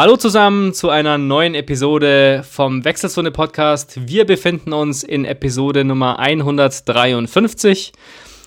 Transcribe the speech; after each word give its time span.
Hallo 0.00 0.16
zusammen 0.16 0.74
zu 0.74 0.90
einer 0.90 1.18
neuen 1.18 1.56
Episode 1.56 2.44
vom 2.48 2.84
Wechselzone 2.84 3.32
Podcast. 3.32 3.98
Wir 4.06 4.26
befinden 4.26 4.72
uns 4.72 5.02
in 5.02 5.24
Episode 5.24 5.82
Nummer 5.82 6.20
153. 6.20 7.90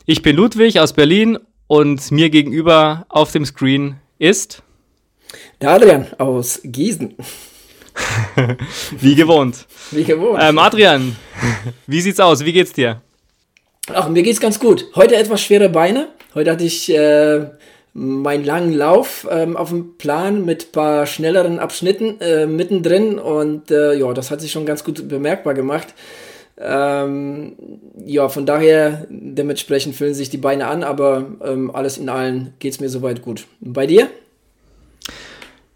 Ich 0.06 0.22
bin 0.22 0.38
Ludwig 0.38 0.80
aus 0.80 0.94
Berlin 0.94 1.38
und 1.68 2.10
mir 2.10 2.30
gegenüber 2.30 3.06
auf 3.10 3.34
dem 3.34 3.46
Screen 3.46 3.98
ist 4.18 4.64
der 5.60 5.72
Adrian 5.72 6.08
aus 6.20 6.62
Gießen. 6.64 7.18
wie 8.92 9.16
gewohnt. 9.16 9.68
Wie 9.92 10.06
gewohnt. 10.06 10.40
Ähm, 10.42 10.58
Adrian, 10.58 11.18
wie 11.86 12.00
sieht's 12.00 12.22
aus? 12.22 12.46
Wie 12.46 12.54
geht's 12.54 12.72
dir? 12.72 13.02
Ach, 13.94 14.08
mir 14.08 14.24
geht's 14.24 14.40
ganz 14.40 14.58
gut. 14.58 14.86
Heute 14.96 15.18
etwas 15.18 15.42
schwere 15.42 15.68
Beine. 15.68 16.14
Heute 16.34 16.50
hatte 16.50 16.64
ich 16.64 16.90
äh, 16.90 17.48
meinen 17.94 18.46
langen 18.46 18.74
Lauf 18.74 19.28
ähm, 19.30 19.58
auf 19.58 19.70
dem 19.70 19.98
Plan 19.98 20.46
mit 20.46 20.68
ein 20.68 20.72
paar 20.72 21.06
schnelleren 21.06 21.60
Abschnitten 21.60 22.20
äh, 22.22 22.48
mittendrin 22.48 23.20
und 23.20 23.70
äh, 23.70 23.94
ja, 23.94 24.14
das 24.14 24.32
hat 24.32 24.42
sich 24.42 24.52
schon 24.52 24.66
ganz 24.66 24.84
gut 24.84 25.08
bemerkbar 25.10 25.54
gemacht. 25.54 25.94
Ähm, 26.58 27.54
ja, 28.06 28.30
von 28.30 28.46
daher, 28.46 29.08
dementsprechend 29.10 29.96
fühlen 29.96 30.14
sich 30.14 30.30
die 30.30 30.38
Beine 30.38 30.68
an, 30.68 30.84
aber 30.84 31.26
ähm, 31.44 31.72
alles 31.72 31.98
in 31.98 32.08
allem 32.08 32.54
geht 32.60 32.74
es 32.74 32.80
mir 32.80 32.90
soweit 32.90 33.22
gut. 33.22 33.48
bei 33.60 33.88
dir? 33.88 34.10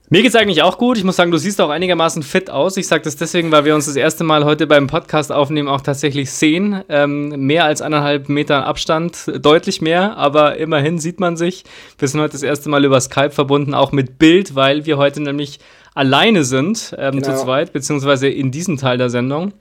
Mir 0.08 0.22
geht's 0.22 0.36
eigentlich 0.36 0.62
auch 0.62 0.78
gut. 0.78 1.00
Ich 1.00 1.04
muss 1.04 1.16
sagen, 1.16 1.32
du 1.32 1.38
siehst 1.38 1.60
auch 1.60 1.70
einigermaßen 1.70 2.22
fit 2.22 2.52
aus. 2.52 2.78
Ich 2.78 2.88
sage 2.88 3.04
das 3.04 3.16
deswegen, 3.16 3.52
weil 3.52 3.66
wir 3.66 3.74
uns 3.74 3.88
das 3.88 3.96
erste 3.96 4.24
Mal 4.24 4.46
heute 4.46 4.68
beim 4.68 4.86
Podcast 4.86 5.32
aufnehmen 5.32 5.68
auch 5.68 5.82
tatsächlich 5.82 6.30
sehen. 6.30 6.84
Ähm, 6.90 7.30
mehr 7.30 7.66
als 7.66 7.82
eineinhalb 7.82 8.30
Meter 8.30 8.68
Abstand, 8.68 9.32
deutlich 9.40 9.82
mehr, 9.82 10.16
aber 10.16 10.58
immerhin 10.58 11.00
sieht 11.00 11.20
man 11.20 11.38
sich. 11.38 11.64
Wir 11.98 12.08
sind 12.08 12.22
heute 12.22 12.34
das 12.34 12.44
erste 12.44 12.70
Mal 12.70 12.86
über 12.86 13.02
Skype 13.02 13.32
verbunden, 13.32 13.74
auch 13.74 13.92
mit 13.92 14.20
Bild, 14.20 14.54
weil 14.54 14.86
wir 14.86 14.98
heute 14.98 15.22
nämlich 15.24 15.60
alleine 15.96 16.44
sind, 16.44 16.96
ähm, 17.00 17.16
genau. 17.16 17.36
zu 17.36 17.44
zweit, 17.44 17.74
beziehungsweise 17.74 18.28
in 18.28 18.52
diesem 18.52 18.78
Teil 18.78 19.00
der 19.00 19.10
Sendung. 19.10 19.54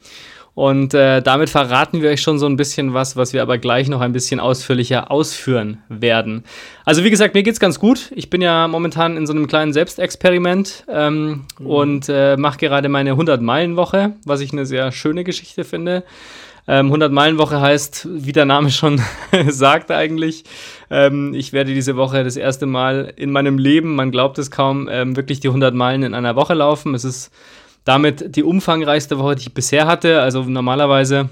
Und 0.54 0.94
äh, 0.94 1.20
damit 1.20 1.50
verraten 1.50 2.00
wir 2.00 2.10
euch 2.10 2.22
schon 2.22 2.38
so 2.38 2.46
ein 2.46 2.56
bisschen 2.56 2.94
was, 2.94 3.16
was 3.16 3.32
wir 3.32 3.42
aber 3.42 3.58
gleich 3.58 3.88
noch 3.88 4.00
ein 4.00 4.12
bisschen 4.12 4.38
ausführlicher 4.38 5.10
ausführen 5.10 5.82
werden. 5.88 6.44
Also 6.84 7.02
wie 7.02 7.10
gesagt, 7.10 7.34
mir 7.34 7.42
geht's 7.42 7.58
ganz 7.58 7.80
gut. 7.80 8.12
Ich 8.14 8.30
bin 8.30 8.40
ja 8.40 8.68
momentan 8.68 9.16
in 9.16 9.26
so 9.26 9.32
einem 9.32 9.48
kleinen 9.48 9.72
Selbstexperiment 9.72 10.84
ähm, 10.88 11.44
mhm. 11.58 11.66
und 11.66 12.08
äh, 12.08 12.36
mache 12.36 12.58
gerade 12.58 12.88
meine 12.88 13.14
100-Meilen-Woche, 13.14 14.12
was 14.24 14.40
ich 14.40 14.52
eine 14.52 14.64
sehr 14.64 14.92
schöne 14.92 15.24
Geschichte 15.24 15.64
finde. 15.64 16.04
Ähm, 16.66 16.92
100-Meilen-Woche 16.92 17.60
heißt, 17.60 18.08
wie 18.10 18.32
der 18.32 18.46
Name 18.46 18.70
schon 18.70 19.02
sagt 19.48 19.90
eigentlich, 19.90 20.44
ähm, 20.88 21.34
ich 21.34 21.52
werde 21.52 21.74
diese 21.74 21.96
Woche 21.96 22.22
das 22.24 22.36
erste 22.36 22.66
Mal 22.66 23.12
in 23.16 23.32
meinem 23.32 23.58
Leben, 23.58 23.96
man 23.96 24.12
glaubt 24.12 24.38
es 24.38 24.50
kaum, 24.50 24.88
ähm, 24.90 25.16
wirklich 25.16 25.40
die 25.40 25.48
100 25.48 25.74
Meilen 25.74 26.04
in 26.04 26.14
einer 26.14 26.36
Woche 26.36 26.54
laufen. 26.54 26.94
Es 26.94 27.04
ist 27.04 27.32
damit 27.84 28.36
die 28.36 28.42
umfangreichste 28.42 29.18
Woche, 29.18 29.36
die 29.36 29.42
ich 29.42 29.54
bisher 29.54 29.86
hatte. 29.86 30.20
Also 30.20 30.42
normalerweise 30.42 31.28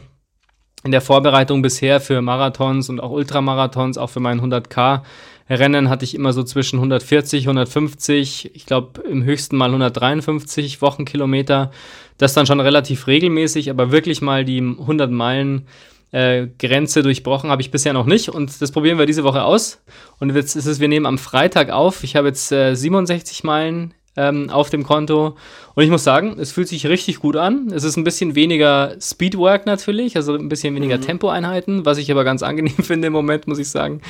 in 0.85 0.93
der 0.93 1.01
Vorbereitung 1.01 1.63
bisher 1.63 2.01
für 2.01 2.21
Marathons 2.23 2.89
und 2.89 3.01
auch 3.01 3.11
Ultramarathons, 3.11 3.99
auch 3.99 4.11
für 4.11 4.21
meinen 4.21 4.41
100k 4.41 5.03
Rennen 5.49 5.89
hatte 5.89 6.05
ich 6.05 6.15
immer 6.15 6.33
so 6.33 6.43
zwischen 6.43 6.77
140, 6.77 7.45
150, 7.45 8.55
ich 8.55 8.67
glaube 8.67 9.03
im 9.03 9.25
höchsten 9.25 9.57
mal 9.57 9.69
153 9.69 10.81
Wochenkilometer. 10.81 11.71
Das 12.19 12.35
dann 12.35 12.47
schon 12.47 12.61
relativ 12.61 13.07
regelmäßig, 13.07 13.71
aber 13.71 13.91
wirklich 13.91 14.23
mal 14.23 14.45
die 14.45 14.61
100 14.61 15.11
Meilen 15.11 15.67
äh, 16.13 16.47
Grenze 16.59 17.03
durchbrochen 17.03 17.51
habe 17.51 17.63
ich 17.63 17.71
bisher 17.71 17.93
noch 17.93 18.07
nicht 18.07 18.29
und 18.29 18.61
das 18.61 18.71
probieren 18.71 18.99
wir 18.99 19.07
diese 19.07 19.25
Woche 19.25 19.45
aus. 19.45 19.83
Und 20.21 20.35
jetzt 20.35 20.57
ist 20.57 20.67
es, 20.67 20.79
wir 20.79 20.89
nehmen 20.89 21.07
am 21.07 21.19
Freitag 21.19 21.71
auf. 21.71 22.05
Ich 22.05 22.17
habe 22.17 22.29
jetzt 22.29 22.53
äh, 22.53 22.75
67 22.75 23.45
Meilen 23.45 23.95
ähm, 24.17 24.51
auf 24.51 24.71
dem 24.71 24.85
Konto. 24.85 25.37
Und 25.75 25.85
ich 25.85 25.91
muss 25.91 26.05
sagen, 26.05 26.37
es 26.39 26.53
fühlt 26.53 26.69
sich 26.69 26.87
richtig 26.87 27.21
gut 27.21 27.37
an. 27.37 27.69
Es 27.73 27.85
ist 27.85 27.97
ein 27.97 28.05
bisschen 28.05 28.35
weniger 28.35 28.97
Speedwork 29.01 29.67
natürlich, 29.67 30.17
also 30.17 30.35
ein 30.35 30.49
bisschen 30.49 30.75
weniger 30.75 30.99
mhm. 30.99 31.03
Tempoeinheiten, 31.03 31.87
was 31.87 31.99
ich 31.99 32.11
aber 32.11 32.25
ganz 32.25 32.43
angenehm 32.43 32.77
finde 32.83 33.07
im 33.07 33.13
Moment, 33.13 33.47
muss 33.47 33.59
ich 33.59 33.71
sagen. 33.71 34.03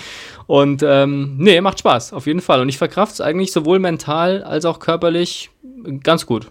Und 0.47 0.83
ähm, 0.85 1.37
nee, 1.39 1.61
macht 1.61 1.79
Spaß, 1.79 2.13
auf 2.13 2.27
jeden 2.27 2.41
Fall. 2.41 2.61
Und 2.61 2.69
ich 2.69 2.79
verkraft 2.79 3.15
es 3.15 3.21
eigentlich 3.21 3.53
sowohl 3.53 3.79
mental 3.79 4.43
als 4.43 4.65
auch 4.65 4.81
körperlich 4.81 5.51
ganz 6.03 6.27
gut. 6.27 6.51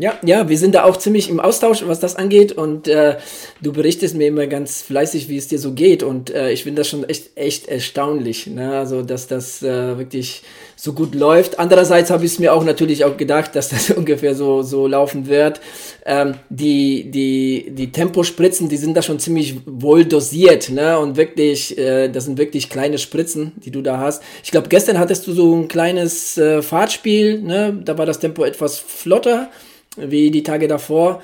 Ja, 0.00 0.18
ja, 0.24 0.48
wir 0.48 0.56
sind 0.56 0.74
da 0.74 0.84
auch 0.84 0.96
ziemlich 0.96 1.28
im 1.28 1.40
Austausch, 1.40 1.84
was 1.86 2.00
das 2.00 2.16
angeht. 2.16 2.52
Und 2.52 2.88
äh, 2.88 3.18
du 3.60 3.70
berichtest 3.70 4.16
mir 4.16 4.28
immer 4.28 4.46
ganz 4.46 4.80
fleißig, 4.80 5.28
wie 5.28 5.36
es 5.36 5.48
dir 5.48 5.58
so 5.58 5.72
geht. 5.74 6.02
Und 6.02 6.30
äh, 6.30 6.52
ich 6.52 6.62
finde 6.62 6.80
das 6.80 6.88
schon 6.88 7.06
echt, 7.06 7.36
echt 7.36 7.68
erstaunlich, 7.68 8.46
ne? 8.46 8.78
Also, 8.78 9.02
dass 9.02 9.26
das 9.26 9.62
äh, 9.62 9.98
wirklich 9.98 10.42
so 10.74 10.94
gut 10.94 11.14
läuft. 11.14 11.58
Andererseits 11.58 12.08
habe 12.08 12.24
ich 12.24 12.32
es 12.32 12.38
mir 12.38 12.54
auch 12.54 12.64
natürlich 12.64 13.04
auch 13.04 13.18
gedacht, 13.18 13.54
dass 13.54 13.68
das 13.68 13.90
ungefähr 13.96 14.34
so, 14.34 14.62
so 14.62 14.86
laufen 14.86 15.26
wird. 15.26 15.60
Ähm, 16.06 16.36
die, 16.48 17.10
die, 17.10 17.66
die 17.68 17.92
Tempospritzen, 17.92 18.70
die 18.70 18.78
sind 18.78 18.96
da 18.96 19.02
schon 19.02 19.18
ziemlich 19.18 19.56
wohl 19.66 20.06
dosiert, 20.06 20.70
ne? 20.70 20.98
Und 20.98 21.18
wirklich, 21.18 21.76
äh, 21.76 22.08
das 22.08 22.24
sind 22.24 22.38
wirklich 22.38 22.70
kleine 22.70 22.96
Spritzen, 22.96 23.52
die 23.56 23.70
du 23.70 23.82
da 23.82 23.98
hast. 23.98 24.22
Ich 24.42 24.50
glaube, 24.50 24.70
gestern 24.70 24.98
hattest 24.98 25.26
du 25.26 25.34
so 25.34 25.54
ein 25.54 25.68
kleines 25.68 26.38
äh, 26.38 26.62
Fahrtspiel, 26.62 27.42
ne? 27.42 27.78
Da 27.84 27.98
war 27.98 28.06
das 28.06 28.18
Tempo 28.18 28.44
etwas 28.44 28.78
flotter 28.78 29.50
wie 29.96 30.30
die 30.30 30.42
Tage 30.42 30.68
davor. 30.68 31.20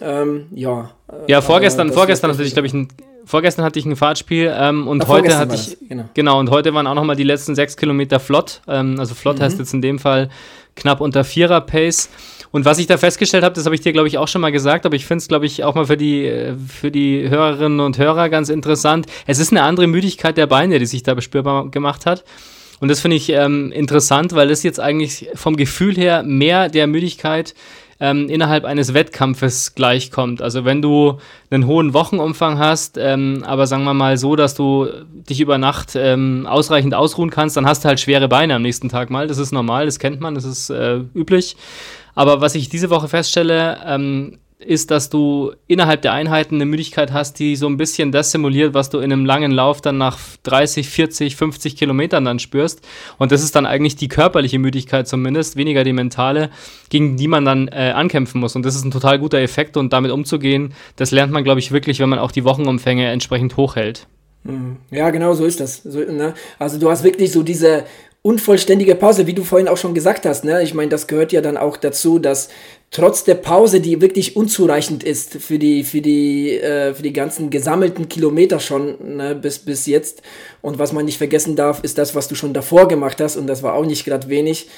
Ähm, 0.00 0.46
ja. 0.54 0.90
Ja, 1.26 1.40
vorgestern, 1.40 1.92
vorgestern 1.92 2.30
hatte 2.30 2.42
ich, 2.42 2.52
glaube 2.52 2.66
ich, 2.66 2.74
ein, 2.74 2.88
vorgestern 3.24 3.64
hatte 3.64 3.78
ich 3.78 3.86
ein 3.86 3.96
Fahrtspiel 3.96 4.52
ähm, 4.56 4.86
und 4.86 5.04
Ach, 5.04 5.08
heute 5.08 5.36
hatte 5.36 5.54
ich, 5.54 5.76
genau. 5.88 6.04
genau. 6.14 6.38
und 6.38 6.50
heute 6.50 6.72
waren 6.74 6.86
auch 6.86 6.94
nochmal 6.94 7.16
die 7.16 7.24
letzten 7.24 7.54
sechs 7.54 7.76
Kilometer 7.76 8.20
flott. 8.20 8.62
Ähm, 8.68 8.96
also 8.98 9.14
flott 9.14 9.38
mhm. 9.38 9.42
heißt 9.42 9.58
jetzt 9.58 9.74
in 9.74 9.82
dem 9.82 9.98
Fall 9.98 10.30
knapp 10.76 11.00
unter 11.00 11.24
Vierer 11.24 11.60
Pace. 11.60 12.08
Und 12.52 12.64
was 12.64 12.78
ich 12.78 12.86
da 12.86 12.96
festgestellt 12.98 13.44
habe, 13.44 13.54
das 13.54 13.64
habe 13.64 13.74
ich 13.74 13.80
dir, 13.80 13.92
glaube 13.92 14.08
ich, 14.08 14.18
auch 14.18 14.28
schon 14.28 14.40
mal 14.40 14.50
gesagt, 14.50 14.84
aber 14.86 14.96
ich 14.96 15.06
finde 15.06 15.22
es, 15.22 15.28
glaube 15.28 15.46
ich, 15.46 15.62
auch 15.62 15.74
mal 15.74 15.86
für 15.86 15.96
die, 15.96 16.26
äh, 16.26 16.54
für 16.54 16.90
die 16.90 17.28
Hörerinnen 17.28 17.80
und 17.80 17.98
Hörer 17.98 18.28
ganz 18.28 18.48
interessant. 18.48 19.06
Es 19.26 19.38
ist 19.38 19.52
eine 19.52 19.62
andere 19.62 19.86
Müdigkeit 19.86 20.36
der 20.36 20.46
Beine, 20.46 20.78
die 20.78 20.86
sich 20.86 21.02
da 21.02 21.14
bespürbar 21.14 21.70
gemacht 21.70 22.06
hat. 22.06 22.24
Und 22.80 22.88
das 22.88 23.00
finde 23.00 23.18
ich 23.18 23.28
ähm, 23.28 23.72
interessant, 23.72 24.34
weil 24.34 24.50
es 24.50 24.62
jetzt 24.62 24.80
eigentlich 24.80 25.28
vom 25.34 25.56
Gefühl 25.56 25.96
her 25.96 26.22
mehr 26.22 26.68
der 26.68 26.86
Müdigkeit 26.86 27.54
ähm, 28.00 28.28
innerhalb 28.28 28.64
eines 28.64 28.94
Wettkampfes 28.94 29.74
gleichkommt. 29.74 30.40
Also 30.42 30.64
wenn 30.64 30.80
du 30.80 31.18
einen 31.50 31.66
hohen 31.66 31.92
Wochenumfang 31.92 32.58
hast, 32.58 32.96
ähm, 32.98 33.44
aber 33.46 33.66
sagen 33.66 33.84
wir 33.84 33.94
mal 33.94 34.16
so, 34.16 34.36
dass 34.36 34.54
du 34.54 34.88
dich 35.28 35.40
über 35.40 35.58
Nacht 35.58 35.92
ähm, 35.94 36.46
ausreichend 36.48 36.94
ausruhen 36.94 37.30
kannst, 37.30 37.56
dann 37.56 37.66
hast 37.66 37.84
du 37.84 37.88
halt 37.88 38.00
schwere 38.00 38.28
Beine 38.28 38.54
am 38.54 38.62
nächsten 38.62 38.88
Tag 38.88 39.10
mal. 39.10 39.26
Das 39.26 39.38
ist 39.38 39.52
normal, 39.52 39.84
das 39.84 39.98
kennt 39.98 40.20
man, 40.20 40.34
das 40.34 40.44
ist 40.44 40.70
äh, 40.70 41.00
üblich. 41.14 41.56
Aber 42.14 42.40
was 42.40 42.54
ich 42.54 42.68
diese 42.68 42.90
Woche 42.90 43.08
feststelle, 43.08 43.78
ähm, 43.86 44.38
ist, 44.60 44.90
dass 44.90 45.08
du 45.08 45.52
innerhalb 45.66 46.02
der 46.02 46.12
Einheiten 46.12 46.56
eine 46.56 46.66
Müdigkeit 46.66 47.12
hast, 47.12 47.38
die 47.38 47.56
so 47.56 47.66
ein 47.66 47.76
bisschen 47.76 48.12
das 48.12 48.30
simuliert, 48.30 48.74
was 48.74 48.90
du 48.90 48.98
in 48.98 49.12
einem 49.12 49.24
langen 49.24 49.52
Lauf 49.52 49.80
dann 49.80 49.98
nach 49.98 50.18
30, 50.42 50.88
40, 50.88 51.36
50 51.36 51.76
Kilometern 51.76 52.24
dann 52.24 52.38
spürst. 52.38 52.86
Und 53.18 53.32
das 53.32 53.42
ist 53.42 53.56
dann 53.56 53.66
eigentlich 53.66 53.96
die 53.96 54.08
körperliche 54.08 54.58
Müdigkeit 54.58 55.08
zumindest, 55.08 55.56
weniger 55.56 55.82
die 55.82 55.92
mentale, 55.92 56.50
gegen 56.90 57.16
die 57.16 57.28
man 57.28 57.44
dann 57.44 57.68
äh, 57.68 57.92
ankämpfen 57.94 58.40
muss. 58.40 58.54
Und 58.54 58.64
das 58.64 58.76
ist 58.76 58.84
ein 58.84 58.90
total 58.90 59.18
guter 59.18 59.38
Effekt 59.38 59.76
und 59.76 59.92
damit 59.92 60.10
umzugehen, 60.10 60.74
das 60.96 61.10
lernt 61.10 61.32
man, 61.32 61.44
glaube 61.44 61.60
ich, 61.60 61.72
wirklich, 61.72 62.00
wenn 62.00 62.08
man 62.08 62.18
auch 62.18 62.32
die 62.32 62.44
Wochenumfänge 62.44 63.08
entsprechend 63.08 63.56
hochhält. 63.56 64.06
Mhm. 64.44 64.76
Ja, 64.90 65.10
genau 65.10 65.34
so 65.34 65.44
ist 65.44 65.60
das. 65.60 65.84
Ne? 65.84 66.34
Also 66.58 66.78
du 66.78 66.90
hast 66.90 67.02
wirklich 67.02 67.32
so 67.32 67.42
diese 67.42 67.84
unvollständige 68.22 68.94
Pause, 68.94 69.26
wie 69.26 69.32
du 69.32 69.44
vorhin 69.44 69.68
auch 69.68 69.78
schon 69.78 69.94
gesagt 69.94 70.26
hast. 70.26 70.44
Ne? 70.44 70.62
Ich 70.62 70.74
meine, 70.74 70.90
das 70.90 71.06
gehört 71.06 71.32
ja 71.32 71.40
dann 71.40 71.56
auch 71.56 71.76
dazu, 71.76 72.18
dass 72.18 72.50
trotz 72.90 73.24
der 73.24 73.36
Pause, 73.36 73.80
die 73.80 74.00
wirklich 74.00 74.36
unzureichend 74.36 75.04
ist 75.04 75.34
für 75.34 75.58
die, 75.58 75.84
für 75.84 76.00
die, 76.00 76.58
äh, 76.58 76.92
für 76.92 77.02
die 77.02 77.12
ganzen 77.12 77.50
gesammelten 77.50 78.08
Kilometer 78.08 78.58
schon 78.58 79.16
ne, 79.16 79.34
bis, 79.34 79.60
bis 79.60 79.86
jetzt. 79.86 80.22
Und 80.60 80.78
was 80.78 80.92
man 80.92 81.04
nicht 81.04 81.18
vergessen 81.18 81.56
darf, 81.56 81.82
ist 81.84 81.98
das, 81.98 82.14
was 82.14 82.28
du 82.28 82.34
schon 82.34 82.52
davor 82.52 82.88
gemacht 82.88 83.20
hast. 83.20 83.36
Und 83.36 83.46
das 83.46 83.62
war 83.62 83.74
auch 83.74 83.86
nicht 83.86 84.04
gerade 84.04 84.28
wenig. 84.28 84.68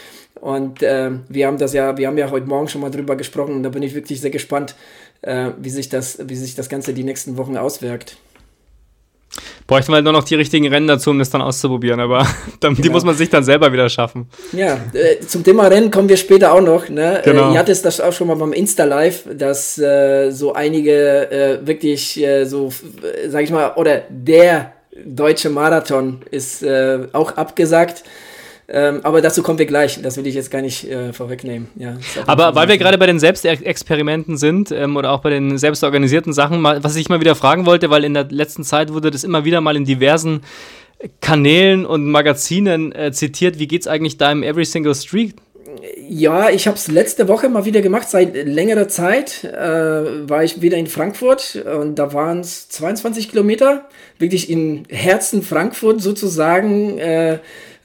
Und 0.41 0.83
äh, 0.83 1.11
wir 1.29 1.47
haben 1.47 1.59
das 1.59 1.73
ja, 1.73 1.97
wir 1.97 2.07
haben 2.07 2.19
ja 2.19 2.31
heute 2.31 2.47
Morgen 2.47 2.69
schon 2.69 2.83
mal 2.83 2.91
drüber 2.91 3.17
gesprochen. 3.17 3.55
Und 3.55 3.63
da 3.63 3.71
bin 3.71 3.83
ich 3.83 3.95
wirklich 3.95 4.21
sehr 4.21 4.31
gespannt, 4.31 4.75
äh, 5.23 5.51
wie 5.59 5.71
sich 5.71 5.89
das, 5.89 6.19
wie 6.29 6.37
sich 6.37 6.55
das 6.55 6.69
Ganze 6.69 6.93
die 6.93 7.05
nächsten 7.05 7.39
Wochen 7.39 7.57
auswirkt. 7.57 8.17
Bräuchten 9.67 9.93
wir 9.93 9.97
halt 9.97 10.05
nur 10.05 10.13
noch 10.13 10.25
die 10.25 10.35
richtigen 10.35 10.69
Rennen 10.69 10.87
dazu, 10.87 11.11
um 11.11 11.19
das 11.19 11.31
dann 11.31 11.41
auszuprobieren, 11.41 12.01
aber 12.01 12.27
dann, 12.61 12.75
genau. 12.75 12.83
die 12.83 12.91
muss 12.91 13.05
man 13.05 13.15
sich 13.15 13.31
dann 13.31 13.45
selber 13.45 13.73
wieder 13.73 13.89
schaffen. 13.89 14.29
Ja, 14.53 14.79
äh, 14.93 15.21
zum 15.21 15.45
Thema 15.45 15.69
Rennen 15.69 15.91
kommen 15.91 16.09
wir 16.09 16.17
später 16.17 16.53
auch 16.53 16.61
noch. 16.61 16.89
Ne? 16.89 17.21
Äh, 17.21 17.31
genau. 17.31 17.51
Äh, 17.51 17.55
ihr 17.55 17.59
hattet 17.59 17.85
das 17.85 18.01
auch 18.01 18.13
schon 18.13 18.29
mal 18.29 18.37
beim 18.37 18.53
Insta-Live, 18.53 19.25
dass 19.35 19.79
äh, 19.79 20.31
so 20.31 20.53
einige 20.53 21.31
äh, 21.31 21.67
wirklich 21.67 22.23
äh, 22.23 22.45
so, 22.45 22.71
sag 23.29 23.45
ich 23.45 23.51
mal, 23.51 23.73
oder 23.77 24.03
der 24.09 24.73
deutsche 25.05 25.49
Marathon 25.49 26.21
ist 26.31 26.63
auch 27.15 27.33
abgesagt. 27.33 28.05
Ähm, 28.75 29.01
aber 29.03 29.21
dazu 29.21 29.43
kommen 29.43 29.59
wir 29.59 29.67
gleich. 29.67 30.01
Das 30.01 30.17
will 30.17 30.27
ich 30.27 30.35
jetzt 30.35 30.51
gar 30.51 30.63
nicht 30.63 30.91
äh, 30.91 31.13
vorwegnehmen. 31.13 31.69
Ja, 31.77 31.99
aber 32.27 32.55
weil 32.55 32.69
wir 32.69 32.79
gerade 32.79 32.97
bei 32.97 33.07
den 33.07 33.21
Selbstexperimenten 33.21 34.39
sind 34.39 34.73
ähm, 34.73 34.97
oder 34.97 35.13
auch 35.13 35.21
bei 35.21 35.29
den 35.29 35.59
selbstorganisierten 35.59 36.33
Sachen, 36.33 36.59
mal, 36.61 36.83
was 36.83 36.97
ich 36.97 37.11
mal 37.11 37.21
wieder 37.21 37.35
fragen 37.35 37.67
wollte, 37.67 37.91
weil 37.91 38.03
in 38.03 38.15
der 38.15 38.25
letzten 38.31 38.65
Zeit 38.65 38.93
wurde 38.93 39.11
das 39.11 39.25
immer 39.25 39.45
wieder 39.45 39.61
mal 39.61 39.77
in 39.77 39.85
diversen 39.85 40.41
Kanälen 41.21 41.85
und 41.85 42.07
Magazinen 42.11 42.93
äh, 42.93 43.13
zitiert. 43.13 43.59
Wie 43.59 43.69
geht 43.69 43.83
es 43.83 43.89
eigentlich 43.89 44.17
deinem 44.17 44.43
Every 44.43 44.65
Single 44.65 44.95
Street 44.95 45.35
ja, 45.97 46.51
ich 46.51 46.67
habe 46.67 46.77
es 46.77 46.89
letzte 46.89 47.29
Woche 47.29 47.49
mal 47.49 47.65
wieder 47.65 47.81
gemacht. 47.81 48.09
Seit 48.09 48.35
längerer 48.35 48.89
Zeit 48.89 49.43
äh, 49.45 50.29
war 50.29 50.45
ich 50.45 50.61
wieder 50.61 50.77
in 50.77 50.87
Frankfurt 50.87 51.65
und 51.65 51.95
da 51.95 52.13
waren 52.13 52.41
es 52.41 52.69
22 52.69 53.31
Kilometer, 53.31 53.89
wirklich 54.19 54.51
im 54.51 54.83
Herzen 54.91 55.43
Frankfurt 55.43 56.03
sozusagen. 56.03 56.99
Äh, 56.99 57.39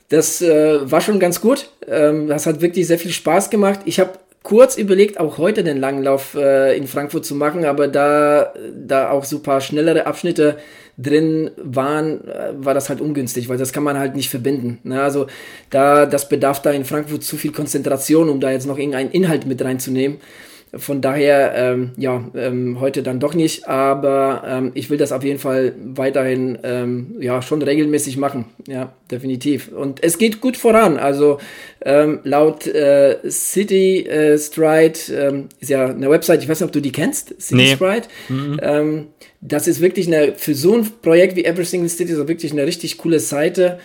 das 0.09 0.41
äh, 0.41 0.89
war 0.89 1.01
schon 1.01 1.19
ganz 1.19 1.41
gut. 1.41 1.69
Ähm, 1.87 2.27
das 2.27 2.45
hat 2.45 2.61
wirklich 2.61 2.87
sehr 2.87 2.99
viel 2.99 3.11
Spaß 3.11 3.49
gemacht. 3.49 3.81
Ich 3.85 3.99
habe 3.99 4.11
kurz 4.43 4.77
überlegt, 4.77 5.19
auch 5.19 5.37
heute 5.37 5.63
den 5.63 5.77
Langlauf 5.77 6.33
äh, 6.35 6.77
in 6.77 6.87
Frankfurt 6.87 7.25
zu 7.25 7.35
machen, 7.35 7.65
aber 7.65 7.89
da, 7.89 8.53
da 8.73 9.09
auch 9.09 9.25
so 9.25 9.39
paar 9.39 9.59
schnellere 9.59 10.05
Abschnitte 10.05 10.57
drin 10.97 11.51
waren, 11.57 12.25
äh, 12.27 12.53
war 12.55 12.73
das 12.73 12.87
halt 12.87 13.01
ungünstig, 13.01 13.49
weil 13.49 13.57
das 13.57 13.73
kann 13.73 13.83
man 13.83 13.99
halt 13.99 14.15
nicht 14.15 14.29
verbinden. 14.29 14.79
Ne? 14.83 15.01
Also 15.01 15.27
da, 15.69 16.05
das 16.05 16.29
bedarf 16.29 16.61
da 16.61 16.71
in 16.71 16.85
Frankfurt 16.85 17.23
zu 17.23 17.35
viel 17.35 17.51
Konzentration, 17.51 18.29
um 18.29 18.39
da 18.39 18.51
jetzt 18.51 18.67
noch 18.67 18.77
irgendeinen 18.77 19.11
Inhalt 19.11 19.45
mit 19.45 19.61
reinzunehmen. 19.61 20.19
Von 20.75 21.01
daher, 21.01 21.53
ähm, 21.55 21.91
ja, 21.95 22.29
ähm, 22.35 22.81
heute 22.81 23.01
dann 23.01 23.21
doch 23.21 23.33
nicht, 23.33 23.69
aber 23.69 24.43
ähm, 24.45 24.71
ich 24.73 24.89
will 24.89 24.97
das 24.97 25.13
auf 25.13 25.23
jeden 25.23 25.39
Fall 25.39 25.73
weiterhin, 25.81 26.57
ähm, 26.63 27.15
ja, 27.19 27.41
schon 27.41 27.61
regelmäßig 27.61 28.17
machen, 28.17 28.45
ja, 28.67 28.91
definitiv. 29.09 29.71
Und 29.71 30.03
es 30.03 30.17
geht 30.17 30.41
gut 30.41 30.57
voran, 30.57 30.97
also 30.97 31.39
ähm, 31.85 32.19
laut 32.23 32.67
äh, 32.67 33.17
City 33.29 34.05
äh, 34.07 34.37
Stride, 34.37 34.99
ähm, 35.13 35.49
ist 35.61 35.69
ja 35.69 35.87
eine 35.87 36.09
Website, 36.09 36.43
ich 36.43 36.49
weiß 36.49 36.59
nicht, 36.59 36.67
ob 36.67 36.73
du 36.73 36.81
die 36.81 36.91
kennst, 36.91 37.41
City 37.41 37.55
nee. 37.55 37.75
Stride, 37.75 38.07
mhm. 38.27 39.07
das 39.39 39.67
ist 39.67 39.79
wirklich 39.79 40.07
eine, 40.07 40.33
für 40.35 40.53
so 40.53 40.75
ein 40.75 40.85
Projekt 41.01 41.37
wie 41.37 41.45
Every 41.45 41.65
Single 41.65 41.89
City, 41.89 42.13
so 42.13 42.27
wirklich 42.27 42.51
eine 42.51 42.65
richtig 42.65 42.97
coole 42.97 43.21
Seite, 43.21 43.79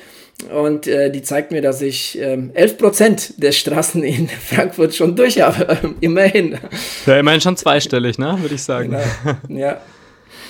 und 0.51 0.87
äh, 0.87 1.11
die 1.11 1.23
zeigt 1.23 1.53
mir, 1.53 1.63
dass 1.63 1.81
ich 1.83 2.19
ähm, 2.19 2.51
11% 2.55 3.35
der 3.37 3.53
Straßen 3.53 4.03
in 4.03 4.29
Frankfurt 4.49 4.95
schon 4.95 5.15
durch 5.15 5.41
habe. 5.41 5.95
Immerhin. 6.01 6.59
Ja, 7.07 7.19
immerhin 7.19 7.41
schon 7.41 7.57
zweistellig, 7.57 8.19
ne? 8.19 8.37
Würde 8.41 8.55
ich 8.55 8.63
sagen. 8.63 8.91
Genau. 8.91 9.61
Ja. 9.61 9.81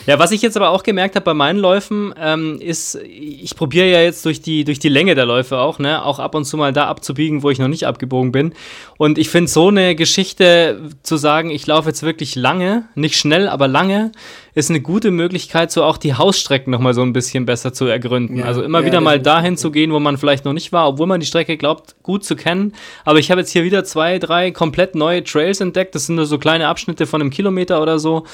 Ja, 0.07 0.19
was 0.19 0.33
ich 0.33 0.43
jetzt 0.43 0.57
aber 0.57 0.71
auch 0.71 0.83
gemerkt 0.83 1.15
habe 1.15 1.25
bei 1.25 1.35
meinen 1.35 1.59
Läufen, 1.59 2.15
ähm, 2.19 2.59
ist, 2.61 2.97
ich 2.97 3.55
probiere 3.55 3.87
ja 3.87 4.01
jetzt 4.01 4.25
durch 4.25 4.43
die, 4.43 4.65
durch 4.65 4.79
die 4.79 4.89
Länge 4.89 5.15
der 5.15 5.27
Läufe 5.27 5.59
auch, 5.59 5.79
ne, 5.79 6.05
auch 6.05 6.19
ab 6.19 6.35
und 6.35 6.45
zu 6.45 6.57
mal 6.57 6.73
da 6.73 6.87
abzubiegen, 6.87 7.43
wo 7.43 7.51
ich 7.51 7.59
noch 7.59 7.69
nicht 7.69 7.87
abgebogen 7.87 8.33
bin. 8.33 8.53
Und 8.99 9.19
ich 9.19 9.31
finde 9.31 9.51
so 9.51 9.69
eine 9.69 9.95
Geschichte 9.95 10.91
zu 11.03 11.17
sagen, 11.17 11.51
ich 11.51 11.67
laufe 11.67 11.89
jetzt 11.89 12.03
wirklich 12.03 12.35
lange, 12.35 12.85
nicht 12.95 13.17
schnell, 13.17 13.49
aber 13.49 13.69
lange, 13.69 14.13
ist 14.55 14.69
eine 14.69 14.81
gute 14.81 15.11
Möglichkeit, 15.11 15.73
so 15.73 15.83
auch 15.83 15.97
die 15.97 16.15
Hausstrecken 16.15 16.71
nochmal 16.71 16.93
so 16.93 17.03
ein 17.03 17.13
bisschen 17.13 17.47
besser 17.47 17.73
zu 17.73 17.87
ergründen. 17.87 18.39
Ja, 18.39 18.45
also 18.45 18.63
immer 18.63 18.81
ja, 18.81 18.87
wieder 18.87 19.01
mal 19.01 19.19
dahin 19.19 19.57
zu 19.57 19.71
gehen, 19.71 19.93
wo 19.93 19.99
man 19.99 20.19
vielleicht 20.19 20.45
noch 20.45 20.53
nicht 20.53 20.73
war, 20.73 20.89
obwohl 20.89 21.07
man 21.07 21.21
die 21.21 21.27
Strecke 21.27 21.57
glaubt, 21.57 21.95
gut 22.03 22.25
zu 22.25 22.37
kennen. 22.37 22.75
Aber 23.05 23.19
ich 23.19 23.31
habe 23.31 23.41
jetzt 23.41 23.51
hier 23.51 23.65
wieder 23.65 23.85
zwei, 23.85 24.19
drei 24.19 24.51
komplett 24.51 24.95
neue 24.95 25.25
Trails 25.25 25.61
entdeckt. 25.61 25.95
Das 25.95 26.07
sind 26.07 26.17
nur 26.17 26.27
so 26.27 26.39
kleine 26.39 26.69
Abschnitte 26.69 27.07
von 27.07 27.23
einem 27.23 27.31
Kilometer 27.31 27.81
oder 27.81 27.99
so 27.99 28.25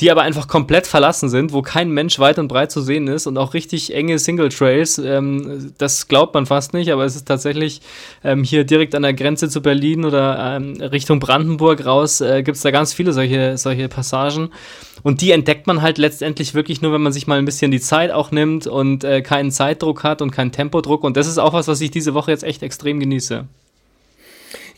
die 0.00 0.10
aber 0.10 0.22
einfach 0.22 0.48
komplett 0.48 0.86
verlassen 0.86 1.28
sind, 1.28 1.52
wo 1.52 1.62
kein 1.62 1.90
Mensch 1.90 2.18
weit 2.18 2.38
und 2.38 2.48
breit 2.48 2.72
zu 2.72 2.80
sehen 2.80 3.08
ist 3.08 3.26
und 3.26 3.36
auch 3.38 3.54
richtig 3.54 3.94
enge 3.94 4.18
Single 4.18 4.48
Trails. 4.48 4.98
Ähm, 4.98 5.72
das 5.78 6.08
glaubt 6.08 6.34
man 6.34 6.46
fast 6.46 6.72
nicht, 6.72 6.90
aber 6.90 7.04
es 7.04 7.14
ist 7.14 7.28
tatsächlich 7.28 7.82
ähm, 8.24 8.42
hier 8.42 8.64
direkt 8.64 8.94
an 8.94 9.02
der 9.02 9.14
Grenze 9.14 9.48
zu 9.48 9.60
Berlin 9.60 10.04
oder 10.04 10.56
ähm, 10.56 10.80
Richtung 10.80 11.20
Brandenburg 11.20 11.84
raus, 11.84 12.20
äh, 12.20 12.42
gibt 12.42 12.56
es 12.56 12.62
da 12.62 12.70
ganz 12.70 12.92
viele 12.92 13.12
solche, 13.12 13.58
solche 13.58 13.88
Passagen. 13.88 14.50
Und 15.02 15.20
die 15.20 15.32
entdeckt 15.32 15.66
man 15.66 15.82
halt 15.82 15.98
letztendlich 15.98 16.54
wirklich 16.54 16.80
nur, 16.80 16.92
wenn 16.92 17.02
man 17.02 17.12
sich 17.12 17.26
mal 17.26 17.38
ein 17.38 17.44
bisschen 17.44 17.70
die 17.70 17.80
Zeit 17.80 18.12
auch 18.12 18.30
nimmt 18.30 18.66
und 18.66 19.04
äh, 19.04 19.20
keinen 19.20 19.50
Zeitdruck 19.50 20.04
hat 20.04 20.22
und 20.22 20.30
keinen 20.30 20.52
Tempodruck. 20.52 21.04
Und 21.04 21.16
das 21.16 21.26
ist 21.26 21.38
auch 21.38 21.52
was, 21.52 21.68
was 21.68 21.80
ich 21.80 21.90
diese 21.90 22.14
Woche 22.14 22.30
jetzt 22.30 22.44
echt 22.44 22.62
extrem 22.62 23.00
genieße. 23.00 23.46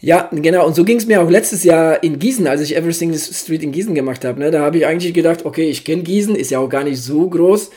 Ja, 0.01 0.29
genau. 0.33 0.67
Und 0.67 0.75
so 0.75 0.85
ging 0.85 0.99
es 0.99 1.07
mir 1.07 1.23
auch 1.23 1.31
letztes 1.31 1.65
Jahr 1.65 2.03
in 2.03 2.19
Gießen, 2.19 2.47
als 2.47 2.61
ich 2.61 2.77
Everything 2.77 3.15
Street 3.15 3.63
in 3.63 3.73
Gießen 3.73 3.95
gemacht 3.95 4.25
habe. 4.25 4.41
Ne? 4.41 4.51
Da 4.51 4.61
habe 4.61 4.79
ich 4.79 4.87
eigentlich 4.87 5.15
gedacht, 5.15 5.45
okay, 5.45 5.69
ich 5.71 5.85
kenne 5.85 6.03
Gießen, 6.03 6.37
ist 6.37 6.51
ja 6.51 6.59
auch 6.59 6.69
gar 6.69 6.85
nicht 6.85 7.01
so 7.01 7.29
groß. 7.29 7.71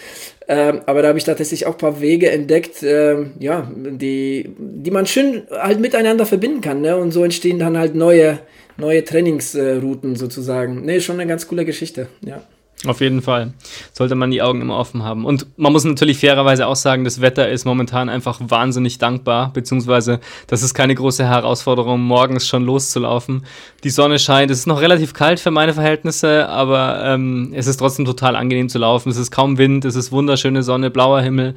Ähm, 0.49 0.81
aber 0.85 1.01
da 1.01 1.09
habe 1.09 1.17
ich 1.17 1.25
tatsächlich 1.25 1.65
auch 1.65 1.73
ein 1.73 1.77
paar 1.77 1.99
Wege 1.99 2.29
entdeckt, 2.31 2.81
ähm, 2.81 3.31
ja, 3.39 3.69
die, 3.75 4.49
die 4.57 4.91
man 4.91 5.05
schön 5.05 5.43
halt 5.51 5.79
miteinander 5.79 6.25
verbinden 6.25 6.61
kann. 6.61 6.81
Ne? 6.81 6.95
Und 6.97 7.11
so 7.11 7.23
entstehen 7.23 7.59
dann 7.59 7.77
halt 7.77 7.95
neue, 7.95 8.39
neue 8.77 9.03
Trainingsrouten 9.03 10.15
sozusagen. 10.15 10.85
Ne, 10.85 11.01
schon 11.01 11.19
eine 11.19 11.27
ganz 11.27 11.47
coole 11.47 11.65
Geschichte, 11.65 12.07
ja. 12.25 12.41
Auf 12.87 13.01
jeden 13.01 13.21
Fall. 13.21 13.53
Sollte 13.93 14.15
man 14.15 14.31
die 14.31 14.41
Augen 14.41 14.61
immer 14.61 14.77
offen 14.77 15.03
haben. 15.03 15.25
Und 15.25 15.47
man 15.57 15.73
muss 15.73 15.83
natürlich 15.83 16.19
fairerweise 16.19 16.67
auch 16.67 16.75
sagen, 16.75 17.03
das 17.03 17.21
Wetter 17.21 17.49
ist 17.49 17.65
momentan 17.65 18.09
einfach 18.09 18.39
wahnsinnig 18.41 18.97
dankbar, 18.97 19.51
beziehungsweise 19.53 20.19
das 20.47 20.63
ist 20.63 20.73
keine 20.73 20.95
große 20.95 21.25
Herausforderung, 21.25 22.01
morgens 22.01 22.47
schon 22.47 22.63
loszulaufen. 22.63 23.45
Die 23.83 23.89
Sonne 23.89 24.19
scheint, 24.19 24.51
es 24.51 24.59
ist 24.59 24.67
noch 24.67 24.81
relativ 24.81 25.13
kalt 25.13 25.39
für 25.39 25.51
meine 25.51 25.73
Verhältnisse, 25.73 26.47
aber 26.49 27.03
ähm, 27.03 27.51
es 27.53 27.67
ist 27.67 27.77
trotzdem 27.77 28.05
total 28.05 28.35
angenehm 28.35 28.69
zu 28.69 28.79
laufen. 28.79 29.09
Es 29.09 29.17
ist 29.17 29.31
kaum 29.31 29.57
Wind, 29.57 29.85
es 29.85 29.95
ist 29.95 30.11
wunderschöne 30.11 30.63
Sonne, 30.63 30.89
blauer 30.89 31.21
Himmel 31.21 31.55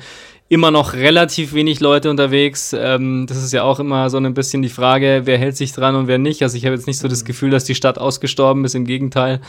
immer 0.50 0.72
noch 0.72 0.94
relativ 0.94 1.54
wenig 1.54 1.78
Leute 1.78 2.10
unterwegs. 2.10 2.74
Ähm, 2.76 3.24
das 3.28 3.38
ist 3.38 3.52
ja 3.52 3.62
auch 3.62 3.78
immer 3.78 4.10
so 4.10 4.18
ein 4.18 4.34
bisschen 4.34 4.62
die 4.62 4.68
Frage, 4.68 5.22
wer 5.24 5.38
hält 5.38 5.56
sich 5.56 5.72
dran 5.72 5.94
und 5.94 6.08
wer 6.08 6.18
nicht. 6.18 6.42
Also 6.42 6.56
ich 6.56 6.66
habe 6.66 6.74
jetzt 6.74 6.88
nicht 6.88 6.98
so 6.98 7.06
das 7.06 7.22
mhm. 7.22 7.28
Gefühl, 7.28 7.50
dass 7.50 7.64
die 7.64 7.76
Stadt 7.76 7.98
ausgestorben 7.98 8.64
ist, 8.64 8.74
im 8.74 8.84
Gegenteil. 8.84 9.40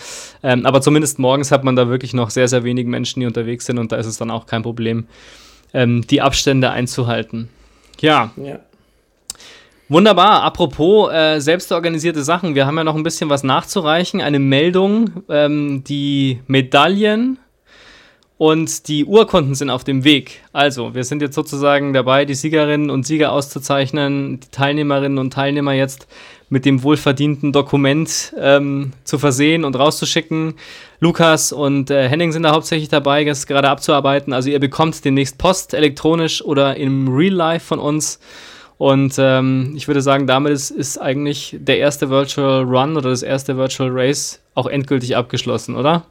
Ähm, 0.44 0.64
aber 0.64 0.80
zumindest 0.80 1.18
morgens 1.18 1.52
hat 1.52 1.64
man 1.64 1.76
da 1.76 1.90
wirklich 1.90 2.14
noch 2.14 2.30
sehr, 2.30 2.48
sehr 2.48 2.64
wenig 2.64 2.86
Menschen, 2.86 3.20
die 3.20 3.26
unterwegs 3.26 3.66
sind 3.66 3.80
und 3.80 3.92
da 3.92 3.96
ist 3.96 4.06
es 4.06 4.18
dann 4.18 4.30
auch 4.30 4.46
kein 4.46 4.62
Problem, 4.62 5.08
ähm, 5.74 6.06
die 6.06 6.22
Abstände 6.22 6.70
einzuhalten. 6.70 7.50
Ja. 8.00 8.30
ja. 8.36 8.60
Wunderbar. 9.90 10.44
Apropos 10.44 11.12
äh, 11.12 11.40
selbstorganisierte 11.40 12.24
Sachen, 12.24 12.54
wir 12.54 12.68
haben 12.68 12.78
ja 12.78 12.84
noch 12.84 12.96
ein 12.96 13.02
bisschen 13.02 13.32
was 13.32 13.42
nachzureichen. 13.42 14.22
Eine 14.22 14.38
Meldung, 14.38 15.24
ähm, 15.30 15.84
die 15.84 16.42
Medaillen 16.46 17.40
und 18.42 18.88
die 18.88 19.06
Urkunden 19.06 19.54
sind 19.54 19.70
auf 19.70 19.84
dem 19.84 20.04
Weg. 20.04 20.42
Also, 20.52 20.96
wir 20.96 21.04
sind 21.04 21.22
jetzt 21.22 21.36
sozusagen 21.36 21.94
dabei, 21.94 22.26
die 22.26 22.34
Siegerinnen 22.34 22.90
und 22.90 23.06
Sieger 23.06 23.34
auszuzeichnen, 23.34 24.40
die 24.40 24.48
Teilnehmerinnen 24.50 25.20
und 25.20 25.32
Teilnehmer 25.32 25.74
jetzt 25.74 26.08
mit 26.50 26.66
dem 26.66 26.82
wohlverdienten 26.82 27.52
Dokument 27.52 28.34
ähm, 28.40 28.94
zu 29.04 29.20
versehen 29.20 29.64
und 29.64 29.76
rauszuschicken. 29.76 30.56
Lukas 31.00 31.54
und 31.54 31.92
äh, 31.92 32.10
Henning 32.10 32.32
sind 32.32 32.42
da 32.42 32.52
hauptsächlich 32.52 32.90
dabei, 32.90 33.24
das 33.26 33.46
gerade 33.46 33.70
abzuarbeiten. 33.70 34.34
Also 34.34 34.50
ihr 34.50 34.60
bekommt 34.60 35.06
demnächst 35.06 35.38
Post 35.38 35.76
elektronisch 35.76 36.44
oder 36.44 36.78
im 36.78 37.10
Real 37.16 37.36
Life 37.36 37.68
von 37.68 37.78
uns. 37.78 38.20
Und 38.80 39.18
ähm, 39.20 39.74
ich 39.76 39.88
würde 39.88 40.02
sagen, 40.02 40.26
damit 40.26 40.52
ist, 40.52 40.72
ist 40.72 40.98
eigentlich 40.98 41.58
der 41.60 41.78
erste 41.78 42.10
Virtual 42.10 42.64
Run 42.64 42.98
oder 42.98 43.12
das 43.12 43.22
erste 43.22 43.56
Virtual 43.56 43.92
Race 43.94 44.42
auch 44.56 44.66
endgültig 44.66 45.16
abgeschlossen, 45.16 45.76
oder? 45.76 46.08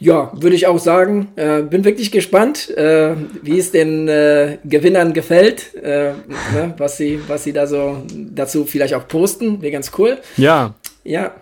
Ja, 0.00 0.32
würde 0.34 0.56
ich 0.56 0.66
auch 0.66 0.78
sagen. 0.78 1.28
Äh, 1.36 1.62
bin 1.62 1.84
wirklich 1.84 2.10
gespannt, 2.10 2.70
äh, 2.76 3.14
wie 3.42 3.58
es 3.58 3.70
den 3.70 4.08
äh, 4.08 4.58
Gewinnern 4.64 5.12
gefällt, 5.12 5.74
äh, 5.76 6.12
ne, 6.52 6.74
was, 6.76 6.96
sie, 6.96 7.20
was 7.28 7.44
sie 7.44 7.52
da 7.52 7.66
so 7.66 8.02
dazu 8.10 8.64
vielleicht 8.64 8.94
auch 8.94 9.06
posten. 9.06 9.62
Wäre 9.62 9.72
ganz 9.72 9.92
cool. 9.98 10.18
Ja. 10.36 10.74
Ja. 11.04 11.32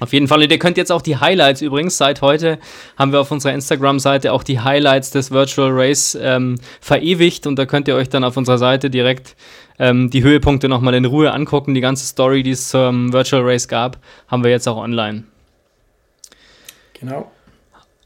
Auf 0.00 0.12
jeden 0.12 0.28
Fall. 0.28 0.42
Und 0.42 0.52
ihr 0.52 0.58
könnt 0.58 0.76
jetzt 0.76 0.92
auch 0.92 1.02
die 1.02 1.16
Highlights 1.16 1.60
übrigens, 1.60 1.98
seit 1.98 2.22
heute 2.22 2.58
haben 2.96 3.12
wir 3.12 3.20
auf 3.20 3.32
unserer 3.32 3.52
Instagram-Seite 3.52 4.32
auch 4.32 4.44
die 4.44 4.60
Highlights 4.60 5.10
des 5.10 5.32
Virtual 5.32 5.70
Race 5.72 6.16
ähm, 6.20 6.56
verewigt 6.80 7.48
und 7.48 7.58
da 7.58 7.66
könnt 7.66 7.88
ihr 7.88 7.96
euch 7.96 8.08
dann 8.08 8.22
auf 8.22 8.36
unserer 8.36 8.58
Seite 8.58 8.90
direkt 8.90 9.34
ähm, 9.80 10.10
die 10.10 10.22
Höhepunkte 10.22 10.68
nochmal 10.68 10.94
in 10.94 11.04
Ruhe 11.04 11.32
angucken. 11.32 11.74
Die 11.74 11.80
ganze 11.80 12.06
Story, 12.06 12.44
die 12.44 12.52
es 12.52 12.68
zum 12.68 13.12
Virtual 13.12 13.42
Race 13.42 13.66
gab, 13.66 13.98
haben 14.28 14.44
wir 14.44 14.52
jetzt 14.52 14.68
auch 14.68 14.76
online. 14.76 15.24
Genau. 17.00 17.30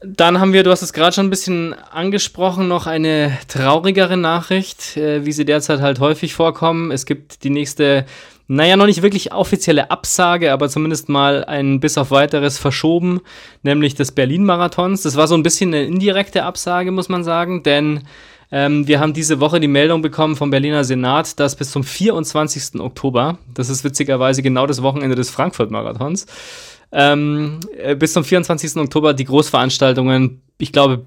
Dann 0.05 0.41
haben 0.41 0.51
wir, 0.51 0.63
du 0.63 0.71
hast 0.71 0.81
es 0.81 0.91
gerade 0.91 1.15
schon 1.15 1.27
ein 1.27 1.29
bisschen 1.29 1.73
angesprochen, 1.73 2.67
noch 2.67 2.87
eine 2.87 3.37
traurigere 3.47 4.17
Nachricht, 4.17 4.97
äh, 4.97 5.25
wie 5.25 5.31
sie 5.31 5.45
derzeit 5.45 5.79
halt 5.79 6.01
häufig 6.01 6.33
vorkommen. 6.33 6.91
Es 6.91 7.05
gibt 7.05 7.45
die 7.45 7.49
nächste, 7.49 8.05
naja, 8.47 8.75
noch 8.75 8.85
nicht 8.85 9.01
wirklich 9.01 9.31
offizielle 9.31 9.91
Absage, 9.91 10.51
aber 10.51 10.67
zumindest 10.67 11.07
mal 11.07 11.45
ein 11.45 11.79
bis 11.79 11.97
auf 11.97 12.11
weiteres 12.11 12.57
verschoben, 12.57 13.21
nämlich 13.61 13.95
des 13.95 14.11
Berlin-Marathons. 14.11 15.03
Das 15.03 15.15
war 15.15 15.27
so 15.27 15.35
ein 15.35 15.43
bisschen 15.43 15.73
eine 15.73 15.85
indirekte 15.85 16.43
Absage, 16.43 16.91
muss 16.91 17.07
man 17.07 17.23
sagen, 17.23 17.63
denn 17.63 18.01
ähm, 18.51 18.85
wir 18.87 18.99
haben 18.99 19.13
diese 19.13 19.39
Woche 19.39 19.61
die 19.61 19.69
Meldung 19.69 20.01
bekommen 20.01 20.35
vom 20.35 20.49
Berliner 20.49 20.83
Senat, 20.83 21.39
dass 21.39 21.55
bis 21.55 21.71
zum 21.71 21.83
24. 21.83 22.81
Oktober, 22.81 23.37
das 23.53 23.69
ist 23.69 23.85
witzigerweise 23.85 24.43
genau 24.43 24.67
das 24.67 24.83
Wochenende 24.83 25.15
des 25.15 25.29
Frankfurt-Marathons, 25.29 26.27
ähm, 26.93 27.59
äh, 27.77 27.95
bis 27.95 28.13
zum 28.13 28.23
24. 28.23 28.77
Oktober 28.77 29.13
die 29.13 29.25
Großveranstaltungen, 29.25 30.41
ich 30.57 30.71
glaube, 30.71 31.05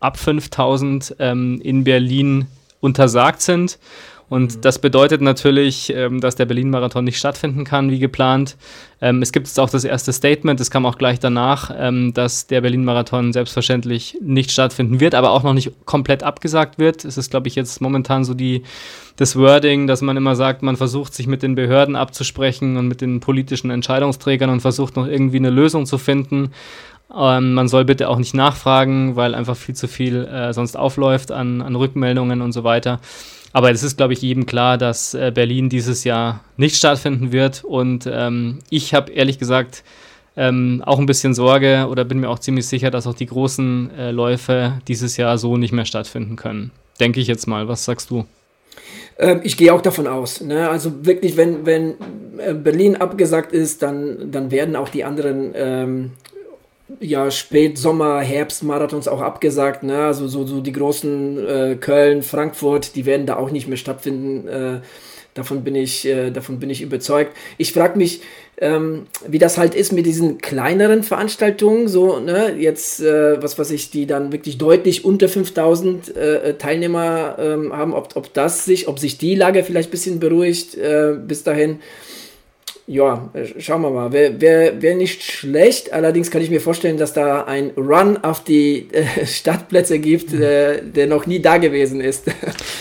ab 0.00 0.18
5000 0.18 1.16
ähm, 1.18 1.60
in 1.62 1.84
Berlin 1.84 2.46
untersagt 2.80 3.40
sind. 3.40 3.78
Und 4.28 4.56
mhm. 4.56 4.60
das 4.62 4.78
bedeutet 4.78 5.20
natürlich, 5.20 5.92
ähm, 5.94 6.20
dass 6.20 6.36
der 6.36 6.46
Berlin-Marathon 6.46 7.04
nicht 7.04 7.18
stattfinden 7.18 7.64
kann, 7.64 7.90
wie 7.90 7.98
geplant. 7.98 8.56
Ähm, 9.00 9.20
es 9.20 9.32
gibt 9.32 9.46
jetzt 9.46 9.60
auch 9.60 9.68
das 9.68 9.84
erste 9.84 10.12
Statement, 10.12 10.58
das 10.58 10.70
kam 10.70 10.86
auch 10.86 10.96
gleich 10.96 11.20
danach, 11.20 11.70
ähm, 11.76 12.14
dass 12.14 12.46
der 12.46 12.60
Berlin-Marathon 12.60 13.32
selbstverständlich 13.32 14.16
nicht 14.22 14.50
stattfinden 14.50 15.00
wird, 15.00 15.14
aber 15.14 15.30
auch 15.30 15.42
noch 15.42 15.54
nicht 15.54 15.72
komplett 15.84 16.22
abgesagt 16.22 16.78
wird. 16.78 17.04
Es 17.04 17.18
ist, 17.18 17.30
glaube 17.30 17.48
ich, 17.48 17.54
jetzt 17.54 17.80
momentan 17.80 18.24
so 18.24 18.34
die, 18.34 18.62
das 19.16 19.36
Wording, 19.36 19.86
dass 19.86 20.02
man 20.02 20.16
immer 20.16 20.36
sagt, 20.36 20.62
man 20.62 20.76
versucht 20.76 21.14
sich 21.14 21.26
mit 21.26 21.42
den 21.42 21.54
Behörden 21.54 21.96
abzusprechen 21.96 22.76
und 22.76 22.88
mit 22.88 23.00
den 23.00 23.20
politischen 23.20 23.70
Entscheidungsträgern 23.70 24.50
und 24.50 24.60
versucht 24.60 24.96
noch 24.96 25.06
irgendwie 25.06 25.38
eine 25.38 25.50
Lösung 25.50 25.84
zu 25.84 25.98
finden. 25.98 26.52
Ähm, 27.14 27.54
man 27.54 27.68
soll 27.68 27.84
bitte 27.84 28.08
auch 28.08 28.18
nicht 28.18 28.34
nachfragen, 28.34 29.16
weil 29.16 29.34
einfach 29.34 29.56
viel 29.56 29.74
zu 29.74 29.88
viel 29.88 30.24
äh, 30.24 30.52
sonst 30.52 30.76
aufläuft 30.76 31.30
an, 31.30 31.60
an 31.60 31.76
Rückmeldungen 31.76 32.40
und 32.40 32.52
so 32.52 32.64
weiter. 32.64 33.00
Aber 33.52 33.70
es 33.70 33.82
ist, 33.82 33.96
glaube 33.96 34.14
ich, 34.14 34.22
jedem 34.22 34.46
klar, 34.46 34.78
dass 34.78 35.14
äh, 35.14 35.30
Berlin 35.34 35.68
dieses 35.68 36.04
Jahr 36.04 36.40
nicht 36.56 36.76
stattfinden 36.76 37.32
wird. 37.32 37.64
Und 37.64 38.08
ähm, 38.10 38.60
ich 38.70 38.94
habe 38.94 39.12
ehrlich 39.12 39.38
gesagt 39.38 39.84
ähm, 40.36 40.82
auch 40.86 40.98
ein 40.98 41.06
bisschen 41.06 41.34
Sorge 41.34 41.86
oder 41.90 42.04
bin 42.04 42.18
mir 42.18 42.30
auch 42.30 42.38
ziemlich 42.38 42.66
sicher, 42.66 42.90
dass 42.90 43.06
auch 43.06 43.14
die 43.14 43.26
großen 43.26 43.90
äh, 43.96 44.10
Läufe 44.10 44.80
dieses 44.88 45.16
Jahr 45.16 45.36
so 45.36 45.56
nicht 45.56 45.72
mehr 45.72 45.84
stattfinden 45.84 46.36
können. 46.36 46.70
Denke 47.00 47.20
ich 47.20 47.26
jetzt 47.26 47.46
mal. 47.46 47.68
Was 47.68 47.84
sagst 47.84 48.10
du? 48.10 48.24
Ähm, 49.18 49.40
ich 49.42 49.56
gehe 49.56 49.72
auch 49.72 49.82
davon 49.82 50.06
aus. 50.06 50.40
Ne? 50.40 50.68
Also 50.68 51.04
wirklich, 51.04 51.36
wenn, 51.36 51.66
wenn 51.66 51.94
äh, 52.38 52.54
Berlin 52.54 52.96
abgesagt 52.96 53.52
ist, 53.52 53.82
dann, 53.82 54.30
dann 54.30 54.50
werden 54.50 54.76
auch 54.76 54.88
die 54.88 55.04
anderen 55.04 55.52
ähm, 55.54 56.10
ja, 57.00 57.30
Spätsommer, 57.30 58.20
Herbstmarathons 58.20 59.08
auch 59.08 59.20
abgesagt. 59.20 59.82
Ne? 59.82 60.04
Also 60.04 60.28
so, 60.28 60.46
so 60.46 60.60
die 60.60 60.72
großen 60.72 61.46
äh, 61.46 61.76
Köln, 61.80 62.22
Frankfurt, 62.22 62.96
die 62.96 63.06
werden 63.06 63.26
da 63.26 63.36
auch 63.36 63.50
nicht 63.50 63.68
mehr 63.68 63.76
stattfinden. 63.76 64.48
Äh, 64.48 64.80
davon, 65.34 65.64
bin 65.64 65.74
ich, 65.74 66.06
äh, 66.06 66.30
davon 66.30 66.58
bin 66.58 66.70
ich 66.70 66.82
überzeugt. 66.82 67.36
Ich 67.58 67.72
frage 67.72 67.98
mich, 67.98 68.20
ähm, 68.58 69.06
wie 69.26 69.38
das 69.38 69.58
halt 69.58 69.74
ist 69.74 69.92
mit 69.92 70.06
diesen 70.06 70.38
kleineren 70.38 71.02
Veranstaltungen, 71.02 71.88
so, 71.88 72.20
ne, 72.20 72.54
jetzt, 72.58 73.00
äh, 73.00 73.42
was 73.42 73.58
weiß 73.58 73.70
ich, 73.70 73.90
die 73.90 74.06
dann 74.06 74.30
wirklich 74.30 74.58
deutlich 74.58 75.04
unter 75.04 75.28
5000 75.28 76.16
äh, 76.16 76.54
Teilnehmer 76.54 77.36
ähm, 77.38 77.72
haben, 77.72 77.94
ob, 77.94 78.14
ob 78.14 78.32
das 78.34 78.64
sich, 78.64 78.88
ob 78.88 78.98
sich 78.98 79.18
die 79.18 79.34
Lage 79.34 79.64
vielleicht 79.64 79.88
ein 79.88 79.92
bisschen 79.92 80.20
beruhigt 80.20 80.76
äh, 80.76 81.14
bis 81.26 81.42
dahin 81.42 81.80
ja, 82.86 83.30
äh, 83.32 83.60
schauen 83.60 83.82
wir 83.82 83.90
mal. 83.90 84.12
Wäre 84.12 84.40
wär, 84.40 84.82
wär 84.82 84.94
nicht 84.96 85.22
schlecht. 85.22 85.92
Allerdings 85.92 86.30
kann 86.30 86.42
ich 86.42 86.50
mir 86.50 86.60
vorstellen, 86.60 86.96
dass 86.96 87.12
da 87.12 87.44
ein 87.44 87.70
Run 87.76 88.18
auf 88.18 88.42
die 88.42 88.88
äh, 88.92 89.26
Stadtplätze 89.26 89.98
gibt, 89.98 90.32
äh, 90.32 90.82
der 90.82 91.06
noch 91.06 91.26
nie 91.26 91.40
da 91.40 91.58
gewesen 91.58 92.00
ist. 92.00 92.24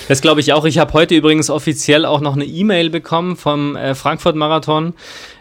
Das 0.07 0.21
glaube 0.21 0.41
ich 0.41 0.51
auch. 0.51 0.65
Ich 0.65 0.77
habe 0.77 0.91
heute 0.91 1.15
übrigens 1.15 1.49
offiziell 1.49 2.05
auch 2.05 2.19
noch 2.19 2.35
eine 2.35 2.43
E-Mail 2.43 2.89
bekommen 2.89 3.37
vom 3.37 3.77
äh, 3.77 3.95
Frankfurt-Marathon 3.95 4.93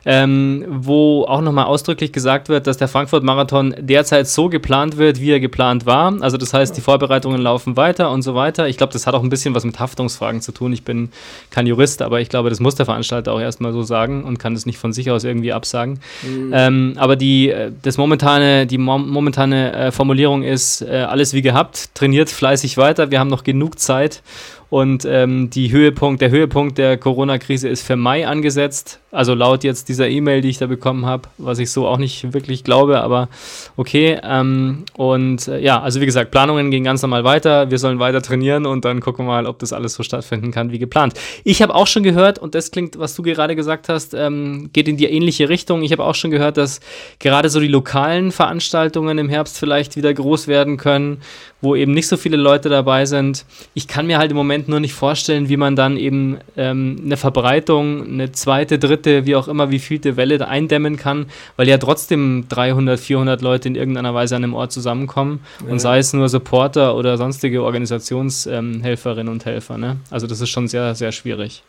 ähm, 0.04 0.64
wo 0.68 1.24
auch 1.24 1.40
nochmal 1.40 1.66
ausdrücklich 1.66 2.12
gesagt 2.12 2.48
wird, 2.48 2.66
dass 2.66 2.78
der 2.78 2.88
Frankfurt-Marathon 2.88 3.74
derzeit 3.78 4.28
so 4.28 4.48
geplant 4.48 4.96
wird, 4.96 5.20
wie 5.20 5.30
er 5.30 5.40
geplant 5.40 5.86
war. 5.86 6.14
Also 6.20 6.36
das 6.36 6.54
heißt, 6.54 6.76
die 6.76 6.80
Vorbereitungen 6.80 7.40
laufen 7.40 7.76
weiter 7.76 8.10
und 8.10 8.22
so 8.22 8.34
weiter. 8.34 8.68
Ich 8.68 8.76
glaube, 8.76 8.92
das 8.92 9.06
hat 9.06 9.14
auch 9.14 9.22
ein 9.22 9.28
bisschen 9.28 9.54
was 9.54 9.64
mit 9.64 9.78
Haftungsfragen 9.78 10.40
zu 10.40 10.52
tun. 10.52 10.72
Ich 10.72 10.84
bin 10.84 11.10
kein 11.50 11.66
Jurist, 11.66 12.02
aber 12.02 12.20
ich 12.20 12.28
glaube, 12.28 12.50
das 12.50 12.60
muss 12.60 12.74
der 12.74 12.86
Veranstalter 12.86 13.32
auch 13.32 13.40
erstmal 13.40 13.72
so 13.72 13.82
sagen 13.82 14.24
und 14.24 14.38
kann 14.38 14.54
es 14.54 14.66
nicht 14.66 14.78
von 14.78 14.92
sich 14.92 15.10
aus 15.10 15.24
irgendwie 15.24 15.52
absagen. 15.52 16.00
Mhm. 16.22 16.52
Ähm, 16.54 16.92
aber 16.96 17.16
die, 17.16 17.50
äh, 17.50 17.70
das 17.82 17.98
momentane, 17.98 18.66
die 18.66 18.78
momentane 18.78 19.72
äh, 19.72 19.92
Formulierung 19.92 20.42
ist, 20.42 20.82
äh, 20.82 21.06
alles 21.08 21.34
wie 21.34 21.42
gehabt, 21.42 21.94
trainiert 21.94 22.30
fleißig 22.30 22.76
weiter, 22.76 23.10
wir 23.10 23.20
haben 23.20 23.28
noch 23.28 23.44
genug 23.44 23.78
Zeit 23.78 24.22
und 24.70 25.04
ähm, 25.04 25.50
die 25.50 25.72
Höhepunkt, 25.72 26.22
der 26.22 26.30
Höhepunkt 26.30 26.78
der 26.78 26.96
Corona-Krise 26.96 27.68
ist 27.68 27.82
für 27.82 27.96
Mai 27.96 28.26
angesetzt. 28.26 29.00
Also 29.10 29.34
laut 29.34 29.64
jetzt 29.64 29.88
dieser 29.88 30.08
E-Mail, 30.08 30.40
die 30.40 30.48
ich 30.48 30.58
da 30.58 30.66
bekommen 30.66 31.04
habe, 31.04 31.28
was 31.38 31.58
ich 31.58 31.72
so 31.72 31.88
auch 31.88 31.98
nicht 31.98 32.32
wirklich 32.32 32.62
glaube, 32.62 33.00
aber 33.00 33.28
okay. 33.76 34.20
Ähm, 34.22 34.84
und 34.96 35.48
äh, 35.48 35.58
ja, 35.58 35.80
also 35.80 36.00
wie 36.00 36.06
gesagt, 36.06 36.30
Planungen 36.30 36.70
gehen 36.70 36.84
ganz 36.84 37.02
normal 37.02 37.24
weiter. 37.24 37.72
Wir 37.72 37.78
sollen 37.78 37.98
weiter 37.98 38.22
trainieren 38.22 38.64
und 38.64 38.84
dann 38.84 39.00
gucken 39.00 39.26
wir 39.26 39.32
mal, 39.32 39.46
ob 39.46 39.58
das 39.58 39.72
alles 39.72 39.94
so 39.94 40.04
stattfinden 40.04 40.52
kann 40.52 40.70
wie 40.70 40.78
geplant. 40.78 41.14
Ich 41.42 41.60
habe 41.62 41.74
auch 41.74 41.88
schon 41.88 42.04
gehört, 42.04 42.38
und 42.38 42.54
das 42.54 42.70
klingt, 42.70 42.96
was 42.96 43.16
du 43.16 43.22
gerade 43.22 43.56
gesagt 43.56 43.88
hast, 43.88 44.14
ähm, 44.14 44.70
geht 44.72 44.86
in 44.86 44.96
die 44.96 45.06
ähnliche 45.06 45.48
Richtung. 45.48 45.82
Ich 45.82 45.90
habe 45.90 46.04
auch 46.04 46.14
schon 46.14 46.30
gehört, 46.30 46.56
dass 46.56 46.78
gerade 47.18 47.48
so 47.48 47.58
die 47.58 47.66
lokalen 47.66 48.30
Veranstaltungen 48.30 49.18
im 49.18 49.28
Herbst 49.28 49.58
vielleicht 49.58 49.96
wieder 49.96 50.14
groß 50.14 50.46
werden 50.46 50.76
können 50.76 51.18
wo 51.60 51.76
eben 51.76 51.92
nicht 51.92 52.08
so 52.08 52.16
viele 52.16 52.36
Leute 52.36 52.68
dabei 52.68 53.06
sind. 53.06 53.44
Ich 53.74 53.88
kann 53.88 54.06
mir 54.06 54.18
halt 54.18 54.30
im 54.30 54.36
Moment 54.36 54.68
nur 54.68 54.80
nicht 54.80 54.94
vorstellen, 54.94 55.48
wie 55.48 55.56
man 55.56 55.76
dann 55.76 55.96
eben 55.96 56.38
ähm, 56.56 57.00
eine 57.04 57.16
Verbreitung, 57.16 58.06
eine 58.06 58.32
zweite, 58.32 58.78
dritte, 58.78 59.26
wie 59.26 59.36
auch 59.36 59.48
immer, 59.48 59.70
wie 59.70 59.78
vielte 59.78 60.16
Welle 60.16 60.38
da 60.38 60.46
eindämmen 60.46 60.96
kann, 60.96 61.26
weil 61.56 61.68
ja 61.68 61.78
trotzdem 61.78 62.46
300, 62.48 62.98
400 62.98 63.42
Leute 63.42 63.68
in 63.68 63.74
irgendeiner 63.74 64.14
Weise 64.14 64.36
an 64.36 64.44
einem 64.44 64.54
Ort 64.54 64.72
zusammenkommen 64.72 65.40
ja. 65.64 65.72
und 65.72 65.78
sei 65.78 65.98
es 65.98 66.12
nur 66.12 66.28
Supporter 66.28 66.96
oder 66.96 67.16
sonstige 67.16 67.62
Organisationshelferinnen 67.62 69.28
ähm, 69.28 69.32
und 69.32 69.44
Helfer. 69.44 69.78
Ne? 69.78 69.96
Also 70.10 70.26
das 70.26 70.40
ist 70.40 70.48
schon 70.50 70.68
sehr, 70.68 70.94
sehr 70.94 71.12
schwierig. 71.12 71.62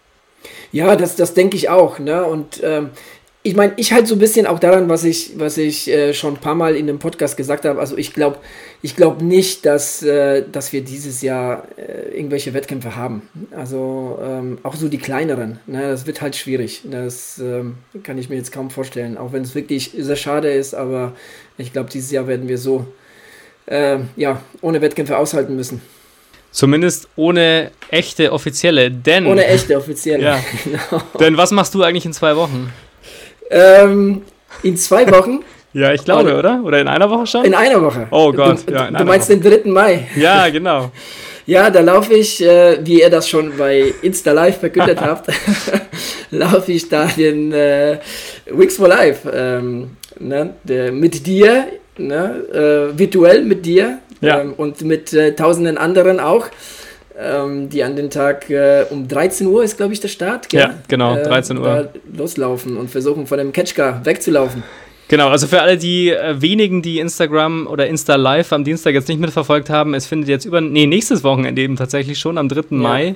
Ja, 0.72 0.96
das, 0.96 1.16
das 1.16 1.34
denke 1.34 1.58
ich 1.58 1.70
auch. 1.70 2.00
Ne? 2.00 2.24
Und 2.24 2.62
ähm, 2.64 2.90
ich 3.44 3.56
meine, 3.56 3.74
ich 3.78 3.92
halte 3.92 4.08
so 4.08 4.16
ein 4.16 4.20
bisschen 4.20 4.46
auch 4.46 4.60
daran, 4.60 4.88
was 4.88 5.04
ich, 5.04 5.32
was 5.38 5.58
ich 5.58 5.88
äh, 5.90 6.14
schon 6.14 6.36
ein 6.36 6.40
paar 6.40 6.54
Mal 6.54 6.76
in 6.76 6.86
dem 6.86 7.00
Podcast 7.00 7.38
gesagt 7.38 7.66
habe. 7.66 7.80
Also 7.80 7.98
ich 7.98 8.14
glaube 8.14 8.38
ich 8.84 8.96
glaub 8.96 9.22
nicht, 9.22 9.66
dass, 9.66 10.04
äh, 10.04 10.44
dass 10.52 10.74
wir 10.74 10.82
dieses 10.82 11.22
Jahr 11.24 11.68
äh, 11.76 12.16
irgendwelche 12.16 12.54
Wettkämpfe 12.54 12.96
haben. 12.96 13.28
Also 13.56 14.20
ähm, 14.24 14.60
auch 14.62 14.76
so 14.76 14.88
die 14.90 15.00
kleineren. 15.00 15.60
Ne, 15.66 15.82
das 15.90 16.06
wird 16.06 16.22
halt 16.22 16.36
schwierig. 16.36 16.82
Das 16.86 17.40
ähm, 17.40 17.78
kann 18.04 18.20
ich 18.20 18.30
mir 18.30 18.36
jetzt 18.36 18.52
kaum 18.52 18.70
vorstellen. 18.70 19.18
Auch 19.18 19.34
wenn 19.34 19.42
es 19.42 19.56
wirklich 19.56 19.92
sehr 19.98 20.16
schade 20.16 20.52
ist, 20.52 20.76
aber 20.76 21.14
ich 21.58 21.74
glaube, 21.74 21.90
dieses 21.90 22.12
Jahr 22.12 22.28
werden 22.28 22.48
wir 22.48 22.60
so 22.60 22.86
äh, 23.66 23.98
ja, 24.18 24.42
ohne 24.62 24.82
Wettkämpfe 24.82 25.18
aushalten 25.18 25.56
müssen. 25.56 25.82
Zumindest 26.52 27.08
ohne 27.16 27.72
echte 27.90 28.34
offizielle, 28.34 28.92
denn. 28.92 29.26
Ohne 29.26 29.46
echte 29.48 29.78
offizielle. 29.78 30.24
ja. 30.26 30.44
genau. 30.64 31.02
Denn 31.20 31.38
was 31.38 31.52
machst 31.52 31.74
du 31.74 31.82
eigentlich 31.82 32.06
in 32.06 32.14
zwei 32.14 32.36
Wochen? 32.36 32.72
Ähm, 33.52 34.24
in 34.64 34.78
zwei 34.78 35.10
Wochen. 35.12 35.40
ja, 35.74 35.94
ich 35.94 36.04
glaube, 36.04 36.36
oder? 36.36 36.62
Oder 36.64 36.82
in 36.82 36.88
einer 36.88 37.10
Woche 37.10 37.28
schon? 37.28 37.46
In 37.46 37.54
einer 37.54 37.82
Woche. 37.82 38.08
Oh 38.12 38.32
Gott, 38.32 38.60
du, 38.66 38.74
ja. 38.74 38.90
du 38.90 39.04
meinst 39.06 39.30
Woche. 39.30 39.40
den 39.40 39.64
3. 39.64 39.70
Mai. 39.70 40.08
Ja, 40.16 40.50
genau. 40.50 40.92
Ja, 41.48 41.70
da 41.72 41.82
laufe 41.82 42.14
ich, 42.14 42.42
äh, 42.44 42.78
wie 42.86 43.02
ihr 43.02 43.10
das 43.10 43.28
schon 43.28 43.58
bei 43.58 43.94
Insta 44.04 44.32
Live 44.32 44.60
verkündet 44.60 45.02
habt, 45.02 45.28
laufe 46.30 46.72
ich 46.72 46.88
da 46.88 47.08
den 47.08 47.52
äh, 47.52 47.98
Wix 48.46 48.78
for 48.78 48.88
Life 48.88 49.30
ähm, 49.30 49.98
ne, 50.20 50.54
der, 50.64 50.92
mit 50.92 51.26
dir, 51.26 51.66
ne, 51.98 52.92
äh, 52.94 52.98
virtuell 52.98 53.44
mit 53.44 53.66
dir 53.66 53.98
ja. 54.22 54.42
ähm, 54.42 54.54
und 54.56 54.82
mit 54.84 55.14
äh, 55.14 55.36
tausenden 55.36 55.78
anderen 55.78 56.20
auch 56.20 56.48
ähm, 57.18 57.70
die 57.70 57.84
an 57.84 57.96
den 57.96 58.10
Tag 58.10 58.50
äh, 58.50 58.86
um 58.90 59.08
13 59.08 59.48
Uhr 59.48 59.64
ist, 59.64 59.78
glaube 59.78 59.94
ich, 59.94 60.00
der 60.00 60.08
Start. 60.08 60.50
Gell? 60.50 60.62
Ja, 60.62 60.76
genau, 60.88 61.16
13 61.16 61.58
äh, 61.58 61.60
Uhr. 61.60 61.90
loslaufen 62.16 62.78
und 62.78 62.90
versuchen 62.90 63.28
von 63.28 63.38
dem 63.38 63.52
Catchcar 63.52 64.06
wegzulaufen. 64.06 64.64
Genau, 65.12 65.28
also 65.28 65.46
für 65.46 65.62
alle 65.62 65.78
die 65.78 66.10
äh, 66.10 66.42
wenigen, 66.42 66.82
die 66.82 67.00
Instagram 67.00 67.68
oder 67.68 67.86
Insta 67.88 68.16
Live 68.16 68.54
am 68.54 68.64
Dienstag 68.64 68.94
jetzt 68.94 69.10
nicht 69.10 69.20
mitverfolgt 69.20 69.70
haben, 69.70 69.94
es 69.94 70.08
findet 70.08 70.30
jetzt 70.30 70.46
über, 70.46 70.62
nee, 70.62 70.86
nächstes 70.86 71.24
Wochenende 71.26 71.62
eben 71.62 71.76
tatsächlich 71.76 72.18
schon, 72.18 72.38
am 72.38 72.48
3. 72.48 72.62
Ja. 72.62 72.66
Mai, 72.70 73.16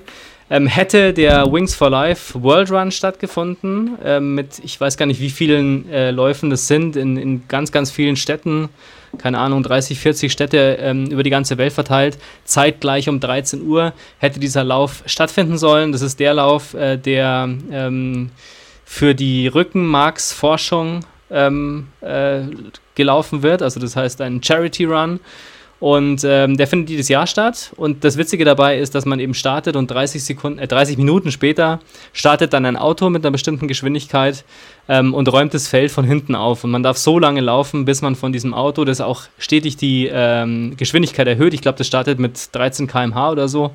ähm, 0.50 0.68
hätte 0.68 1.14
der 1.14 1.52
Wings 1.52 1.74
for 1.74 1.90
Life 1.90 2.44
World 2.44 2.70
Run 2.70 2.92
stattgefunden, 2.92 3.98
ähm, 4.04 4.36
mit, 4.36 4.60
ich 4.62 4.80
weiß 4.80 4.98
gar 4.98 5.06
nicht, 5.06 5.22
wie 5.22 5.30
vielen 5.30 5.90
äh, 5.90 6.12
Läufen 6.12 6.50
das 6.50 6.68
sind, 6.68 6.98
in, 6.98 7.16
in 7.16 7.48
ganz, 7.48 7.72
ganz 7.72 7.92
vielen 7.92 8.18
Städten 8.18 8.68
keine 9.18 9.40
Ahnung, 9.40 9.64
30, 9.64 10.00
40 10.00 10.32
Städte 10.32 10.78
ähm, 10.80 11.08
über 11.08 11.24
die 11.24 11.30
ganze 11.30 11.58
Welt 11.58 11.74
verteilt. 11.74 12.18
Zeitgleich 12.44 13.10
um 13.10 13.20
13 13.20 13.66
Uhr 13.66 13.94
hätte 14.20 14.40
dieser 14.40 14.64
Lauf 14.64 15.04
stattfinden 15.06 15.58
sollen. 15.58 15.92
Das 15.92 16.02
ist 16.02 16.20
der 16.20 16.34
Lauf, 16.34 16.74
äh, 16.74 16.98
der 16.98 17.50
ähm, 17.72 18.32
für 18.86 19.16
die 19.16 19.48
Rückenmarksforschung 19.48 21.02
ähm, 21.32 21.88
äh, 22.02 22.42
gelaufen 22.96 23.44
wird. 23.44 23.62
Also 23.62 23.80
das 23.80 23.96
heißt 23.96 24.22
ein 24.22 24.42
Charity 24.42 24.86
Run. 24.86 25.20
Und 25.86 26.24
ähm, 26.24 26.58
der 26.58 26.66
findet 26.66 26.90
jedes 26.90 27.10
Jahr 27.10 27.28
statt. 27.28 27.72
Und 27.76 28.04
das 28.04 28.18
Witzige 28.18 28.44
dabei 28.44 28.80
ist, 28.80 28.96
dass 28.96 29.06
man 29.06 29.20
eben 29.20 29.36
startet 29.36 29.76
und 29.76 29.86
30 29.86 30.24
Sekunden, 30.24 30.58
äh, 30.58 30.68
30 30.68 30.98
Minuten 30.98 31.32
später 31.32 31.80
startet 32.12 32.54
dann 32.54 32.66
ein 32.66 32.76
Auto 32.76 33.12
mit 33.12 33.24
einer 33.24 33.32
bestimmten 33.32 33.68
Geschwindigkeit 33.68 34.46
ähm, 34.90 35.14
und 35.14 35.32
räumt 35.32 35.54
das 35.54 35.68
Feld 35.68 35.92
von 35.92 36.04
hinten 36.04 36.34
auf. 36.34 36.64
Und 36.64 36.72
man 36.72 36.82
darf 36.82 36.98
so 36.98 37.20
lange 37.20 37.40
laufen, 37.40 37.86
bis 37.86 38.02
man 38.02 38.16
von 38.16 38.34
diesem 38.34 38.56
Auto, 38.56 38.84
das 38.84 39.00
auch 39.00 39.26
stetig 39.38 39.78
die 39.78 40.10
ähm, 40.12 40.76
Geschwindigkeit 40.76 41.28
erhöht. 41.28 41.54
Ich 41.54 41.62
glaube, 41.62 41.78
das 41.78 41.86
startet 41.86 42.18
mit 42.18 42.50
13 42.54 42.88
km/h 42.88 43.30
oder 43.30 43.48
so. 43.48 43.70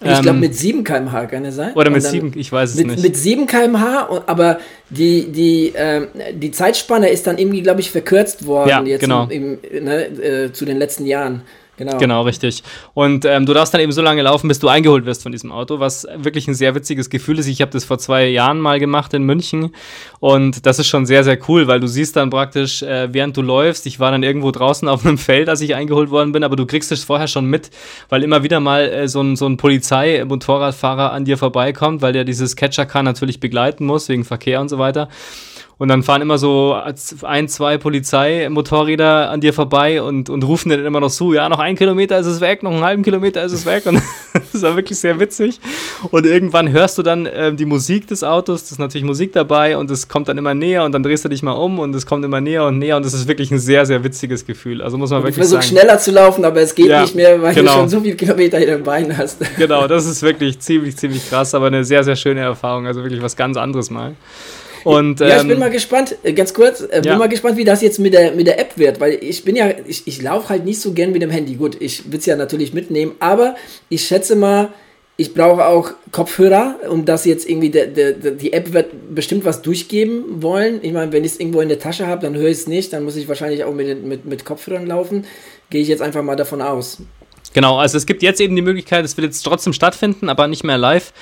Ich 0.00 0.22
glaube 0.22 0.38
mit 0.38 0.54
7 0.54 0.84
km/h 0.84 1.26
kann 1.26 1.44
es 1.44 1.56
sein. 1.56 1.72
Oder 1.74 1.90
mit 1.90 2.02
7, 2.02 2.32
ich 2.36 2.52
weiß 2.52 2.70
es 2.70 2.76
mit, 2.76 2.86
nicht. 2.86 3.02
Mit 3.02 3.16
7 3.16 3.46
km/h, 3.46 4.22
aber 4.26 4.60
die, 4.90 5.32
die, 5.32 5.74
äh, 5.74 6.06
die 6.34 6.52
Zeitspanne 6.52 7.08
ist 7.08 7.26
dann 7.26 7.36
irgendwie, 7.36 7.62
glaube 7.62 7.80
ich, 7.80 7.90
verkürzt 7.90 8.46
worden 8.46 8.68
ja, 8.68 8.82
jetzt 8.82 9.00
genau. 9.00 9.26
im, 9.28 9.58
im, 9.60 9.84
ne, 9.84 10.04
äh, 10.04 10.52
zu 10.52 10.64
den 10.64 10.78
letzten 10.78 11.04
Jahren. 11.04 11.42
Genau. 11.78 11.96
Genau, 11.96 12.22
richtig. 12.22 12.64
Und 12.92 13.24
ähm, 13.24 13.46
du 13.46 13.54
darfst 13.54 13.72
dann 13.72 13.80
eben 13.80 13.92
so 13.92 14.02
lange 14.02 14.20
laufen, 14.22 14.48
bis 14.48 14.58
du 14.58 14.66
eingeholt 14.66 15.06
wirst 15.06 15.22
von 15.22 15.30
diesem 15.30 15.52
Auto, 15.52 15.78
was 15.78 16.06
wirklich 16.16 16.48
ein 16.48 16.54
sehr 16.54 16.74
witziges 16.74 17.08
Gefühl 17.08 17.38
ist. 17.38 17.46
Ich 17.46 17.60
habe 17.62 17.70
das 17.70 17.84
vor 17.84 17.98
zwei 17.98 18.26
Jahren 18.26 18.60
mal 18.60 18.80
gemacht 18.80 19.14
in 19.14 19.22
München 19.22 19.70
und 20.18 20.66
das 20.66 20.80
ist 20.80 20.88
schon 20.88 21.06
sehr, 21.06 21.22
sehr 21.22 21.38
cool, 21.48 21.68
weil 21.68 21.78
du 21.78 21.86
siehst 21.86 22.16
dann 22.16 22.30
praktisch, 22.30 22.82
äh, 22.82 23.12
während 23.12 23.36
du 23.36 23.42
läufst, 23.42 23.86
ich 23.86 24.00
war 24.00 24.10
dann 24.10 24.24
irgendwo 24.24 24.50
draußen 24.50 24.88
auf 24.88 25.06
einem 25.06 25.18
Feld, 25.18 25.48
als 25.48 25.60
ich 25.60 25.76
eingeholt 25.76 26.10
worden 26.10 26.32
bin, 26.32 26.42
aber 26.42 26.56
du 26.56 26.66
kriegst 26.66 26.90
es 26.90 27.04
vorher 27.04 27.28
schon 27.28 27.46
mit, 27.46 27.70
weil 28.08 28.24
immer 28.24 28.42
wieder 28.42 28.58
mal 28.58 28.82
äh, 28.82 29.08
so 29.08 29.20
ein, 29.20 29.36
so 29.36 29.46
ein 29.46 29.56
Polizei-Motorradfahrer 29.56 31.12
an 31.12 31.24
dir 31.24 31.38
vorbeikommt, 31.38 32.02
weil 32.02 32.12
der 32.12 32.24
dieses 32.24 32.56
Catcher-Car 32.56 33.04
natürlich 33.04 33.38
begleiten 33.38 33.86
muss, 33.86 34.08
wegen 34.08 34.24
Verkehr 34.24 34.60
und 34.60 34.68
so 34.68 34.78
weiter. 34.78 35.08
Und 35.78 35.86
dann 35.86 36.02
fahren 36.02 36.22
immer 36.22 36.38
so 36.38 36.76
ein, 37.22 37.48
zwei 37.48 37.78
Polizeimotorräder 37.78 39.30
an 39.30 39.40
dir 39.40 39.52
vorbei 39.52 40.02
und, 40.02 40.28
und 40.28 40.42
rufen 40.42 40.70
dir 40.70 40.78
dann 40.78 40.86
immer 40.86 40.98
noch 40.98 41.10
zu, 41.10 41.32
ja, 41.34 41.48
noch 41.48 41.60
ein 41.60 41.76
Kilometer 41.76 42.18
ist 42.18 42.26
es 42.26 42.40
weg, 42.40 42.64
noch 42.64 42.72
einen 42.72 42.82
halben 42.82 43.04
Kilometer 43.04 43.44
ist 43.44 43.52
es 43.52 43.64
weg. 43.64 43.86
Und 43.86 44.02
das 44.52 44.62
war 44.62 44.74
wirklich 44.74 44.98
sehr 44.98 45.20
witzig. 45.20 45.60
Und 46.10 46.26
irgendwann 46.26 46.72
hörst 46.72 46.98
du 46.98 47.02
dann 47.04 47.26
äh, 47.26 47.54
die 47.54 47.64
Musik 47.64 48.08
des 48.08 48.24
Autos, 48.24 48.62
das 48.62 48.72
ist 48.72 48.78
natürlich 48.80 49.04
Musik 49.04 49.32
dabei 49.32 49.76
und 49.76 49.88
es 49.92 50.08
kommt 50.08 50.28
dann 50.28 50.36
immer 50.36 50.52
näher 50.52 50.82
und 50.82 50.90
dann 50.90 51.04
drehst 51.04 51.24
du 51.24 51.28
dich 51.28 51.44
mal 51.44 51.52
um 51.52 51.78
und 51.78 51.94
es 51.94 52.06
kommt 52.06 52.24
immer 52.24 52.40
näher 52.40 52.64
und 52.66 52.78
näher 52.78 52.96
und 52.96 53.06
das 53.06 53.14
ist 53.14 53.28
wirklich 53.28 53.52
ein 53.52 53.60
sehr, 53.60 53.86
sehr 53.86 54.02
witziges 54.02 54.44
Gefühl. 54.44 54.82
Also 54.82 54.98
muss 54.98 55.10
man 55.10 55.22
wirklich 55.22 55.36
sagen. 55.36 55.60
Ich 55.60 55.66
versuche 55.66 55.80
schneller 55.80 55.98
zu 56.00 56.10
laufen, 56.10 56.44
aber 56.44 56.60
es 56.60 56.74
geht 56.74 56.86
ja, 56.86 57.02
nicht 57.02 57.14
mehr, 57.14 57.40
weil 57.40 57.54
genau. 57.54 57.74
du 57.74 57.78
schon 57.78 57.88
so 57.88 58.00
viele 58.00 58.16
Kilometer 58.16 58.58
in 58.58 58.66
den 58.66 58.82
Beinen 58.82 59.16
hast. 59.16 59.38
Genau, 59.56 59.86
das 59.86 60.06
ist 60.06 60.22
wirklich 60.22 60.58
ziemlich, 60.58 60.96
ziemlich 60.96 61.28
krass, 61.28 61.54
aber 61.54 61.68
eine 61.68 61.84
sehr, 61.84 62.02
sehr 62.02 62.16
schöne 62.16 62.40
Erfahrung. 62.40 62.88
Also 62.88 63.04
wirklich 63.04 63.22
was 63.22 63.36
ganz 63.36 63.56
anderes 63.56 63.90
mal. 63.90 64.16
Und, 64.84 65.20
ja, 65.20 65.36
ich 65.36 65.42
bin 65.42 65.52
ähm, 65.52 65.58
mal 65.58 65.70
gespannt, 65.70 66.16
äh, 66.22 66.32
ganz 66.32 66.54
kurz, 66.54 66.80
äh, 66.80 66.96
ja. 66.96 67.00
bin 67.00 67.18
mal 67.18 67.28
gespannt, 67.28 67.56
wie 67.56 67.64
das 67.64 67.82
jetzt 67.82 67.98
mit 67.98 68.14
der, 68.14 68.32
mit 68.32 68.46
der 68.46 68.58
App 68.58 68.76
wird, 68.76 69.00
weil 69.00 69.18
ich 69.22 69.44
bin 69.44 69.56
ja, 69.56 69.70
ich, 69.86 70.06
ich 70.06 70.22
laufe 70.22 70.48
halt 70.48 70.64
nicht 70.64 70.80
so 70.80 70.92
gern 70.92 71.12
mit 71.12 71.22
dem 71.22 71.30
Handy. 71.30 71.54
Gut, 71.54 71.76
ich 71.80 72.10
will 72.10 72.18
es 72.18 72.26
ja 72.26 72.36
natürlich 72.36 72.72
mitnehmen, 72.72 73.12
aber 73.20 73.56
ich 73.88 74.06
schätze 74.06 74.36
mal, 74.36 74.70
ich 75.20 75.34
brauche 75.34 75.66
auch 75.66 75.90
Kopfhörer, 76.12 76.76
um 76.88 77.04
das 77.04 77.24
jetzt 77.24 77.48
irgendwie, 77.48 77.70
de, 77.70 77.92
de, 77.92 78.12
de, 78.14 78.36
die 78.36 78.52
App 78.52 78.72
wird 78.72 79.14
bestimmt 79.14 79.44
was 79.44 79.62
durchgeben 79.62 80.42
wollen. 80.42 80.78
Ich 80.82 80.92
meine, 80.92 81.12
wenn 81.12 81.24
ich 81.24 81.32
es 81.32 81.40
irgendwo 81.40 81.60
in 81.60 81.68
der 81.68 81.80
Tasche 81.80 82.06
habe, 82.06 82.22
dann 82.22 82.36
höre 82.36 82.48
ich 82.48 82.58
es 82.58 82.66
nicht, 82.68 82.92
dann 82.92 83.02
muss 83.02 83.16
ich 83.16 83.26
wahrscheinlich 83.26 83.64
auch 83.64 83.74
mit, 83.74 84.04
mit, 84.04 84.26
mit 84.26 84.44
Kopfhörern 84.44 84.86
laufen. 84.86 85.24
Gehe 85.70 85.82
ich 85.82 85.88
jetzt 85.88 86.02
einfach 86.02 86.22
mal 86.22 86.36
davon 86.36 86.62
aus. 86.62 86.98
Genau, 87.52 87.78
also 87.78 87.96
es 87.96 88.06
gibt 88.06 88.22
jetzt 88.22 88.40
eben 88.40 88.54
die 88.54 88.62
Möglichkeit, 88.62 89.04
es 89.04 89.16
wird 89.16 89.26
jetzt 89.26 89.42
trotzdem 89.42 89.72
stattfinden, 89.72 90.28
aber 90.28 90.46
nicht 90.46 90.62
mehr 90.62 90.78
live 90.78 91.12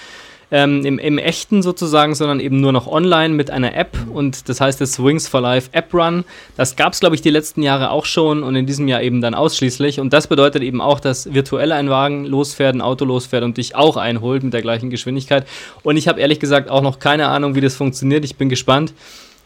ähm, 0.50 0.84
im, 0.84 0.98
im 0.98 1.18
echten 1.18 1.62
sozusagen, 1.62 2.14
sondern 2.14 2.38
eben 2.38 2.60
nur 2.60 2.72
noch 2.72 2.86
online 2.86 3.34
mit 3.34 3.50
einer 3.50 3.74
App 3.74 3.96
und 4.12 4.48
das 4.48 4.60
heißt 4.60 4.80
das 4.80 5.02
Wings 5.02 5.26
for 5.26 5.40
Life 5.40 5.70
App 5.72 5.92
Run. 5.92 6.24
Das 6.56 6.76
gab 6.76 6.92
es, 6.92 7.00
glaube 7.00 7.16
ich, 7.16 7.20
die 7.20 7.30
letzten 7.30 7.62
Jahre 7.62 7.90
auch 7.90 8.04
schon 8.04 8.42
und 8.42 8.54
in 8.54 8.66
diesem 8.66 8.86
Jahr 8.86 9.02
eben 9.02 9.20
dann 9.20 9.34
ausschließlich. 9.34 9.98
Und 9.98 10.12
das 10.12 10.28
bedeutet 10.28 10.62
eben 10.62 10.80
auch, 10.80 11.00
dass 11.00 11.34
virtuell 11.34 11.72
ein 11.72 11.90
Wagen 11.90 12.26
losfährt, 12.26 12.74
ein 12.74 12.80
Auto 12.80 13.04
losfährt 13.04 13.42
und 13.42 13.56
dich 13.56 13.74
auch 13.74 13.96
einholt 13.96 14.44
mit 14.44 14.52
der 14.52 14.62
gleichen 14.62 14.90
Geschwindigkeit. 14.90 15.46
Und 15.82 15.96
ich 15.96 16.06
habe 16.06 16.20
ehrlich 16.20 16.38
gesagt 16.38 16.70
auch 16.70 16.82
noch 16.82 16.98
keine 16.98 17.28
Ahnung, 17.28 17.54
wie 17.54 17.60
das 17.60 17.74
funktioniert. 17.74 18.24
Ich 18.24 18.36
bin 18.36 18.48
gespannt. 18.48 18.92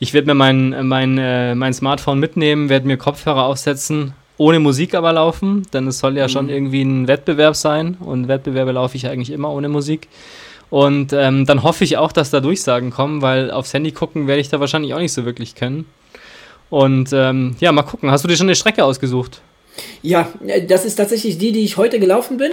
Ich 0.01 0.15
werde 0.15 0.27
mir 0.27 0.35
mein, 0.35 0.87
mein, 0.87 1.19
äh, 1.19 1.55
mein 1.55 1.75
Smartphone 1.75 2.19
mitnehmen, 2.19 2.71
werde 2.71 2.87
mir 2.87 2.97
Kopfhörer 2.97 3.45
aufsetzen, 3.45 4.15
ohne 4.39 4.59
Musik 4.59 4.95
aber 4.95 5.13
laufen, 5.13 5.67
denn 5.75 5.87
es 5.87 5.99
soll 5.99 6.17
ja 6.17 6.25
mhm. 6.25 6.31
schon 6.31 6.49
irgendwie 6.49 6.83
ein 6.83 7.07
Wettbewerb 7.07 7.55
sein 7.55 7.99
und 8.01 8.27
Wettbewerbe 8.27 8.73
laufe 8.73 8.97
ich 8.97 9.07
eigentlich 9.07 9.31
immer 9.31 9.51
ohne 9.51 9.69
Musik. 9.69 10.09
Und 10.71 11.13
ähm, 11.13 11.47
dann 11.47 11.63
hoffe 11.63 11.85
ich 11.85 11.97
auch, 11.97 12.13
dass 12.13 12.31
da 12.31 12.41
Durchsagen 12.41 12.91
kommen, 12.91 13.23
weil 13.23 13.51
aufs 13.51 13.75
Handy 13.75 13.91
gucken 13.91 14.27
werde 14.27 14.41
ich 14.41 14.49
da 14.49 14.61
wahrscheinlich 14.61 14.95
auch 14.95 15.01
nicht 15.01 15.13
so 15.13 15.25
wirklich 15.25 15.57
können. 15.57 15.87
Und 16.71 17.11
ähm, 17.13 17.57
ja, 17.59 17.73
mal 17.73 17.83
gucken. 17.83 18.11
Hast 18.11 18.23
du 18.23 18.29
dir 18.29 18.37
schon 18.37 18.47
eine 18.47 18.55
Strecke 18.55 18.85
ausgesucht? 18.85 19.41
Ja, 20.03 20.29
das 20.69 20.85
ist 20.85 20.95
tatsächlich 20.95 21.39
die, 21.39 21.53
die 21.53 21.65
ich 21.65 21.77
heute 21.77 21.99
gelaufen 21.99 22.37
bin. 22.37 22.53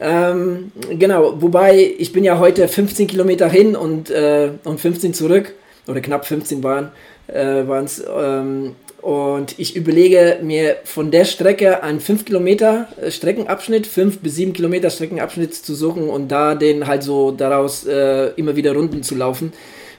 Ähm, 0.00 0.72
genau, 0.98 1.40
wobei 1.40 1.94
ich 1.98 2.12
bin 2.12 2.24
ja 2.24 2.38
heute 2.38 2.66
15 2.66 3.06
Kilometer 3.06 3.48
hin 3.48 3.76
und, 3.76 4.10
äh, 4.10 4.50
und 4.64 4.80
15 4.80 5.14
zurück, 5.14 5.54
oder 5.86 6.00
knapp 6.00 6.26
15 6.26 6.62
waren 6.62 6.90
es. 7.28 8.00
Äh, 8.00 8.70
und 9.06 9.56
ich 9.56 9.76
überlege 9.76 10.40
mir 10.42 10.78
von 10.82 11.12
der 11.12 11.24
Strecke 11.24 11.84
einen 11.84 12.00
5 12.00 12.24
Kilometer 12.24 12.88
äh, 13.00 13.12
Streckenabschnitt, 13.12 13.86
5 13.86 14.18
bis 14.18 14.34
7 14.34 14.52
Kilometer 14.52 14.90
Streckenabschnitt 14.90 15.54
zu 15.54 15.76
suchen 15.76 16.08
und 16.10 16.26
da 16.26 16.56
den 16.56 16.88
halt 16.88 17.04
so 17.04 17.30
daraus 17.30 17.86
äh, 17.86 18.30
immer 18.34 18.56
wieder 18.56 18.74
Runden 18.74 19.04
zu 19.04 19.14
laufen. 19.14 19.52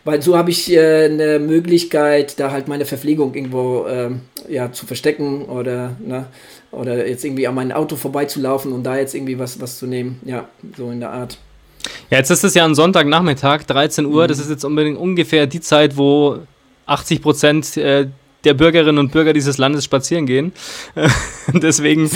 Weil 0.04 0.22
so 0.22 0.38
habe 0.38 0.50
ich 0.50 0.70
äh, 0.74 1.06
eine 1.06 1.40
Möglichkeit, 1.40 2.38
da 2.38 2.52
halt 2.52 2.68
meine 2.68 2.84
Verpflegung 2.84 3.34
irgendwo 3.34 3.86
äh, 3.86 4.10
ja, 4.50 4.74
zu 4.74 4.86
verstecken 4.86 5.46
oder, 5.46 5.96
ne, 6.06 6.26
oder 6.72 7.08
jetzt 7.08 7.24
irgendwie 7.24 7.48
an 7.48 7.56
mein 7.56 7.72
Auto 7.72 7.96
vorbeizulaufen 7.96 8.74
und 8.74 8.84
da 8.84 8.98
jetzt 8.98 9.16
irgendwie 9.16 9.40
was, 9.40 9.62
was 9.62 9.80
zu 9.80 9.88
nehmen. 9.88 10.20
Ja, 10.26 10.50
so 10.76 10.92
in 10.92 11.00
der 11.00 11.12
Art. 11.12 11.38
Ja, 12.10 12.18
jetzt 12.18 12.30
ist 12.30 12.44
es 12.44 12.54
ja 12.56 12.66
ein 12.66 12.76
Sonntagnachmittag, 12.76 13.64
13 13.64 14.06
Uhr. 14.06 14.26
Mhm. 14.26 14.28
Das 14.28 14.40
ist 14.40 14.50
jetzt 14.50 14.66
unbedingt 14.66 14.98
ungefähr 14.98 15.48
die 15.48 15.62
Zeit, 15.62 15.96
wo 15.96 16.40
80 16.88 17.22
Prozent 17.22 17.78
äh, 17.78 18.08
der 18.48 18.54
Bürgerinnen 18.54 18.98
und 18.98 19.12
Bürger 19.12 19.34
dieses 19.34 19.58
Landes 19.58 19.84
spazieren 19.84 20.26
gehen. 20.26 20.54
deswegen, 21.54 22.10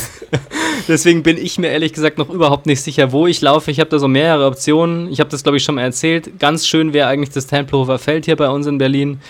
deswegen 0.88 1.22
bin 1.22 1.36
ich 1.36 1.58
mir 1.58 1.68
ehrlich 1.68 1.92
gesagt 1.92 2.16
noch 2.16 2.30
überhaupt 2.30 2.66
nicht 2.66 2.80
sicher, 2.80 3.12
wo 3.12 3.26
ich 3.26 3.40
laufe. 3.40 3.70
Ich 3.70 3.80
habe 3.80 3.90
da 3.90 3.98
so 3.98 4.08
mehrere 4.08 4.46
Optionen. 4.46 5.10
Ich 5.12 5.20
habe 5.20 5.30
das, 5.30 5.42
glaube 5.42 5.58
ich, 5.58 5.64
schon 5.64 5.74
mal 5.74 5.82
erzählt. 5.82 6.38
Ganz 6.38 6.66
schön 6.66 6.92
wäre 6.92 7.08
eigentlich 7.08 7.30
das 7.30 7.46
Tempelhofer 7.46 7.98
Feld 7.98 8.24
hier 8.24 8.36
bei 8.36 8.48
uns 8.48 8.66
in 8.66 8.78
Berlin. 8.78 9.20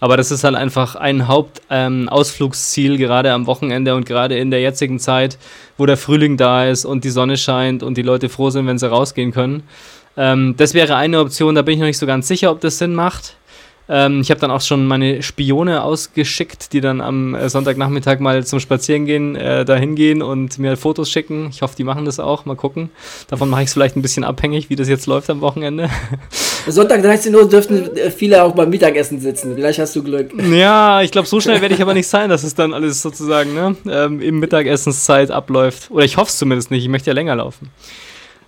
Aber 0.00 0.16
das 0.16 0.30
ist 0.30 0.44
halt 0.44 0.54
einfach 0.54 0.94
ein 0.94 1.26
Hauptausflugsziel, 1.26 2.92
ähm, 2.92 2.98
gerade 2.98 3.32
am 3.32 3.46
Wochenende 3.46 3.96
und 3.96 4.06
gerade 4.06 4.38
in 4.38 4.50
der 4.50 4.60
jetzigen 4.60 5.00
Zeit, 5.00 5.38
wo 5.76 5.86
der 5.86 5.96
Frühling 5.96 6.36
da 6.36 6.66
ist 6.66 6.84
und 6.84 7.02
die 7.02 7.10
Sonne 7.10 7.36
scheint 7.36 7.82
und 7.82 7.96
die 7.96 8.02
Leute 8.02 8.28
froh 8.28 8.50
sind, 8.50 8.66
wenn 8.66 8.78
sie 8.78 8.88
rausgehen 8.88 9.32
können. 9.32 9.64
Ähm, 10.16 10.54
das 10.56 10.74
wäre 10.74 10.96
eine 10.96 11.20
Option, 11.20 11.54
da 11.54 11.62
bin 11.62 11.74
ich 11.74 11.80
noch 11.80 11.86
nicht 11.86 11.98
so 11.98 12.06
ganz 12.06 12.28
sicher, 12.28 12.50
ob 12.50 12.60
das 12.60 12.78
Sinn 12.78 12.94
macht. 12.94 13.37
Ähm, 13.88 14.20
ich 14.20 14.30
habe 14.30 14.40
dann 14.40 14.50
auch 14.50 14.60
schon 14.60 14.86
meine 14.86 15.22
Spione 15.22 15.82
ausgeschickt, 15.82 16.72
die 16.72 16.80
dann 16.80 17.00
am 17.00 17.34
äh, 17.34 17.48
Sonntagnachmittag 17.48 18.20
mal 18.20 18.44
zum 18.44 18.60
Spazierengehen 18.60 19.34
äh, 19.34 19.64
dahin 19.64 19.94
gehen 19.94 20.20
und 20.22 20.58
mir 20.58 20.76
Fotos 20.76 21.10
schicken. 21.10 21.48
Ich 21.50 21.62
hoffe, 21.62 21.74
die 21.76 21.84
machen 21.84 22.04
das 22.04 22.20
auch. 22.20 22.44
Mal 22.44 22.56
gucken. 22.56 22.90
Davon 23.28 23.48
mache 23.48 23.62
ich 23.62 23.68
es 23.68 23.72
vielleicht 23.72 23.96
ein 23.96 24.02
bisschen 24.02 24.24
abhängig, 24.24 24.68
wie 24.68 24.76
das 24.76 24.88
jetzt 24.88 25.06
läuft 25.06 25.30
am 25.30 25.40
Wochenende. 25.40 25.88
Sonntag 26.66 27.02
13 27.02 27.34
Uhr 27.34 27.48
dürften 27.48 27.88
viele 28.14 28.42
auch 28.42 28.54
beim 28.54 28.68
Mittagessen 28.68 29.20
sitzen. 29.20 29.54
Vielleicht 29.54 29.78
hast 29.78 29.96
du 29.96 30.02
Glück. 30.02 30.32
Ja, 30.52 31.00
ich 31.00 31.10
glaube, 31.10 31.26
so 31.26 31.40
schnell 31.40 31.62
werde 31.62 31.74
ich 31.74 31.80
aber 31.80 31.94
nicht 31.94 32.08
sein, 32.08 32.28
dass 32.28 32.42
es 32.42 32.54
dann 32.54 32.74
alles 32.74 33.00
sozusagen 33.00 33.54
ne, 33.54 33.76
ähm, 33.90 34.20
im 34.20 34.38
Mittagessenszeit 34.38 35.30
abläuft. 35.30 35.90
Oder 35.90 36.04
ich 36.04 36.18
hoffe 36.18 36.30
es 36.30 36.36
zumindest 36.36 36.70
nicht. 36.70 36.82
Ich 36.82 36.90
möchte 36.90 37.08
ja 37.08 37.14
länger 37.14 37.36
laufen. 37.36 37.70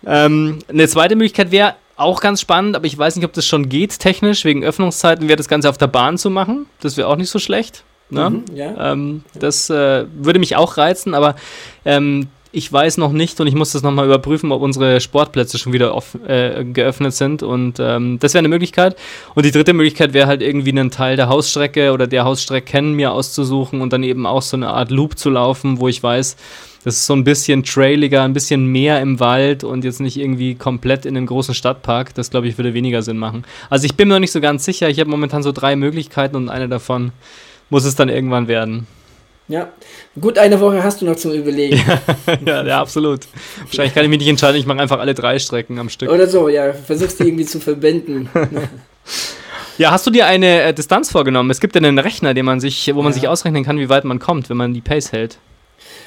Ähm, 0.06 0.58
eine 0.68 0.88
zweite 0.88 1.16
Möglichkeit 1.16 1.50
wäre, 1.50 1.74
auch 2.00 2.20
ganz 2.20 2.40
spannend, 2.40 2.76
aber 2.76 2.86
ich 2.86 2.96
weiß 2.96 3.16
nicht, 3.16 3.24
ob 3.24 3.32
das 3.32 3.46
schon 3.46 3.68
geht 3.68 3.98
technisch. 3.98 4.44
Wegen 4.44 4.64
Öffnungszeiten 4.64 5.28
wäre 5.28 5.36
das 5.36 5.48
Ganze 5.48 5.68
auf 5.68 5.78
der 5.78 5.86
Bahn 5.86 6.18
zu 6.18 6.30
machen. 6.30 6.66
Das 6.80 6.96
wäre 6.96 7.08
auch 7.08 7.16
nicht 7.16 7.30
so 7.30 7.38
schlecht. 7.38 7.84
Ne? 8.10 8.30
Mhm, 8.30 8.44
ja. 8.54 8.92
ähm, 8.92 9.22
das 9.38 9.70
äh, 9.70 10.06
würde 10.14 10.40
mich 10.40 10.56
auch 10.56 10.76
reizen, 10.76 11.14
aber 11.14 11.36
ähm, 11.84 12.26
ich 12.52 12.72
weiß 12.72 12.96
noch 12.98 13.12
nicht 13.12 13.40
und 13.40 13.46
ich 13.46 13.54
muss 13.54 13.72
das 13.72 13.82
nochmal 13.82 14.06
überprüfen, 14.06 14.50
ob 14.50 14.62
unsere 14.62 15.00
Sportplätze 15.00 15.58
schon 15.58 15.72
wieder 15.72 15.94
off, 15.94 16.16
äh, 16.26 16.64
geöffnet 16.64 17.14
sind. 17.14 17.42
Und 17.42 17.78
ähm, 17.78 18.18
das 18.18 18.34
wäre 18.34 18.40
eine 18.40 18.48
Möglichkeit. 18.48 18.96
Und 19.34 19.46
die 19.46 19.52
dritte 19.52 19.72
Möglichkeit 19.72 20.12
wäre 20.12 20.26
halt 20.26 20.42
irgendwie 20.42 20.70
einen 20.70 20.90
Teil 20.90 21.14
der 21.16 21.28
Hausstrecke 21.28 21.92
oder 21.92 22.08
der 22.08 22.24
Hausstrecke 22.24 22.66
kennen 22.66 22.94
mir 22.94 23.12
auszusuchen 23.12 23.80
und 23.80 23.92
dann 23.92 24.02
eben 24.02 24.26
auch 24.26 24.42
so 24.42 24.56
eine 24.56 24.68
Art 24.68 24.90
Loop 24.90 25.16
zu 25.16 25.30
laufen, 25.30 25.78
wo 25.78 25.86
ich 25.86 26.02
weiß, 26.02 26.36
das 26.82 26.96
ist 26.96 27.06
so 27.06 27.14
ein 27.14 27.24
bisschen 27.24 27.62
trailiger, 27.62 28.22
ein 28.22 28.32
bisschen 28.32 28.66
mehr 28.66 29.00
im 29.00 29.20
Wald 29.20 29.64
und 29.64 29.84
jetzt 29.84 30.00
nicht 30.00 30.16
irgendwie 30.16 30.54
komplett 30.54 31.04
in 31.04 31.16
einem 31.16 31.26
großen 31.26 31.54
Stadtpark. 31.54 32.14
Das, 32.14 32.30
glaube 32.30 32.48
ich, 32.48 32.56
würde 32.56 32.72
weniger 32.72 33.02
Sinn 33.02 33.18
machen. 33.18 33.44
Also 33.68 33.84
ich 33.84 33.96
bin 33.96 34.08
mir 34.08 34.14
noch 34.14 34.20
nicht 34.20 34.32
so 34.32 34.40
ganz 34.40 34.64
sicher. 34.64 34.88
Ich 34.88 34.98
habe 34.98 35.10
momentan 35.10 35.42
so 35.42 35.52
drei 35.52 35.76
Möglichkeiten 35.76 36.36
und 36.36 36.48
eine 36.48 36.68
davon 36.68 37.12
muss 37.68 37.84
es 37.84 37.96
dann 37.96 38.08
irgendwann 38.08 38.48
werden. 38.48 38.86
Ja, 39.48 39.68
gut, 40.18 40.38
eine 40.38 40.60
Woche 40.60 40.82
hast 40.82 41.02
du 41.02 41.06
noch 41.06 41.16
zum 41.16 41.32
Überlegen. 41.32 41.82
ja, 42.46 42.64
ja, 42.64 42.80
absolut. 42.80 43.26
Wahrscheinlich 43.64 43.94
kann 43.94 44.04
ich 44.04 44.10
mich 44.10 44.20
nicht 44.20 44.28
entscheiden, 44.28 44.56
ich 44.56 44.64
mache 44.64 44.78
einfach 44.78 45.00
alle 45.00 45.12
drei 45.12 45.40
Strecken 45.40 45.78
am 45.80 45.88
Stück. 45.88 46.08
Oder 46.08 46.28
so, 46.28 46.48
ja, 46.48 46.72
versuchst 46.72 47.18
die 47.18 47.24
irgendwie 47.24 47.46
zu 47.46 47.60
verbinden. 47.60 48.28
Ja, 49.78 49.92
hast 49.92 50.06
du 50.06 50.10
dir 50.10 50.26
eine 50.26 50.60
äh, 50.60 50.74
Distanz 50.74 51.10
vorgenommen? 51.10 51.48
Es 51.48 51.58
gibt 51.58 51.74
ja 51.74 51.80
einen 51.80 51.98
Rechner, 51.98 52.34
den 52.34 52.44
man 52.44 52.60
sich, 52.60 52.94
wo 52.94 53.00
man 53.00 53.12
ja. 53.12 53.18
sich 53.18 53.28
ausrechnen 53.28 53.64
kann, 53.64 53.78
wie 53.78 53.88
weit 53.88 54.04
man 54.04 54.18
kommt, 54.18 54.50
wenn 54.50 54.58
man 54.58 54.74
die 54.74 54.82
Pace 54.82 55.10
hält. 55.10 55.38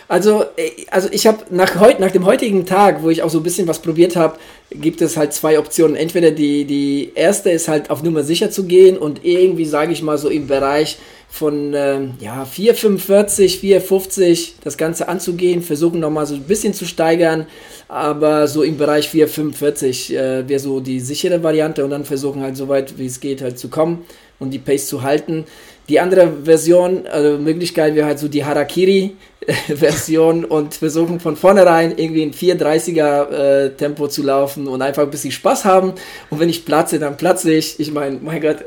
Also, 0.07 0.43
äh, 0.57 0.71
also 0.91 1.09
ich 1.11 1.27
habe 1.27 1.39
nach, 1.49 1.79
heut, 1.79 1.99
nach 1.99 2.11
dem 2.11 2.25
heutigen 2.25 2.65
Tag, 2.65 3.03
wo 3.03 3.09
ich 3.09 3.23
auch 3.23 3.29
so 3.29 3.39
ein 3.39 3.43
bisschen 3.43 3.67
was 3.67 3.79
probiert 3.79 4.15
habe, 4.15 4.37
gibt 4.71 5.01
es 5.01 5.17
halt 5.17 5.33
zwei 5.33 5.59
Optionen. 5.59 5.95
Entweder 5.95 6.31
die, 6.31 6.65
die 6.65 7.11
erste 7.15 7.49
ist 7.51 7.67
halt 7.67 7.89
auf 7.89 8.03
Nummer 8.03 8.23
sicher 8.23 8.51
zu 8.51 8.65
gehen 8.65 8.97
und 8.97 9.23
irgendwie, 9.23 9.65
sage 9.65 9.93
ich 9.93 10.01
mal, 10.01 10.17
so 10.17 10.29
im 10.29 10.47
Bereich 10.47 10.97
von 11.33 11.73
ähm, 11.75 12.13
ja, 12.19 12.43
4,45, 12.43 13.59
4,50 13.59 14.49
das 14.63 14.77
Ganze 14.77 15.07
anzugehen, 15.07 15.63
versuchen 15.63 15.99
nochmal 15.99 16.27
so 16.27 16.35
ein 16.35 16.43
bisschen 16.43 16.75
zu 16.75 16.85
steigern, 16.85 17.47
aber 17.87 18.47
so 18.47 18.61
im 18.61 18.77
Bereich 18.77 19.09
4,45 19.09 20.15
äh, 20.15 20.47
wäre 20.47 20.59
so 20.59 20.79
die 20.79 20.99
sichere 20.99 21.41
Variante 21.41 21.83
und 21.83 21.89
dann 21.89 22.05
versuchen 22.05 22.43
halt 22.43 22.55
so 22.55 22.67
weit 22.67 22.99
wie 22.99 23.07
es 23.07 23.19
geht 23.19 23.41
halt 23.41 23.57
zu 23.57 23.69
kommen 23.69 24.05
und 24.37 24.51
die 24.51 24.59
Pace 24.59 24.85
zu 24.87 25.01
halten. 25.01 25.45
Die 25.89 25.99
andere 25.99 26.31
Version, 26.43 27.05
also 27.07 27.37
Möglichkeit 27.37 27.95
wäre 27.95 28.07
halt 28.07 28.17
so 28.17 28.29
die 28.29 28.45
Harakiri-Version 28.45 30.45
und 30.45 30.75
versuchen 30.75 31.19
von 31.19 31.35
vornherein 31.35 31.97
irgendwie 31.97 32.23
in 32.23 32.33
430er 32.33 33.31
äh, 33.31 33.69
Tempo 33.71 34.07
zu 34.07 34.23
laufen 34.23 34.67
und 34.67 34.81
einfach 34.81 35.03
ein 35.03 35.11
bisschen 35.11 35.31
Spaß 35.31 35.65
haben. 35.65 35.91
Und 36.29 36.39
wenn 36.39 36.47
ich 36.47 36.63
platze, 36.63 36.99
dann 36.99 37.17
platze 37.17 37.53
ich. 37.53 37.77
Ich 37.81 37.91
meine, 37.91 38.17
mein 38.21 38.41
Gott, 38.41 38.59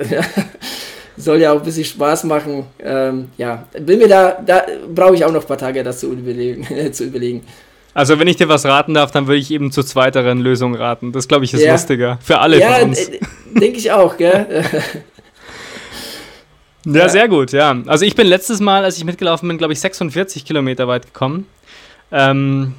soll 1.16 1.40
ja 1.40 1.52
auch 1.52 1.58
ein 1.58 1.64
bisschen 1.64 1.84
Spaß 1.84 2.24
machen. 2.24 2.66
Ähm, 2.84 3.28
ja, 3.38 3.66
bin 3.80 3.98
mir 3.98 4.08
da, 4.08 4.38
da 4.44 4.66
brauche 4.94 5.14
ich 5.14 5.24
auch 5.24 5.32
noch 5.32 5.40
ein 5.40 5.46
paar 5.46 5.58
Tage, 5.58 5.82
das 5.82 6.00
zu 6.00 6.12
überlegen. 6.12 6.66
zu 6.92 7.04
überlegen. 7.04 7.42
Also 7.94 8.18
wenn 8.18 8.28
ich 8.28 8.36
dir 8.36 8.50
was 8.50 8.66
raten 8.66 8.92
darf, 8.92 9.10
dann 9.10 9.26
würde 9.26 9.38
ich 9.38 9.50
eben 9.50 9.72
zur 9.72 9.86
zweiteren 9.86 10.40
Lösung 10.40 10.74
raten. 10.74 11.12
Das 11.12 11.28
glaube 11.28 11.46
ich 11.46 11.54
ist 11.54 11.62
ja. 11.62 11.72
lustiger. 11.72 12.18
Für 12.22 12.40
alle 12.40 12.60
ja, 12.60 12.74
von 12.74 12.90
uns. 12.90 13.10
Denke 13.54 13.78
ich 13.78 13.90
auch, 13.90 14.18
gell? 14.18 14.46
Ja, 16.94 17.02
ja, 17.02 17.08
sehr 17.08 17.28
gut, 17.28 17.52
ja. 17.52 17.76
Also 17.86 18.04
ich 18.04 18.14
bin 18.14 18.26
letztes 18.26 18.60
Mal, 18.60 18.84
als 18.84 18.96
ich 18.96 19.04
mitgelaufen 19.04 19.48
bin, 19.48 19.58
glaube 19.58 19.72
ich, 19.72 19.80
46 19.80 20.44
Kilometer 20.44 20.88
weit 20.88 21.06
gekommen. 21.06 21.46
Ähm, 22.10 22.74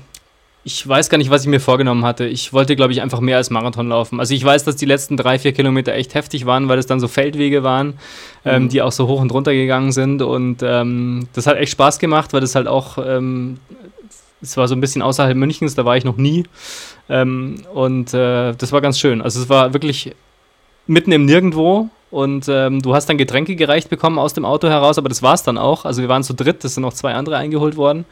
ich 0.64 0.86
weiß 0.86 1.10
gar 1.10 1.18
nicht, 1.18 1.30
was 1.30 1.44
ich 1.44 1.48
mir 1.48 1.60
vorgenommen 1.60 2.04
hatte. 2.04 2.26
Ich 2.26 2.52
wollte, 2.52 2.76
glaube 2.76 2.92
ich, 2.92 3.02
einfach 3.02 3.22
mehr 3.22 3.38
als 3.38 3.50
Marathon 3.50 3.90
laufen. 3.90 4.20
Also 4.20 4.34
ich 4.34 4.44
weiß, 4.44 4.64
dass 4.64 4.76
die 4.76 4.86
letzten 4.86 5.16
drei, 5.16 5.40
vier 5.40 5.54
Kilometer 5.54 5.94
echt 5.94 6.14
heftig 6.14 6.46
waren, 6.46 6.68
weil 6.68 6.80
es 6.80 6.88
dann 6.88 7.00
so 7.00 7.08
Feldwege 7.08 7.64
waren, 7.64 8.00
ähm, 8.44 8.64
mhm. 8.64 8.70
die 8.70 8.82
auch 8.82 8.92
so 8.92 9.08
hoch 9.08 9.22
und 9.22 9.32
runter 9.32 9.54
gegangen 9.54 9.92
sind. 9.92 10.22
Und 10.22 10.64
ähm, 10.64 11.28
das 11.34 11.48
hat 11.48 11.58
echt 11.58 11.72
Spaß 11.72 12.00
gemacht, 12.00 12.34
weil 12.34 12.42
das 12.42 12.56
halt 12.56 12.68
auch 12.68 12.98
ähm, 12.98 13.60
es 14.42 14.58
war 14.58 14.68
so 14.68 14.76
ein 14.76 14.82
bisschen 14.82 15.02
außerhalb 15.02 15.36
Münchens, 15.36 15.76
da 15.76 15.86
war 15.86 15.98
ich 15.98 16.04
noch 16.04 16.18
nie. 16.18 16.44
Ähm, 17.10 17.64
und 17.74 18.14
äh, 18.14 18.54
das 18.54 18.72
war 18.72 18.82
ganz 18.82 19.00
schön. 19.00 19.22
Also 19.22 19.42
es 19.42 19.50
war 19.50 19.74
wirklich 19.74 20.14
mitten 20.86 21.12
im 21.12 21.26
Nirgendwo 21.26 21.90
und 22.10 22.46
ähm, 22.50 22.82
du 22.82 22.96
hast 22.96 23.08
dann 23.08 23.18
Getränke 23.18 23.56
gereicht 23.56 23.90
bekommen 23.90 24.20
aus 24.20 24.34
dem 24.34 24.46
Auto 24.46 24.70
heraus, 24.70 24.98
aber 24.98 25.10
das 25.10 25.22
war 25.22 25.34
es 25.34 25.44
dann 25.44 25.58
auch. 25.58 25.86
Also 25.86 26.02
wir 26.02 26.10
waren 26.10 26.24
zu 26.24 26.34
dritt, 26.34 26.64
es 26.64 26.76
sind 26.76 26.84
noch 26.84 26.94
zwei 26.94 27.14
andere 27.14 27.38
eingeholt 27.38 27.76
worden. 27.76 28.06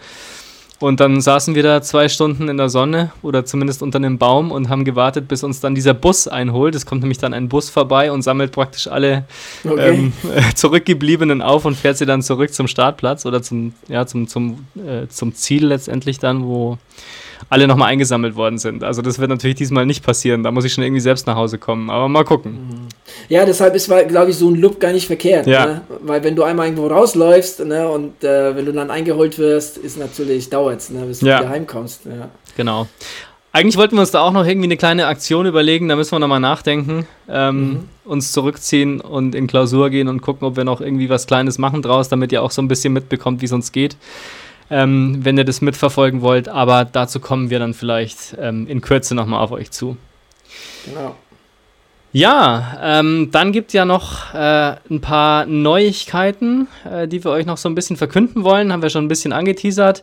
Und 0.80 1.00
dann 1.00 1.22
saßen 1.22 1.56
wir 1.56 1.64
da 1.64 1.82
zwei 1.82 2.10
Stunden 2.10 2.50
in 2.50 2.58
der 2.58 2.68
Sonne 2.68 3.12
oder 3.22 3.46
zumindest 3.46 3.82
unter 3.82 3.96
einem 3.96 4.18
Baum 4.18 4.52
und 4.52 4.68
haben 4.68 4.84
gewartet, 4.84 5.30
bis 5.30 5.42
uns 5.42 5.62
dann 5.62 5.74
dieser 5.74 5.94
Bus 5.94 6.28
einholt. 6.28 6.76
Es 6.76 6.86
kommt 6.86 7.02
nämlich 7.02 7.18
dann 7.18 7.34
ein 7.34 7.48
Bus 7.48 7.70
vorbei 7.70 8.12
und 8.12 8.24
sammelt 8.24 8.52
praktisch 8.52 8.88
alle 8.88 9.24
okay. 9.64 9.94
ähm, 9.94 10.14
Zurückgebliebenen 10.56 11.42
auf 11.42 11.64
und 11.64 11.78
fährt 11.78 11.98
sie 11.98 12.06
dann 12.06 12.22
zurück 12.22 12.54
zum 12.54 12.68
Startplatz 12.68 13.26
oder 13.26 13.42
zum, 13.42 13.74
ja, 13.88 14.06
zum, 14.06 14.28
zum, 14.28 14.68
äh, 14.76 15.08
zum 15.08 15.34
Ziel 15.34 15.66
letztendlich 15.66 16.20
dann, 16.20 16.44
wo 16.44 16.78
alle 17.50 17.68
nochmal 17.68 17.90
eingesammelt 17.90 18.36
worden 18.36 18.58
sind. 18.58 18.84
Also 18.84 19.02
das 19.02 19.20
wird 19.20 19.30
natürlich 19.30 19.56
diesmal 19.56 19.86
nicht 19.86 20.04
passieren. 20.04 20.44
Da 20.44 20.52
muss 20.52 20.66
ich 20.66 20.74
schon 20.74 20.84
irgendwie 20.84 21.02
selbst 21.02 21.28
nach 21.28 21.36
Hause 21.36 21.58
kommen. 21.58 21.90
Aber 21.90 22.08
mal 22.08 22.24
gucken. 22.24 22.52
Mhm. 22.52 22.88
Ja, 23.30 23.46
deshalb 23.46 23.76
ist, 23.76 23.88
glaube 24.08 24.32
ich, 24.32 24.38
so 24.38 24.50
ein 24.50 24.56
Look 24.56 24.80
gar 24.80 24.92
nicht 24.92 25.08
verkehrt. 25.08 25.48
Ja. 25.48 25.66
Ne? 25.66 25.82
Weil 26.02 26.24
wenn 26.24 26.36
du 26.36 26.44
einmal 26.44 26.68
irgendwo 26.68 26.88
rausläufst 26.88 27.66
ne, 27.66 27.88
und 27.88 28.24
äh, 28.24 28.56
wenn 28.56 28.66
du 28.66 28.74
dann 28.74 28.90
eingeholt 28.90 29.38
wirst, 29.38 29.78
ist 29.78 29.98
natürlich, 29.98 30.50
dauert 30.50 30.80
es, 30.80 30.90
ne, 30.90 31.06
bis 31.06 31.20
du 31.20 31.28
ja. 31.28 31.40
wieder 31.40 31.50
heimkommst. 31.50 32.06
Ja. 32.06 32.30
Genau. 32.58 32.88
Eigentlich 33.52 33.78
wollten 33.78 33.96
wir 33.96 34.02
uns 34.02 34.12
da 34.12 34.20
auch 34.20 34.34
noch 34.34 34.46
irgendwie 34.46 34.68
eine 34.68 34.76
kleine 34.76 35.08
Aktion 35.08 35.46
überlegen, 35.46 35.88
da 35.88 35.96
müssen 35.96 36.12
wir 36.12 36.20
nochmal 36.20 36.42
nachdenken, 36.42 37.08
ähm, 37.30 37.70
mhm. 37.70 37.80
uns 38.04 38.34
zurückziehen 38.34 39.00
und 39.00 39.34
in 39.34 39.48
Klausur 39.48 39.90
gehen 39.90 40.10
und 40.10 40.22
gucken, 40.22 40.46
ob 40.46 40.58
wir 40.58 40.66
noch 40.66 40.82
irgendwie 40.82 41.10
was 41.10 41.26
Kleines 41.26 41.58
machen 41.58 41.82
draus, 41.82 42.10
damit 42.10 42.34
ihr 42.34 42.44
auch 42.44 42.52
so 42.52 42.62
ein 42.62 42.68
bisschen 42.68 42.92
mitbekommt, 42.92 43.42
wie 43.42 43.46
es 43.46 43.54
uns 43.54 43.72
geht 43.72 43.96
ähm, 44.70 45.20
wenn 45.22 45.38
ihr 45.38 45.46
das 45.46 45.62
mitverfolgen 45.62 46.22
wollt. 46.22 46.50
Aber 46.50 46.86
dazu 46.86 47.20
kommen 47.20 47.50
wir 47.50 47.60
dann 47.60 47.74
vielleicht 47.74 48.36
ähm, 48.40 48.68
in 48.68 48.82
Kürze 48.82 49.16
nochmal 49.16 49.42
auf 49.42 49.52
euch 49.52 49.72
zu. 49.72 49.98
Genau. 50.86 51.16
Ja, 52.12 52.78
ähm, 52.82 53.30
dann 53.34 53.52
gibt 53.52 53.68
es 53.68 53.74
ja 53.74 53.84
noch 53.84 54.34
äh, 54.34 54.78
ein 54.90 55.02
paar 55.02 55.46
Neuigkeiten, 55.46 56.70
äh, 56.90 57.10
die 57.10 57.22
wir 57.22 57.32
euch 57.32 57.46
noch 57.46 57.58
so 57.58 57.68
ein 57.68 57.76
bisschen 57.76 57.98
verkünden 57.98 58.46
wollen. 58.46 58.72
Haben 58.72 58.82
wir 58.82 58.90
schon 58.90 59.04
ein 59.04 59.10
bisschen 59.10 59.34
angeteasert. 59.34 60.02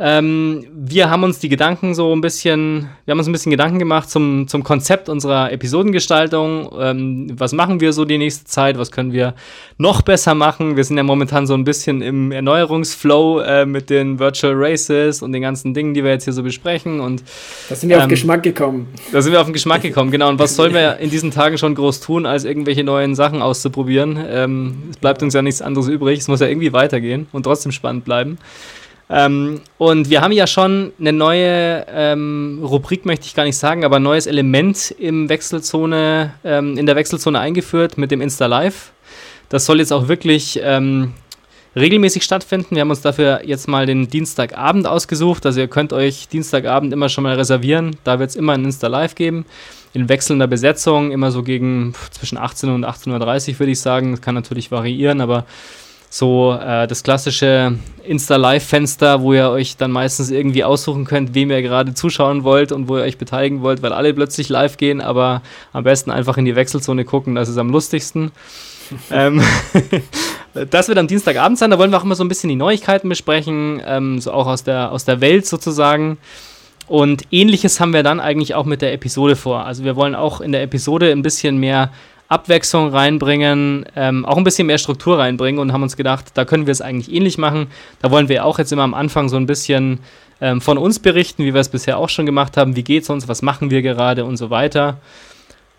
Ähm, 0.00 0.64
wir 0.72 1.10
haben 1.10 1.24
uns 1.24 1.40
die 1.40 1.48
Gedanken 1.48 1.92
so 1.92 2.14
ein 2.14 2.20
bisschen, 2.20 2.88
wir 3.04 3.12
haben 3.12 3.18
uns 3.18 3.26
ein 3.26 3.32
bisschen 3.32 3.50
Gedanken 3.50 3.80
gemacht 3.80 4.08
zum, 4.08 4.46
zum 4.46 4.62
Konzept 4.62 5.08
unserer 5.08 5.50
Episodengestaltung. 5.50 6.70
Ähm, 6.78 7.32
was 7.36 7.52
machen 7.52 7.80
wir 7.80 7.92
so 7.92 8.04
die 8.04 8.16
nächste 8.16 8.44
Zeit? 8.44 8.78
Was 8.78 8.92
können 8.92 9.12
wir 9.12 9.34
noch 9.76 10.02
besser 10.02 10.36
machen? 10.36 10.76
Wir 10.76 10.84
sind 10.84 10.96
ja 10.98 11.02
momentan 11.02 11.48
so 11.48 11.54
ein 11.54 11.64
bisschen 11.64 12.00
im 12.00 12.30
Erneuerungsflow 12.30 13.40
äh, 13.40 13.66
mit 13.66 13.90
den 13.90 14.20
Virtual 14.20 14.54
Races 14.56 15.20
und 15.20 15.32
den 15.32 15.42
ganzen 15.42 15.74
Dingen, 15.74 15.94
die 15.94 16.04
wir 16.04 16.12
jetzt 16.12 16.24
hier 16.24 16.32
so 16.32 16.44
besprechen. 16.44 17.00
Und 17.00 17.24
da 17.68 17.74
sind 17.74 17.88
wir 17.88 17.96
ähm, 17.96 18.02
auf 18.02 18.08
Geschmack 18.08 18.44
gekommen. 18.44 18.86
Da 19.10 19.20
sind 19.20 19.32
wir 19.32 19.40
auf 19.40 19.48
den 19.48 19.52
Geschmack 19.52 19.82
gekommen, 19.82 20.12
genau. 20.12 20.28
Und 20.28 20.38
was 20.38 20.54
sollen 20.54 20.74
wir 20.74 20.98
in 20.98 21.10
diesen 21.10 21.32
Tagen 21.32 21.58
schon 21.58 21.74
groß 21.74 21.98
tun, 21.98 22.24
als 22.24 22.44
irgendwelche 22.44 22.84
neuen 22.84 23.16
Sachen 23.16 23.42
auszuprobieren? 23.42 24.16
Ähm, 24.28 24.74
es 24.90 24.96
bleibt 24.98 25.24
uns 25.24 25.34
ja 25.34 25.42
nichts 25.42 25.60
anderes 25.60 25.88
übrig. 25.88 26.20
Es 26.20 26.28
muss 26.28 26.38
ja 26.38 26.46
irgendwie 26.46 26.72
weitergehen 26.72 27.26
und 27.32 27.42
trotzdem 27.42 27.72
spannend 27.72 28.04
bleiben. 28.04 28.38
Ähm, 29.10 29.60
und 29.78 30.10
wir 30.10 30.20
haben 30.20 30.32
ja 30.32 30.46
schon 30.46 30.92
eine 31.00 31.12
neue 31.12 31.86
ähm, 31.88 32.60
Rubrik, 32.62 33.06
möchte 33.06 33.26
ich 33.26 33.34
gar 33.34 33.44
nicht 33.44 33.56
sagen, 33.56 33.84
aber 33.84 33.96
ein 33.96 34.02
neues 34.02 34.26
Element 34.26 34.94
im 34.98 35.28
Wechselzone, 35.28 36.34
ähm, 36.44 36.76
in 36.76 36.84
der 36.84 36.96
Wechselzone 36.96 37.38
eingeführt 37.38 37.96
mit 37.96 38.10
dem 38.10 38.20
Insta 38.20 38.46
Live. 38.46 38.92
Das 39.48 39.64
soll 39.64 39.78
jetzt 39.78 39.92
auch 39.92 40.08
wirklich 40.08 40.60
ähm, 40.62 41.14
regelmäßig 41.74 42.22
stattfinden. 42.22 42.74
Wir 42.74 42.82
haben 42.82 42.90
uns 42.90 43.00
dafür 43.00 43.40
jetzt 43.44 43.66
mal 43.66 43.86
den 43.86 44.08
Dienstagabend 44.08 44.86
ausgesucht. 44.86 45.46
Also 45.46 45.60
ihr 45.60 45.68
könnt 45.68 45.94
euch 45.94 46.28
Dienstagabend 46.28 46.92
immer 46.92 47.08
schon 47.08 47.24
mal 47.24 47.34
reservieren. 47.34 47.96
Da 48.04 48.18
wird 48.18 48.30
es 48.30 48.36
immer 48.36 48.52
ein 48.52 48.64
Insta 48.64 48.88
Live 48.88 49.14
geben. 49.14 49.46
In 49.94 50.10
wechselnder 50.10 50.46
Besetzung, 50.46 51.12
immer 51.12 51.30
so 51.30 51.42
gegen 51.42 51.94
zwischen 52.10 52.36
18 52.36 52.68
und 52.68 52.84
18.30 52.84 53.52
Uhr 53.54 53.58
würde 53.60 53.72
ich 53.72 53.80
sagen. 53.80 54.10
Das 54.10 54.20
kann 54.20 54.34
natürlich 54.34 54.70
variieren, 54.70 55.22
aber 55.22 55.46
so 56.10 56.52
äh, 56.60 56.86
das 56.86 57.02
klassische 57.02 57.74
Insta-Live-Fenster, 58.04 59.20
wo 59.20 59.34
ihr 59.34 59.50
euch 59.50 59.76
dann 59.76 59.90
meistens 59.90 60.30
irgendwie 60.30 60.64
aussuchen 60.64 61.04
könnt, 61.04 61.34
wem 61.34 61.50
ihr 61.50 61.62
gerade 61.62 61.94
zuschauen 61.94 62.44
wollt 62.44 62.72
und 62.72 62.88
wo 62.88 62.96
ihr 62.96 63.02
euch 63.02 63.18
beteiligen 63.18 63.60
wollt, 63.60 63.82
weil 63.82 63.92
alle 63.92 64.14
plötzlich 64.14 64.48
live 64.48 64.78
gehen, 64.78 65.00
aber 65.00 65.42
am 65.72 65.84
besten 65.84 66.10
einfach 66.10 66.38
in 66.38 66.46
die 66.46 66.56
Wechselzone 66.56 67.04
gucken, 67.04 67.34
das 67.34 67.48
ist 67.48 67.58
am 67.58 67.70
lustigsten. 67.70 68.30
ähm, 69.10 69.42
das 70.70 70.88
wird 70.88 70.98
am 70.98 71.06
Dienstagabend 71.06 71.58
sein, 71.58 71.70
da 71.70 71.78
wollen 71.78 71.90
wir 71.90 71.98
auch 71.98 72.04
immer 72.04 72.14
so 72.14 72.24
ein 72.24 72.28
bisschen 72.28 72.48
die 72.48 72.56
Neuigkeiten 72.56 73.08
besprechen, 73.08 73.82
ähm, 73.84 74.18
so 74.18 74.32
auch 74.32 74.46
aus 74.46 74.64
der, 74.64 74.92
aus 74.92 75.04
der 75.04 75.20
Welt 75.20 75.46
sozusagen. 75.46 76.16
Und 76.86 77.24
ähnliches 77.30 77.80
haben 77.80 77.92
wir 77.92 78.02
dann 78.02 78.18
eigentlich 78.18 78.54
auch 78.54 78.64
mit 78.64 78.80
der 78.80 78.94
Episode 78.94 79.36
vor. 79.36 79.66
Also 79.66 79.84
wir 79.84 79.94
wollen 79.94 80.14
auch 80.14 80.40
in 80.40 80.52
der 80.52 80.62
Episode 80.62 81.12
ein 81.12 81.20
bisschen 81.20 81.58
mehr 81.58 81.92
Abwechslung 82.28 82.90
reinbringen, 82.90 83.86
ähm, 83.96 84.26
auch 84.26 84.36
ein 84.36 84.44
bisschen 84.44 84.66
mehr 84.66 84.78
Struktur 84.78 85.18
reinbringen 85.18 85.60
und 85.60 85.72
haben 85.72 85.82
uns 85.82 85.96
gedacht, 85.96 86.26
da 86.34 86.44
können 86.44 86.66
wir 86.66 86.72
es 86.72 86.82
eigentlich 86.82 87.12
ähnlich 87.12 87.38
machen. 87.38 87.68
Da 88.02 88.10
wollen 88.10 88.28
wir 88.28 88.44
auch 88.44 88.58
jetzt 88.58 88.70
immer 88.70 88.82
am 88.82 88.94
Anfang 88.94 89.30
so 89.30 89.36
ein 89.36 89.46
bisschen 89.46 90.00
ähm, 90.40 90.60
von 90.60 90.76
uns 90.76 90.98
berichten, 90.98 91.44
wie 91.44 91.54
wir 91.54 91.60
es 91.60 91.70
bisher 91.70 91.98
auch 91.98 92.10
schon 92.10 92.26
gemacht 92.26 92.56
haben, 92.56 92.76
wie 92.76 92.84
geht 92.84 93.04
es 93.04 93.10
uns, 93.10 93.28
was 93.28 93.40
machen 93.40 93.70
wir 93.70 93.80
gerade 93.80 94.26
und 94.26 94.36
so 94.36 94.50
weiter. 94.50 94.98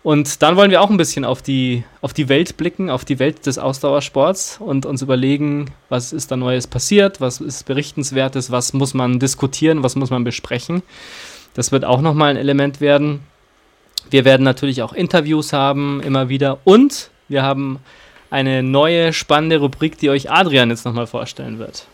Und 0.02 0.42
dann 0.42 0.56
wollen 0.56 0.70
wir 0.70 0.80
auch 0.80 0.90
ein 0.90 0.96
bisschen 0.96 1.24
auf 1.24 1.42
die, 1.42 1.84
auf 2.00 2.14
die 2.14 2.28
Welt 2.28 2.56
blicken, 2.56 2.88
auf 2.88 3.04
die 3.04 3.18
Welt 3.18 3.44
des 3.44 3.58
Ausdauersports 3.58 4.58
und 4.58 4.86
uns 4.86 5.02
überlegen, 5.02 5.66
was 5.90 6.12
ist 6.12 6.30
da 6.30 6.36
Neues 6.36 6.66
passiert, 6.66 7.20
was 7.20 7.40
ist 7.40 7.66
Berichtenswertes, 7.66 8.50
was 8.50 8.72
muss 8.72 8.94
man 8.94 9.18
diskutieren, 9.18 9.82
was 9.82 9.96
muss 9.96 10.10
man 10.10 10.24
besprechen. 10.24 10.82
Das 11.54 11.70
wird 11.70 11.84
auch 11.84 12.00
nochmal 12.00 12.30
ein 12.30 12.36
Element 12.36 12.80
werden. 12.80 13.20
Wir 14.10 14.24
werden 14.24 14.42
natürlich 14.42 14.82
auch 14.82 14.92
Interviews 14.92 15.52
haben, 15.52 16.02
immer 16.02 16.28
wieder. 16.28 16.58
Und 16.64 17.10
wir 17.28 17.42
haben 17.42 17.78
eine 18.30 18.62
neue 18.62 19.12
spannende 19.12 19.58
Rubrik, 19.58 19.98
die 19.98 20.10
euch 20.10 20.30
Adrian 20.30 20.70
jetzt 20.70 20.84
nochmal 20.84 21.06
vorstellen 21.06 21.58
wird. 21.58 21.86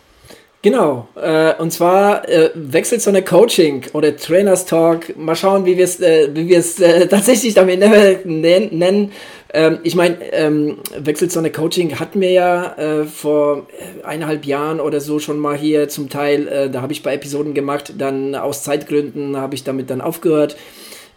Genau, 0.62 1.06
äh, 1.14 1.54
und 1.58 1.72
zwar 1.72 2.28
äh, 2.28 2.50
wechselt 2.54 3.00
so 3.00 3.10
eine 3.10 3.22
Coaching 3.22 3.84
oder 3.92 4.16
Trainers 4.16 4.66
Talk. 4.66 5.16
Mal 5.16 5.36
schauen, 5.36 5.64
wie 5.64 5.76
wir 5.76 5.84
es 5.84 6.00
äh, 6.00 6.24
äh, 6.24 7.06
tatsächlich 7.08 7.54
damit 7.54 7.78
nennen. 8.24 9.12
Ähm, 9.54 9.78
ich 9.84 9.94
meine, 9.94 10.16
ähm, 10.32 10.78
wechselt 10.98 11.30
so 11.30 11.38
eine 11.38 11.52
Coaching 11.52 12.00
hatten 12.00 12.20
wir 12.20 12.32
ja 12.32 12.74
äh, 12.78 13.04
vor 13.04 13.66
eineinhalb 14.02 14.44
Jahren 14.44 14.80
oder 14.80 15.00
so 15.00 15.20
schon 15.20 15.38
mal 15.38 15.56
hier 15.56 15.88
zum 15.88 16.08
Teil. 16.08 16.48
Äh, 16.48 16.70
da 16.70 16.82
habe 16.82 16.92
ich 16.92 17.04
bei 17.04 17.14
Episoden 17.14 17.54
gemacht, 17.54 17.92
dann 17.96 18.34
aus 18.34 18.64
Zeitgründen 18.64 19.36
habe 19.36 19.54
ich 19.54 19.62
damit 19.62 19.88
dann 19.88 20.00
aufgehört. 20.00 20.56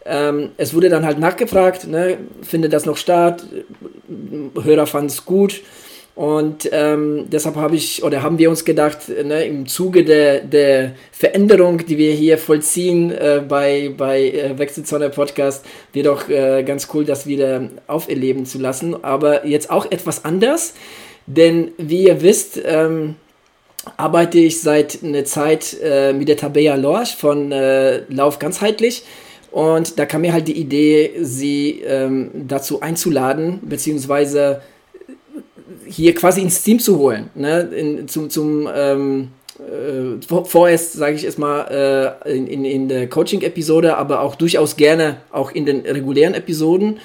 Ähm, 0.06 0.52
es 0.58 0.74
wurde 0.74 0.90
dann 0.90 1.06
halt 1.06 1.20
nachgefragt, 1.20 1.88
ne, 1.88 2.18
findet 2.42 2.74
das 2.74 2.86
noch 2.86 2.98
statt? 2.98 3.46
Hörer 4.62 4.88
fanden 4.88 5.08
es 5.08 5.26
gut. 5.26 5.62
Und 6.20 6.68
ähm, 6.74 7.28
deshalb 7.32 7.56
habe 7.56 7.78
ich 7.78 8.04
oder 8.04 8.22
haben 8.22 8.40
wir 8.40 8.50
uns 8.50 8.66
gedacht, 8.66 9.08
ne, 9.08 9.46
im 9.46 9.68
Zuge 9.68 10.04
der, 10.04 10.42
der 10.42 10.92
Veränderung, 11.14 11.86
die 11.86 11.98
wir 11.98 12.12
hier 12.12 12.38
vollziehen 12.38 13.12
äh, 13.12 13.42
bei, 13.48 13.94
bei 13.96 14.24
äh, 14.24 14.60
Wechselzone 14.60 15.12
Podcast, 15.12 15.66
wäre 15.94 16.10
doch 16.10 16.28
äh, 16.28 16.64
ganz 16.64 16.90
cool, 16.94 17.06
das 17.06 17.26
wieder 17.26 17.70
auferleben 17.88 18.46
zu 18.46 18.58
lassen. 18.58 19.02
Aber 19.02 19.46
jetzt 19.46 19.70
auch 19.70 19.90
etwas 19.90 20.26
anders, 20.26 20.74
denn 21.26 21.72
wie 21.78 22.08
ihr 22.08 22.22
wisst, 22.22 22.60
ähm, 22.66 23.16
arbeite 23.96 24.40
ich 24.40 24.60
seit 24.60 25.02
einer 25.02 25.24
Zeit 25.24 25.78
äh, 25.82 26.12
mit 26.12 26.28
der 26.28 26.36
Tabea 26.36 26.76
Lorsch 26.76 27.16
von 27.16 27.54
äh, 27.54 28.00
Lauf 28.10 28.40
ganzheitlich. 28.40 29.04
Und 29.52 29.98
da 29.98 30.06
kam 30.06 30.22
mir 30.22 30.34
halt 30.34 30.48
die 30.48 30.60
Idee, 30.60 31.12
sie 31.22 31.82
ähm, 31.86 32.30
dazu 32.48 32.82
einzuladen, 32.82 33.60
beziehungsweise 33.64 34.62
hier 35.86 36.14
quasi 36.14 36.42
ins 36.42 36.62
Team 36.62 36.80
zu 36.80 37.00
holen, 37.00 37.30
ne? 37.34 37.62
In, 37.62 38.08
zum, 38.08 38.30
zum 38.30 38.70
ähm, 38.74 39.30
äh, 39.60 40.22
vorerst, 40.46 40.94
sage 40.94 41.16
ich 41.16 41.26
erstmal, 41.26 42.16
äh, 42.26 42.38
in, 42.38 42.48
in, 42.48 42.66
in 42.66 42.88
der 42.88 43.10
Coaching-Episode, 43.10 43.98
aber 43.98 44.22
auch 44.22 44.36
durchaus 44.36 44.76
gerne 44.76 45.18
auch 45.32 45.52
in 45.52 45.66
den 45.66 45.82
regulären 45.82 46.34
Episoden. 46.34 47.00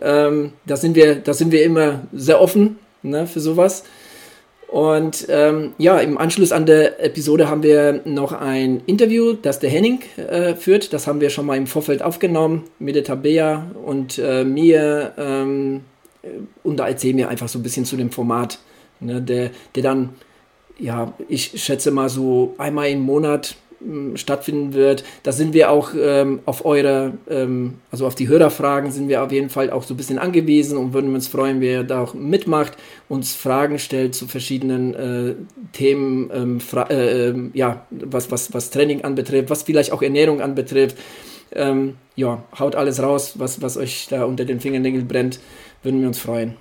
Ähm, 0.00 0.52
da, 0.66 0.76
sind 0.76 0.96
wir, 0.96 1.16
da 1.16 1.32
sind 1.32 1.52
wir 1.52 1.62
immer 1.62 2.00
sehr 2.12 2.40
offen 2.40 2.78
ne, 3.02 3.26
für 3.26 3.40
sowas. 3.40 3.84
Und 4.68 5.26
ähm, 5.30 5.72
ja, 5.78 5.98
im 5.98 6.18
Anschluss 6.18 6.52
an 6.52 6.66
der 6.66 7.02
Episode 7.02 7.48
haben 7.48 7.62
wir 7.62 8.02
noch 8.04 8.32
ein 8.32 8.82
Interview, 8.84 9.32
das 9.32 9.60
der 9.60 9.70
Henning 9.70 10.00
äh, 10.16 10.54
führt. 10.54 10.92
Das 10.92 11.06
haben 11.06 11.22
wir 11.22 11.30
schon 11.30 11.46
mal 11.46 11.56
im 11.56 11.66
Vorfeld 11.66 12.02
aufgenommen 12.02 12.64
mit 12.78 12.94
der 12.94 13.04
Tabea 13.04 13.70
und 13.84 14.18
äh, 14.18 14.44
mir. 14.44 15.14
Ähm, 15.16 15.80
und 16.62 16.76
da 16.76 16.86
erzählen 16.86 17.16
wir 17.16 17.30
einfach 17.30 17.48
so 17.48 17.58
ein 17.58 17.62
bisschen 17.62 17.86
zu 17.86 17.96
dem 17.96 18.10
Format, 18.10 18.58
ne, 19.00 19.22
der, 19.22 19.50
der 19.74 19.82
dann 19.82 20.10
ja, 20.78 21.12
ich 21.28 21.62
schätze 21.62 21.90
mal 21.90 22.08
so 22.08 22.54
einmal 22.58 22.88
im 22.88 23.00
Monat 23.00 23.56
stattfinden 24.14 24.74
wird. 24.74 25.04
Da 25.22 25.32
sind 25.32 25.54
wir 25.54 25.70
auch 25.70 25.90
ähm, 25.98 26.40
auf 26.44 26.64
eure, 26.64 27.12
ähm, 27.28 27.74
also 27.90 28.06
auf 28.06 28.14
die 28.14 28.28
Hörerfragen 28.28 28.90
sind 28.90 29.08
wir 29.08 29.22
auf 29.22 29.32
jeden 29.32 29.50
Fall 29.50 29.70
auch 29.70 29.84
so 29.84 29.94
ein 29.94 29.96
bisschen 29.96 30.18
angewiesen 30.18 30.76
und 30.76 30.92
würden 30.92 31.14
uns 31.14 31.28
freuen, 31.28 31.60
wer 31.60 31.84
da 31.84 32.02
auch 32.02 32.14
mitmacht, 32.14 32.72
uns 33.08 33.34
Fragen 33.34 33.78
stellt 33.78 34.14
zu 34.14 34.26
verschiedenen 34.26 34.94
äh, 34.94 35.34
Themen, 35.72 36.30
ähm, 36.34 36.58
äh, 36.90 37.28
ähm, 37.28 37.50
ja, 37.54 37.86
was, 37.90 38.30
was, 38.30 38.52
was 38.52 38.70
Training 38.70 39.02
anbetrifft, 39.04 39.50
was 39.50 39.62
vielleicht 39.62 39.92
auch 39.92 40.02
Ernährung 40.02 40.40
anbetrifft. 40.40 40.96
Ähm, 41.52 41.96
ja, 42.16 42.44
haut 42.58 42.74
alles 42.74 43.02
raus, 43.02 43.34
was, 43.38 43.62
was 43.62 43.76
euch 43.76 44.08
da 44.10 44.24
unter 44.24 44.44
den 44.44 44.60
Fingernägeln 44.60 45.08
brennt, 45.08 45.40
würden 45.82 46.00
wir 46.00 46.08
uns 46.08 46.18
freuen. 46.18 46.56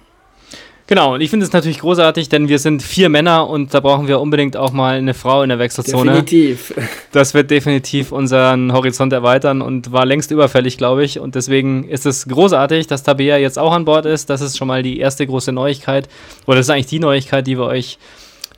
Genau, 0.88 1.16
und 1.16 1.22
ich 1.22 1.30
finde 1.30 1.46
es 1.46 1.52
natürlich 1.52 1.80
großartig, 1.80 2.30
denn 2.30 2.48
wir 2.48 2.60
sind 2.60 2.82
vier 2.82 3.10
Männer 3.10 3.50
und 3.50 3.74
da 3.74 3.82
brauchen 3.82 4.08
wir 4.08 4.22
unbedingt 4.22 4.56
auch 4.56 4.72
mal 4.72 4.98
eine 4.98 5.14
Frau 5.14 5.44
in 5.44 5.50
der 5.50 5.60
Wechselzone. 5.60 6.24
Definitiv. 6.24 6.74
Das 7.12 7.34
wird 7.34 7.50
definitiv 7.50 8.12
unseren 8.12 8.72
Horizont 8.74 9.12
erweitern 9.12 9.62
und 9.62 9.92
war 9.92 10.06
längst 10.06 10.30
überfällig, 10.30 10.78
glaube 10.78 11.04
ich. 11.04 11.20
Und 11.20 11.36
deswegen 11.36 11.88
ist 11.88 12.06
es 12.06 12.28
großartig, 12.28 12.86
dass 12.86 13.02
Tabea 13.02 13.38
jetzt 13.38 13.58
auch 13.58 13.72
an 13.72 13.86
Bord 13.86 14.06
ist. 14.06 14.30
Das 14.30 14.42
ist 14.42 14.56
schon 14.56 14.68
mal 14.68 14.84
die 14.84 15.00
erste 15.00 15.26
große 15.26 15.52
Neuigkeit. 15.52 16.08
Oder 16.46 16.58
das 16.58 16.68
ist 16.68 16.70
eigentlich 16.70 16.88
die 16.88 17.00
Neuigkeit, 17.00 17.48
die 17.48 17.58
wir 17.58 17.66
euch 17.66 17.98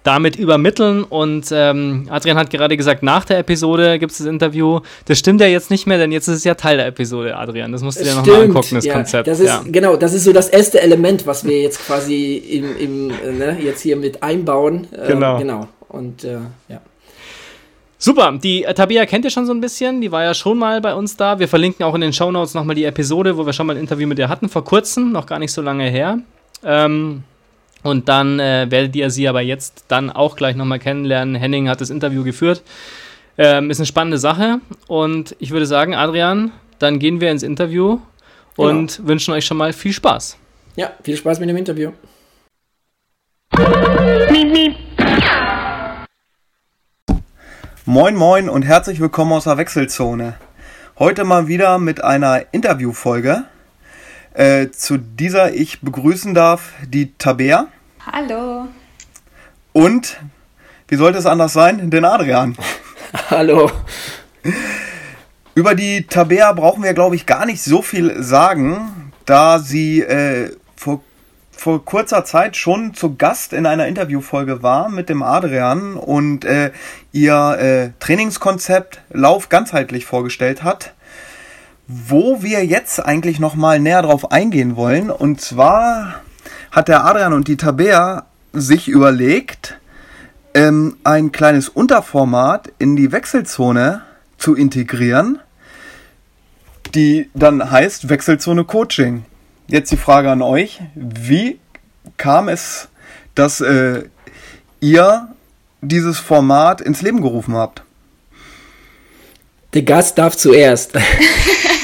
damit 0.04 0.36
übermitteln. 0.36 1.04
Und 1.04 1.48
ähm, 1.52 2.08
Adrian 2.10 2.38
hat 2.38 2.50
gerade 2.50 2.78
gesagt, 2.78 3.04
nach 3.04 3.26
der 3.26 3.40
Episode 3.40 4.00
gibt 4.00 4.12
es 4.12 4.20
das 4.20 4.28
Interview. 4.28 4.80
Das 5.06 5.20
stimmt 5.20 5.42
ja 5.42 5.48
jetzt 5.48 5.70
nicht 5.72 5.88
mehr, 5.88 5.98
denn 5.98 6.12
jetzt 6.12 6.28
ist 6.28 6.38
es 6.38 6.44
ja 6.44 6.56
Teil 6.56 6.78
der 6.78 6.88
Episode, 6.88 7.36
Adrian. 7.36 7.72
Das 7.72 7.82
musst 7.82 8.00
du 8.00 8.04
dir 8.04 8.16
nochmal 8.16 8.44
angucken, 8.44 8.76
das 8.76 8.86
ja, 8.86 8.94
Konzept. 8.94 9.28
Das 9.28 9.40
ist, 9.40 9.48
ja. 9.48 9.64
Genau, 9.66 9.96
das 9.96 10.14
ist 10.14 10.24
so 10.24 10.34
das 10.34 10.50
erste 10.50 10.82
Element, 10.82 11.28
was 11.28 11.46
wir 11.46 11.62
jetzt 11.62 11.86
quasi 11.86 12.36
im, 12.36 12.78
im 12.78 13.10
äh, 13.10 13.32
ne, 13.32 13.58
jetzt 13.62 13.82
hier 13.82 13.98
mit 13.98 14.24
einbauen. 14.24 14.88
Äh, 14.92 15.08
genau. 15.08 15.38
genau. 15.38 15.68
Und 15.90 16.24
äh, 16.24 16.38
ja. 16.70 16.82
Super, 18.02 18.38
die 18.42 18.64
äh, 18.64 18.74
Tabea 18.74 19.06
kennt 19.06 19.26
ihr 19.26 19.32
schon 19.32 19.46
so 19.46 19.54
ein 19.54 19.60
bisschen, 19.60 20.00
die 20.00 20.10
war 20.12 20.24
ja 20.24 20.34
schon 20.34 20.58
mal 20.58 20.80
bei 20.80 20.96
uns 20.96 21.18
da. 21.18 21.40
Wir 21.40 21.50
verlinken 21.50 21.84
auch 21.84 21.94
in 21.96 22.02
den 22.02 22.14
Shownotes 22.14 22.54
nochmal 22.54 22.76
die 22.76 22.86
Episode, 22.86 23.38
wo 23.38 23.46
wir 23.46 23.52
schon 23.52 23.68
mal 23.68 23.76
ein 23.76 23.80
Interview 23.80 24.08
mit 24.08 24.18
ihr 24.20 24.30
hatten, 24.30 24.48
vor 24.48 24.64
kurzem, 24.64 25.12
noch 25.12 25.26
gar 25.26 25.38
nicht 25.38 25.52
so 25.52 25.62
lange 25.62 25.90
her. 25.90 26.20
Ähm, 26.64 27.24
und 27.84 28.10
dann 28.10 28.40
äh, 28.40 28.68
werdet 28.70 28.96
ihr 28.96 29.10
sie 29.10 29.28
aber 29.28 29.42
jetzt 29.42 29.86
dann 29.88 30.10
auch 30.10 30.36
gleich 30.36 30.56
nochmal 30.56 30.80
kennenlernen. 30.80 31.36
Henning 31.36 31.70
hat 31.70 31.82
das 31.82 31.90
Interview 31.90 32.24
geführt. 32.24 32.62
Ähm, 33.38 33.70
ist 33.70 33.80
eine 33.80 33.86
spannende 33.86 34.18
Sache. 34.18 34.60
Und 34.88 35.36
ich 35.40 35.52
würde 35.52 35.66
sagen, 35.66 35.96
Adrian, 35.96 36.52
dann 36.78 37.00
gehen 37.00 37.22
wir 37.22 37.32
ins 37.32 37.44
Interview 37.44 38.00
genau. 38.58 38.70
und 38.70 39.08
wünschen 39.08 39.34
euch 39.34 39.46
schon 39.46 39.58
mal 39.58 39.72
viel 39.72 39.94
Spaß. 39.94 40.38
Ja, 40.76 40.92
viel 41.04 41.16
Spaß 41.16 41.40
mit 41.40 41.50
dem 41.50 41.58
Interview. 41.58 41.92
Moin 47.86 48.16
moin 48.16 48.50
und 48.50 48.62
herzlich 48.64 49.00
willkommen 49.00 49.32
aus 49.32 49.46
der 49.46 49.58
Wechselzone. 49.58 50.36
Heute 51.00 51.24
mal 51.24 51.48
wieder 51.48 51.80
mit 51.80 52.04
einer 52.04 52.44
Interviewfolge. 52.52 53.46
Äh, 54.34 54.70
zu 54.70 54.98
dieser 54.98 55.54
ich 55.54 55.82
begrüßen 55.82 56.34
darf 56.34 56.74
die 56.88 57.14
Tabea. 57.18 57.68
Hallo. 58.06 58.68
Und, 59.74 60.18
wie 60.88 60.96
sollte 60.96 61.18
es 61.18 61.26
anders 61.26 61.54
sein, 61.54 61.90
den 61.90 62.06
Adrian. 62.06 62.56
Hallo. 63.30 63.72
Über 65.56 65.74
die 65.74 66.06
Tabea 66.06 66.54
brauchen 66.54 66.84
wir, 66.84 66.94
glaube 66.94 67.16
ich, 67.16 67.26
gar 67.26 67.46
nicht 67.46 67.62
so 67.62 67.82
viel 67.82 68.22
sagen, 68.22 69.12
da 69.26 69.60
sie 69.60 70.02
äh, 70.02 70.52
vor, 70.76 71.02
vor 71.52 71.84
kurzer 71.84 72.24
Zeit 72.24 72.56
schon 72.56 72.94
zu 72.94 73.16
Gast 73.16 73.52
in 73.52 73.66
einer 73.66 73.88
Interviewfolge 73.88 74.62
war 74.62 74.90
mit 74.90 75.10
dem 75.10 75.24
Adrian 75.24 75.96
und 75.96 76.46
äh, 76.46 76.72
ihr 77.12 77.58
äh, 77.60 77.90
Trainingskonzept 78.00 79.02
Lauf 79.12 79.50
ganzheitlich 79.50 80.06
vorgestellt 80.06 80.64
hat 80.64 80.94
wo 81.92 82.44
wir 82.44 82.64
jetzt 82.64 83.04
eigentlich 83.04 83.40
noch 83.40 83.56
mal 83.56 83.80
näher 83.80 84.04
drauf 84.04 84.32
eingehen 84.32 84.76
wollen. 84.76 85.10
Und 85.10 85.42
zwar 85.42 86.22
hat 86.72 86.88
der 86.88 87.04
Adrian 87.04 87.34
und 87.34 87.48
die 87.48 87.58
Tabea 87.58 88.28
sich 88.54 88.88
überlegt, 88.88 89.80
ähm, 90.54 90.98
ein 91.04 91.32
kleines 91.32 91.68
Unterformat 91.68 92.72
in 92.78 92.96
die 92.96 93.12
Wechselzone 93.12 94.04
zu 94.38 94.56
integrieren, 94.56 95.40
die 96.94 97.32
dann 97.34 97.72
heißt 97.72 98.08
Wechselzone 98.08 98.66
Coaching. 98.66 99.26
Jetzt 99.68 99.92
die 99.92 99.98
Frage 99.98 100.30
an 100.30 100.44
euch, 100.44 100.82
wie 100.94 101.60
kam 102.18 102.50
es, 102.50 102.90
dass 103.34 103.62
äh, 103.62 104.04
ihr 104.80 105.28
dieses 105.82 106.20
Format 106.20 106.82
ins 106.82 107.02
Leben 107.02 107.22
gerufen 107.22 107.56
habt? 107.56 107.84
Der 109.74 109.84
Gast 109.84 110.20
darf 110.20 110.38
zuerst. 110.38 110.94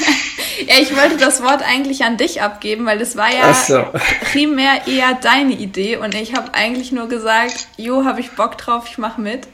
Ja, 0.66 0.74
ich 0.80 0.96
wollte 0.96 1.16
das 1.16 1.42
Wort 1.42 1.62
eigentlich 1.62 2.04
an 2.04 2.16
dich 2.16 2.42
abgeben, 2.42 2.86
weil 2.86 3.00
es 3.00 3.16
war 3.16 3.32
ja 3.32 3.54
so. 3.54 3.84
primär 4.32 4.86
eher 4.86 5.14
deine 5.14 5.52
Idee 5.52 5.96
und 5.96 6.14
ich 6.14 6.34
habe 6.34 6.54
eigentlich 6.54 6.92
nur 6.92 7.08
gesagt, 7.08 7.68
jo, 7.76 8.04
habe 8.04 8.20
ich 8.20 8.32
Bock 8.32 8.58
drauf, 8.58 8.86
ich 8.90 8.98
mache 8.98 9.20
mit. 9.20 9.46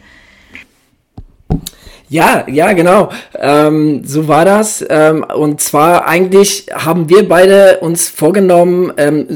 Ja, 2.13 2.45
ja, 2.47 2.75
genau. 2.75 3.09
Ähm, 3.41 4.03
so 4.05 4.29
war 4.29 4.45
das. 4.45 4.85
Ähm, 4.91 5.25
und 5.35 5.63
zwar 5.63 6.07
eigentlich 6.07 6.67
haben 6.71 7.09
wir 7.09 7.27
beide 7.27 7.79
uns 7.79 8.11
vorgenommen, 8.11 8.93
ähm, 8.99 9.27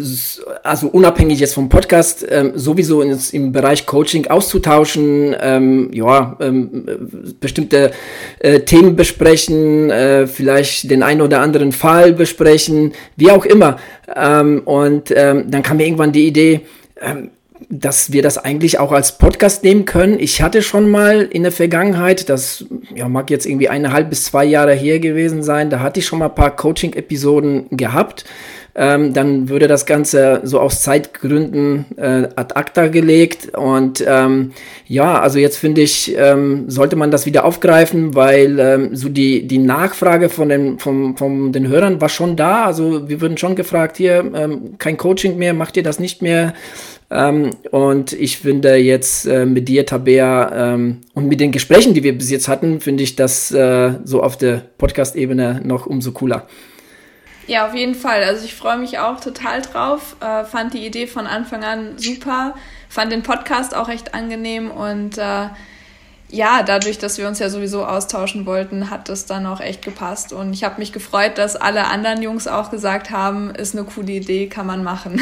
also 0.63 0.89
unabhängig 0.89 1.41
jetzt 1.41 1.55
vom 1.55 1.71
Podcast, 1.71 2.27
ähm, 2.29 2.53
sowieso 2.55 3.01
in, 3.01 3.19
im 3.33 3.53
Bereich 3.53 3.87
Coaching 3.87 4.27
auszutauschen, 4.27 5.35
ähm, 5.41 5.89
ja, 5.95 6.37
ähm, 6.39 6.85
bestimmte 7.41 7.93
äh, 8.41 8.61
Themen 8.61 8.95
besprechen, 8.95 9.89
äh, 9.89 10.27
vielleicht 10.27 10.91
den 10.91 11.03
einen 11.03 11.23
oder 11.23 11.41
anderen 11.41 11.73
Fall 11.73 12.13
besprechen, 12.13 12.93
wie 13.17 13.31
auch 13.31 13.47
immer. 13.47 13.79
und 14.65 15.11
dann 15.11 15.63
kam 15.63 15.79
mir 15.79 15.85
irgendwann 15.85 16.13
die 16.13 16.27
Idee, 16.27 16.61
dass 17.69 18.13
wir 18.13 18.23
das 18.23 18.39
eigentlich 18.39 18.79
auch 18.79 18.93
als 18.93 19.19
Podcast 19.19 19.65
nehmen 19.65 19.85
können. 19.85 20.19
Ich 20.19 20.43
hatte 20.43 20.63
schon 20.63 20.91
mal 20.91 21.23
in 21.23 21.43
der 21.43 21.53
Vergangenheit, 21.53 22.29
das 22.29 22.65
ja, 22.95 23.09
mag 23.09 23.31
jetzt 23.31 23.47
irgendwie 23.47 23.69
eineinhalb 23.69 24.11
bis 24.11 24.25
zwei 24.25 24.45
Jahre 24.45 24.75
her 24.75 25.01
gewesen 25.01 25.43
sein, 25.43 25.71
da 25.71 25.81
hatte 25.81 26.01
ich 26.01 26.07
schon 26.07 26.19
mal 26.19 26.27
ein 26.27 26.35
paar 26.35 26.55
Coaching-Episoden 26.55 27.67
gehabt. 27.71 28.25
Ähm, 28.79 29.15
dann 29.15 29.49
würde 29.49 29.69
das 29.69 29.87
Ganze 29.87 30.41
so 30.45 30.61
aus 30.61 30.83
Zeitgründen 30.83 31.87
äh, 31.97 32.29
ad 32.37 32.55
acta 32.55 32.89
gelegt. 32.89 33.57
Und 33.57 34.05
ähm, 34.07 34.53
ja, 34.87 35.19
also 35.19 35.39
jetzt 35.39 35.57
finde 35.57 35.81
ich, 35.81 36.15
ähm, 36.15 36.69
sollte 36.69 36.95
man 36.95 37.11
das 37.11 37.25
wieder 37.25 37.47
aufgreifen, 37.47 38.15
weil 38.15 38.59
ähm, 38.59 38.95
so 38.95 39.09
die, 39.09 39.47
die 39.47 39.57
Nachfrage 39.57 40.29
von 40.29 40.51
den, 40.51 40.79
vom, 40.79 41.17
von 41.17 41.53
den 41.53 41.69
Hörern 41.69 42.03
war 42.03 42.11
schon 42.11 42.37
da. 42.37 42.67
Also 42.67 43.09
wir 43.09 43.23
würden 43.23 43.39
schon 43.39 43.57
gefragt, 43.57 43.97
hier, 43.97 44.31
ähm, 44.35 44.75
kein 44.77 44.99
Coaching 44.99 45.39
mehr, 45.39 45.55
macht 45.55 45.79
ihr 45.79 45.83
das 45.83 45.99
nicht 45.99 46.21
mehr? 46.21 46.53
Ähm, 47.11 47.53
und 47.71 48.13
ich 48.13 48.39
finde 48.39 48.77
jetzt 48.77 49.27
äh, 49.27 49.47
mit 49.47 49.69
dir, 49.69 49.87
Tabea, 49.87 50.75
ähm, 50.75 50.99
und 51.15 51.29
mit 51.29 51.41
den 51.41 51.53
Gesprächen, 51.53 51.95
die 51.95 52.03
wir 52.03 52.19
bis 52.19 52.31
jetzt 52.31 52.49
hatten, 52.49 52.81
finde 52.81 53.05
ich 53.05 53.17
das 53.17 53.51
äh, 53.53 53.93
so 54.05 54.23
auf 54.23 54.37
der 54.37 54.63
Podcast-Ebene 54.77 55.63
noch 55.65 55.87
umso 55.87 56.13
cooler. 56.13 56.47
Ja, 57.47 57.67
auf 57.67 57.75
jeden 57.75 57.95
Fall. 57.95 58.25
Also 58.25 58.45
ich 58.45 58.55
freue 58.55 58.77
mich 58.77 58.99
auch 58.99 59.21
total 59.21 59.63
drauf. 59.63 60.17
Äh, 60.21 60.45
fand 60.45 60.75
die 60.75 60.85
Idee 60.85 61.07
von 61.07 61.27
Anfang 61.27 61.63
an 61.65 61.99
super. 61.99 62.55
Fand 62.89 63.13
den 63.13 63.23
Podcast 63.23 63.75
auch 63.75 63.89
echt 63.89 64.15
angenehm 64.15 64.71
und 64.71 65.19
äh, 65.19 65.49
ja, 66.29 66.63
dadurch, 66.65 66.99
dass 66.99 67.19
wir 67.19 67.29
uns 67.29 67.39
ja 67.39 67.49
sowieso 67.49 67.85
austauschen 67.85 68.47
wollten, 68.47 68.91
hat 68.91 69.09
das 69.09 69.27
dann 69.27 69.47
auch 69.47 69.61
echt 69.61 69.83
gepasst. 69.83 70.33
Und 70.33 70.53
ich 70.53 70.65
habe 70.65 70.81
mich 70.81 70.93
gefreut, 70.93 71.39
dass 71.39 71.55
alle 71.55 71.87
anderen 71.87 72.21
Jungs 72.21 72.49
auch 72.49 72.71
gesagt 72.71 73.11
haben, 73.11 73.51
ist 73.51 73.77
eine 73.77 73.85
coole 73.85 74.13
Idee, 74.13 74.49
kann 74.49 74.67
man 74.67 74.83
machen. 74.83 75.21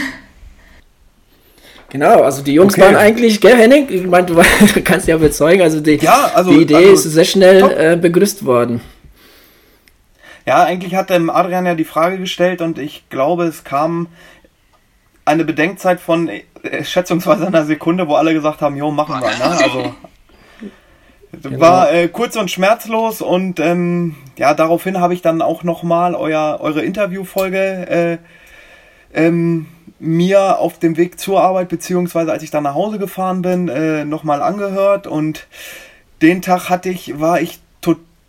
Genau, 1.90 2.22
also 2.22 2.42
die 2.42 2.54
Jungs 2.54 2.74
okay. 2.74 2.82
waren 2.82 2.96
eigentlich, 2.96 3.40
gell, 3.40 3.56
Henning? 3.56 3.86
Ich 3.90 4.06
meine, 4.06 4.26
du 4.26 4.42
kannst 4.84 5.06
ja 5.06 5.16
bezeugen, 5.18 5.62
also 5.62 5.80
die, 5.80 5.96
ja, 5.96 6.32
also, 6.34 6.50
die 6.50 6.62
Idee 6.62 6.76
also, 6.76 6.92
ist 6.92 7.02
sehr 7.02 7.24
schnell 7.24 7.62
äh, 7.70 7.96
begrüßt 7.96 8.44
worden. 8.44 8.80
Ja, 10.46 10.64
eigentlich 10.64 10.94
hat 10.94 11.10
dem 11.10 11.30
Adrian 11.30 11.66
ja 11.66 11.74
die 11.74 11.84
Frage 11.84 12.18
gestellt 12.18 12.60
und 12.60 12.78
ich 12.78 13.08
glaube, 13.08 13.44
es 13.44 13.64
kam 13.64 14.08
eine 15.24 15.44
Bedenkzeit 15.44 16.00
von 16.00 16.28
äh, 16.28 16.84
schätzungsweise 16.84 17.46
einer 17.46 17.64
Sekunde, 17.64 18.08
wo 18.08 18.14
alle 18.14 18.34
gesagt 18.34 18.60
haben, 18.60 18.76
jo, 18.76 18.90
machen 18.90 19.20
wir. 19.20 19.28
Ne? 19.28 19.44
Also 19.62 19.94
genau. 21.42 21.60
war 21.60 21.92
äh, 21.92 22.08
kurz 22.08 22.36
und 22.36 22.50
schmerzlos 22.50 23.22
und 23.22 23.58
ähm, 23.58 24.16
ja, 24.36 24.52
daraufhin 24.52 25.00
habe 25.00 25.14
ich 25.14 25.22
dann 25.22 25.40
auch 25.40 25.62
nochmal 25.62 26.14
euer, 26.14 26.58
eure 26.60 26.82
Interviewfolge 26.82 27.58
äh, 27.88 28.18
ähm, 29.14 29.66
mir 29.98 30.58
auf 30.58 30.78
dem 30.78 30.98
Weg 30.98 31.18
zur 31.18 31.40
Arbeit, 31.40 31.70
beziehungsweise 31.70 32.32
als 32.32 32.42
ich 32.42 32.50
dann 32.50 32.64
nach 32.64 32.74
Hause 32.74 32.98
gefahren 32.98 33.40
bin, 33.40 33.68
äh, 33.68 34.04
nochmal 34.04 34.42
angehört 34.42 35.06
und 35.06 35.46
den 36.20 36.42
Tag 36.42 36.68
hatte 36.68 36.90
ich, 36.90 37.18
war 37.18 37.40
ich 37.40 37.60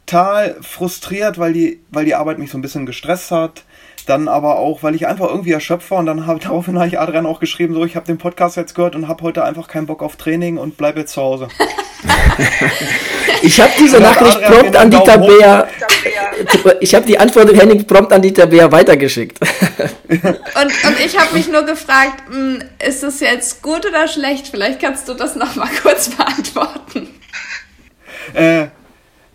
total 0.05 0.55
frustriert, 0.61 1.37
weil 1.37 1.53
die, 1.53 1.81
weil 1.89 2.05
die 2.05 2.15
Arbeit 2.15 2.37
mich 2.37 2.51
so 2.51 2.57
ein 2.57 2.61
bisschen 2.61 2.85
gestresst 2.85 3.31
hat. 3.31 3.63
Dann 4.05 4.27
aber 4.27 4.59
auch, 4.59 4.83
weil 4.83 4.93
ich 4.93 5.07
einfach 5.07 5.29
irgendwie 5.29 5.51
erschöpft 5.51 5.89
war 5.89 5.97
und 5.97 6.05
dann 6.05 6.27
habe 6.27 6.39
daraufhin 6.43 6.77
habe 6.77 6.87
ich 6.87 6.99
Adrian 6.99 7.25
auch 7.25 7.39
geschrieben, 7.39 7.73
so 7.73 7.85
ich 7.85 7.95
habe 7.95 8.05
den 8.05 8.17
Podcast 8.17 8.55
jetzt 8.55 8.75
gehört 8.75 8.95
und 8.95 9.07
habe 9.07 9.23
heute 9.23 9.43
einfach 9.43 9.67
keinen 9.67 9.87
Bock 9.87 10.03
auf 10.03 10.15
Training 10.15 10.57
und 10.57 10.77
bleibe 10.77 10.99
jetzt 10.99 11.13
zu 11.13 11.21
Hause. 11.21 11.47
ich 13.41 13.59
habe 13.59 13.71
diese 13.79 13.99
Nachricht 13.99 14.41
prompt 14.43 14.75
an 14.75 14.91
die 14.91 14.97
Tabea. 14.97 15.67
Ich 16.79 16.93
habe 16.93 17.05
die 17.05 17.17
Antwort 17.17 17.51
Henning 17.55 17.87
prompt 17.87 18.13
an 18.13 18.21
die 18.21 18.31
Tabea 18.31 18.71
weitergeschickt. 18.71 19.39
und, 19.39 20.19
und 20.19 20.99
ich 21.03 21.17
habe 21.17 21.33
mich 21.33 21.47
nur 21.47 21.63
gefragt, 21.63 22.23
hm, 22.29 22.61
ist 22.85 23.01
das 23.01 23.21
jetzt 23.21 23.63
gut 23.63 23.85
oder 23.85 24.07
schlecht? 24.07 24.47
Vielleicht 24.47 24.79
kannst 24.79 25.07
du 25.07 25.13
das 25.13 25.35
noch 25.35 25.55
mal 25.55 25.69
kurz 25.81 26.09
beantworten. 26.09 27.09
Äh, 28.33 28.67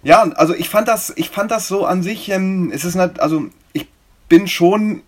ja, 0.03 0.23
also 0.23 0.55
ich 0.55 0.69
fand 0.69 0.89
das, 0.89 1.13
ich 1.17 1.31
fand 1.31 1.51
das 1.51 1.69
so 1.69 1.85
an 1.85 2.03
sich, 2.03 2.31
ähm, 2.31 2.71
es 2.73 2.85
ist 2.85 2.95
nicht, 2.95 3.21
also 3.21 3.47
ich 3.73 3.87
bin 4.29 4.49
schon 4.49 5.03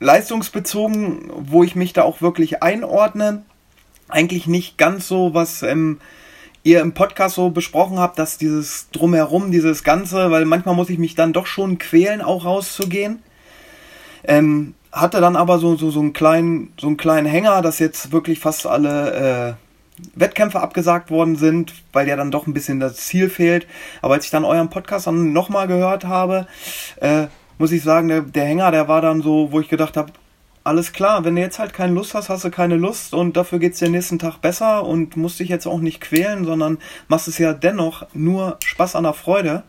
leistungsbezogen, 0.00 1.30
wo 1.34 1.62
ich 1.62 1.76
mich 1.76 1.92
da 1.92 2.02
auch 2.02 2.22
wirklich 2.22 2.62
einordne. 2.62 3.42
Eigentlich 4.08 4.46
nicht 4.46 4.78
ganz 4.78 5.06
so, 5.06 5.34
was 5.34 5.62
ähm, 5.62 6.00
ihr 6.62 6.80
im 6.80 6.92
Podcast 6.92 7.36
so 7.36 7.50
besprochen 7.50 7.98
habt, 7.98 8.18
dass 8.18 8.38
dieses 8.38 8.90
drumherum, 8.90 9.50
dieses 9.50 9.84
Ganze, 9.84 10.30
weil 10.30 10.46
manchmal 10.46 10.74
muss 10.74 10.90
ich 10.90 10.98
mich 10.98 11.14
dann 11.14 11.32
doch 11.32 11.46
schon 11.46 11.78
quälen, 11.78 12.22
auch 12.22 12.44
rauszugehen. 12.44 13.22
Ähm, 14.24 14.74
hatte 14.92 15.20
dann 15.20 15.36
aber 15.36 15.58
so, 15.58 15.76
so, 15.76 15.90
so, 15.90 16.00
einen 16.00 16.12
kleinen, 16.12 16.72
so 16.78 16.88
einen 16.88 16.96
kleinen 16.96 17.26
Hänger, 17.26 17.62
dass 17.62 17.78
jetzt 17.78 18.10
wirklich 18.10 18.40
fast 18.40 18.66
alle 18.66 19.56
äh, 19.56 19.69
Wettkämpfe 20.14 20.60
abgesagt 20.60 21.10
worden 21.10 21.36
sind, 21.36 21.74
weil 21.92 22.08
ja 22.08 22.16
dann 22.16 22.30
doch 22.30 22.46
ein 22.46 22.54
bisschen 22.54 22.80
das 22.80 22.96
Ziel 22.96 23.28
fehlt. 23.28 23.66
Aber 24.02 24.14
als 24.14 24.24
ich 24.24 24.30
dann 24.30 24.44
euren 24.44 24.70
Podcast 24.70 25.06
dann 25.06 25.32
nochmal 25.32 25.66
gehört 25.66 26.04
habe, 26.04 26.46
äh, 27.00 27.26
muss 27.58 27.72
ich 27.72 27.82
sagen, 27.82 28.08
der, 28.08 28.22
der 28.22 28.44
Hänger, 28.44 28.70
der 28.70 28.88
war 28.88 29.02
dann 29.02 29.22
so, 29.22 29.52
wo 29.52 29.60
ich 29.60 29.68
gedacht 29.68 29.96
habe, 29.96 30.12
alles 30.64 30.92
klar, 30.92 31.24
wenn 31.24 31.36
du 31.36 31.40
jetzt 31.40 31.58
halt 31.58 31.72
keine 31.72 31.94
Lust 31.94 32.14
hast, 32.14 32.28
hast 32.28 32.44
du 32.44 32.50
keine 32.50 32.76
Lust 32.76 33.14
und 33.14 33.36
dafür 33.36 33.58
geht 33.58 33.72
es 33.72 33.78
dir 33.78 33.88
nächsten 33.88 34.18
Tag 34.18 34.38
besser 34.38 34.84
und 34.84 35.16
musst 35.16 35.40
dich 35.40 35.48
jetzt 35.48 35.66
auch 35.66 35.80
nicht 35.80 36.00
quälen, 36.00 36.44
sondern 36.44 36.78
machst 37.08 37.28
es 37.28 37.38
ja 37.38 37.52
dennoch 37.52 38.06
nur 38.12 38.58
Spaß 38.64 38.94
an 38.96 39.04
der 39.04 39.14
Freude. 39.14 39.62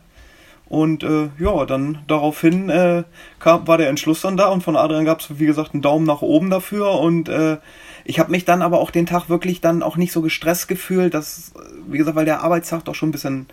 Und 0.72 1.04
äh, 1.04 1.28
ja, 1.38 1.66
dann 1.66 1.98
daraufhin 2.06 2.70
äh, 2.70 3.04
kam, 3.38 3.68
war 3.68 3.76
der 3.76 3.90
Entschluss 3.90 4.22
dann 4.22 4.38
da 4.38 4.46
und 4.46 4.62
von 4.62 4.74
Adrian 4.74 5.04
gab 5.04 5.20
es, 5.20 5.38
wie 5.38 5.44
gesagt, 5.44 5.74
einen 5.74 5.82
Daumen 5.82 6.06
nach 6.06 6.22
oben 6.22 6.48
dafür 6.48 6.98
und 6.98 7.28
äh, 7.28 7.58
ich 8.06 8.18
habe 8.18 8.30
mich 8.30 8.46
dann 8.46 8.62
aber 8.62 8.80
auch 8.80 8.90
den 8.90 9.04
Tag 9.04 9.28
wirklich 9.28 9.60
dann 9.60 9.82
auch 9.82 9.98
nicht 9.98 10.12
so 10.12 10.22
gestresst 10.22 10.68
gefühlt, 10.68 11.12
dass, 11.12 11.52
wie 11.86 11.98
gesagt, 11.98 12.16
weil 12.16 12.24
der 12.24 12.42
Arbeitstag 12.42 12.86
doch 12.86 12.94
schon 12.94 13.10
ein 13.10 13.12
bisschen, 13.12 13.48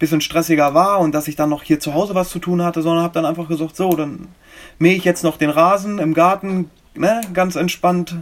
bisschen 0.00 0.20
stressiger 0.20 0.74
war 0.74 0.98
und 0.98 1.14
dass 1.14 1.28
ich 1.28 1.36
dann 1.36 1.48
noch 1.48 1.62
hier 1.62 1.78
zu 1.78 1.94
Hause 1.94 2.16
was 2.16 2.30
zu 2.30 2.40
tun 2.40 2.60
hatte, 2.60 2.82
sondern 2.82 3.04
habe 3.04 3.14
dann 3.14 3.24
einfach 3.24 3.46
gesagt, 3.46 3.76
so, 3.76 3.90
dann 3.90 4.26
mähe 4.80 4.96
ich 4.96 5.04
jetzt 5.04 5.22
noch 5.22 5.36
den 5.36 5.50
Rasen 5.50 6.00
im 6.00 6.12
Garten, 6.12 6.72
ne, 6.96 7.20
ganz 7.32 7.54
entspannt, 7.54 8.16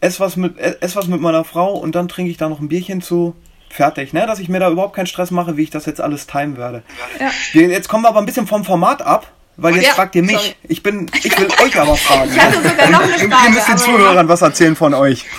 ess 0.00 0.18
was 0.18 0.38
mit, 0.38 0.56
ess 0.58 0.96
was 0.96 1.08
mit 1.08 1.20
meiner 1.20 1.44
Frau 1.44 1.74
und 1.74 1.94
dann 1.94 2.08
trinke 2.08 2.30
ich 2.30 2.38
da 2.38 2.48
noch 2.48 2.60
ein 2.60 2.68
Bierchen 2.68 3.02
zu. 3.02 3.34
Fertig, 3.68 4.12
ne? 4.12 4.26
Dass 4.26 4.38
ich 4.38 4.48
mir 4.48 4.60
da 4.60 4.70
überhaupt 4.70 4.96
keinen 4.96 5.06
Stress 5.06 5.30
mache, 5.30 5.56
wie 5.56 5.62
ich 5.62 5.70
das 5.70 5.86
jetzt 5.86 6.00
alles 6.00 6.26
timen 6.26 6.56
werde. 6.56 6.82
Ja. 7.20 7.60
Jetzt 7.60 7.88
kommen 7.88 8.04
wir 8.04 8.08
aber 8.08 8.20
ein 8.20 8.26
bisschen 8.26 8.46
vom 8.46 8.64
Format 8.64 9.02
ab. 9.02 9.30
Weil 9.58 9.74
jetzt 9.76 9.86
ja, 9.86 9.92
fragt 9.94 10.14
ihr 10.14 10.22
mich. 10.22 10.36
Sorry. 10.36 10.54
Ich 10.64 10.82
bin, 10.82 11.10
ich 11.22 11.38
will 11.38 11.48
euch 11.64 11.80
aber 11.80 11.96
fragen. 11.96 12.30
Ich 12.30 12.38
hatte 12.38 12.68
sogar 12.68 12.90
noch 12.90 13.00
eine 13.00 13.12
Frage. 13.12 13.46
Ihr 13.46 13.50
müsst 13.50 13.68
den 13.68 13.78
Zuhörern 13.78 14.28
was 14.28 14.42
erzählen 14.42 14.76
von 14.76 14.94
euch. 14.94 15.24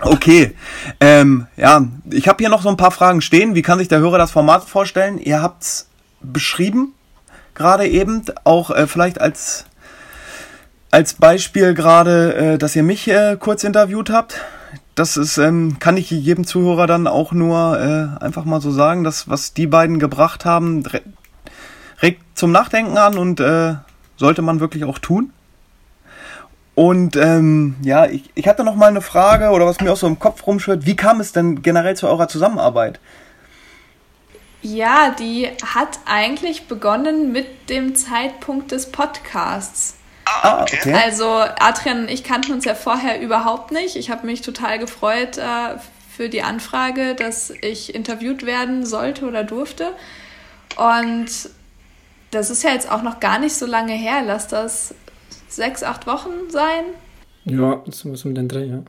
Okay, 0.00 0.54
ähm, 1.00 1.48
ja, 1.56 1.84
ich 2.12 2.28
habe 2.28 2.38
hier 2.38 2.48
noch 2.48 2.62
so 2.62 2.68
ein 2.68 2.76
paar 2.76 2.92
Fragen 2.92 3.20
stehen. 3.20 3.56
Wie 3.56 3.62
kann 3.62 3.80
sich 3.80 3.88
der 3.88 3.98
Hörer 3.98 4.16
das 4.16 4.30
Format 4.30 4.62
vorstellen? 4.62 5.18
Ihr 5.18 5.42
habt's 5.42 5.88
beschrieben, 6.20 6.94
gerade 7.54 7.88
eben, 7.88 8.22
auch 8.44 8.70
äh, 8.70 8.86
vielleicht 8.86 9.20
als 9.20 9.64
als 10.90 11.14
Beispiel 11.14 11.74
gerade, 11.74 12.34
äh, 12.34 12.58
dass 12.58 12.76
ihr 12.76 12.84
mich 12.84 13.08
äh, 13.08 13.36
kurz 13.38 13.64
interviewt 13.64 14.10
habt. 14.10 14.40
Das 14.98 15.16
ist, 15.16 15.38
ähm, 15.38 15.78
kann 15.78 15.96
ich 15.96 16.10
jedem 16.10 16.44
Zuhörer 16.44 16.88
dann 16.88 17.06
auch 17.06 17.30
nur 17.30 17.78
äh, 17.78 18.24
einfach 18.24 18.44
mal 18.44 18.60
so 18.60 18.72
sagen, 18.72 19.04
dass 19.04 19.28
was 19.28 19.54
die 19.54 19.68
beiden 19.68 20.00
gebracht 20.00 20.44
haben, 20.44 20.82
regt 22.02 22.22
zum 22.34 22.50
Nachdenken 22.50 22.98
an 22.98 23.16
und 23.16 23.38
äh, 23.38 23.74
sollte 24.16 24.42
man 24.42 24.58
wirklich 24.58 24.84
auch 24.84 24.98
tun. 24.98 25.32
Und 26.74 27.14
ähm, 27.14 27.76
ja, 27.82 28.06
ich, 28.06 28.30
ich 28.34 28.48
hatte 28.48 28.64
noch 28.64 28.74
mal 28.74 28.88
eine 28.88 29.00
Frage 29.00 29.50
oder 29.50 29.66
was 29.66 29.80
mir 29.80 29.92
auch 29.92 29.96
so 29.96 30.08
im 30.08 30.18
Kopf 30.18 30.44
rumschwirrt. 30.44 30.84
Wie 30.84 30.96
kam 30.96 31.20
es 31.20 31.30
denn 31.30 31.62
generell 31.62 31.96
zu 31.96 32.08
eurer 32.08 32.26
Zusammenarbeit? 32.26 32.98
Ja, 34.62 35.14
die 35.16 35.48
hat 35.64 36.00
eigentlich 36.06 36.66
begonnen 36.66 37.30
mit 37.30 37.68
dem 37.68 37.94
Zeitpunkt 37.94 38.72
des 38.72 38.90
Podcasts. 38.90 39.97
Ah, 40.42 40.62
okay. 40.62 40.92
Also 40.92 41.26
Adrian 41.60 42.00
und 42.02 42.10
ich 42.10 42.24
kannten 42.24 42.52
uns 42.52 42.64
ja 42.64 42.74
vorher 42.74 43.20
überhaupt 43.20 43.72
nicht. 43.72 43.96
Ich 43.96 44.10
habe 44.10 44.26
mich 44.26 44.42
total 44.42 44.78
gefreut 44.78 45.38
äh, 45.38 45.78
für 46.14 46.28
die 46.28 46.42
Anfrage, 46.42 47.14
dass 47.14 47.50
ich 47.50 47.94
interviewt 47.94 48.44
werden 48.44 48.84
sollte 48.84 49.26
oder 49.26 49.44
durfte. 49.44 49.92
Und 50.76 51.28
das 52.30 52.50
ist 52.50 52.62
ja 52.62 52.70
jetzt 52.70 52.90
auch 52.90 53.02
noch 53.02 53.20
gar 53.20 53.38
nicht 53.38 53.54
so 53.54 53.66
lange 53.66 53.94
her. 53.94 54.22
Lass 54.24 54.48
das 54.48 54.94
sechs, 55.48 55.82
acht 55.82 56.06
Wochen 56.06 56.50
sein. 56.50 56.84
Ja, 57.44 57.80
so 57.86 58.12
was 58.12 58.24
um 58.24 58.34
den 58.34 58.48
Dreh, 58.48 58.66
ja. 58.66 58.82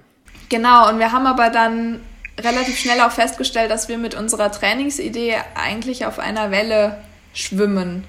Genau, 0.49 0.89
und 0.89 0.99
wir 0.99 1.11
haben 1.11 1.27
aber 1.27 1.49
dann 1.49 2.01
relativ 2.39 2.77
schnell 2.77 3.01
auch 3.01 3.11
festgestellt, 3.11 3.71
dass 3.71 3.87
wir 3.87 3.97
mit 3.97 4.15
unserer 4.15 4.51
Trainingsidee 4.51 5.37
eigentlich 5.55 6.05
auf 6.05 6.19
einer 6.19 6.51
Welle 6.51 6.97
schwimmen. 7.33 8.05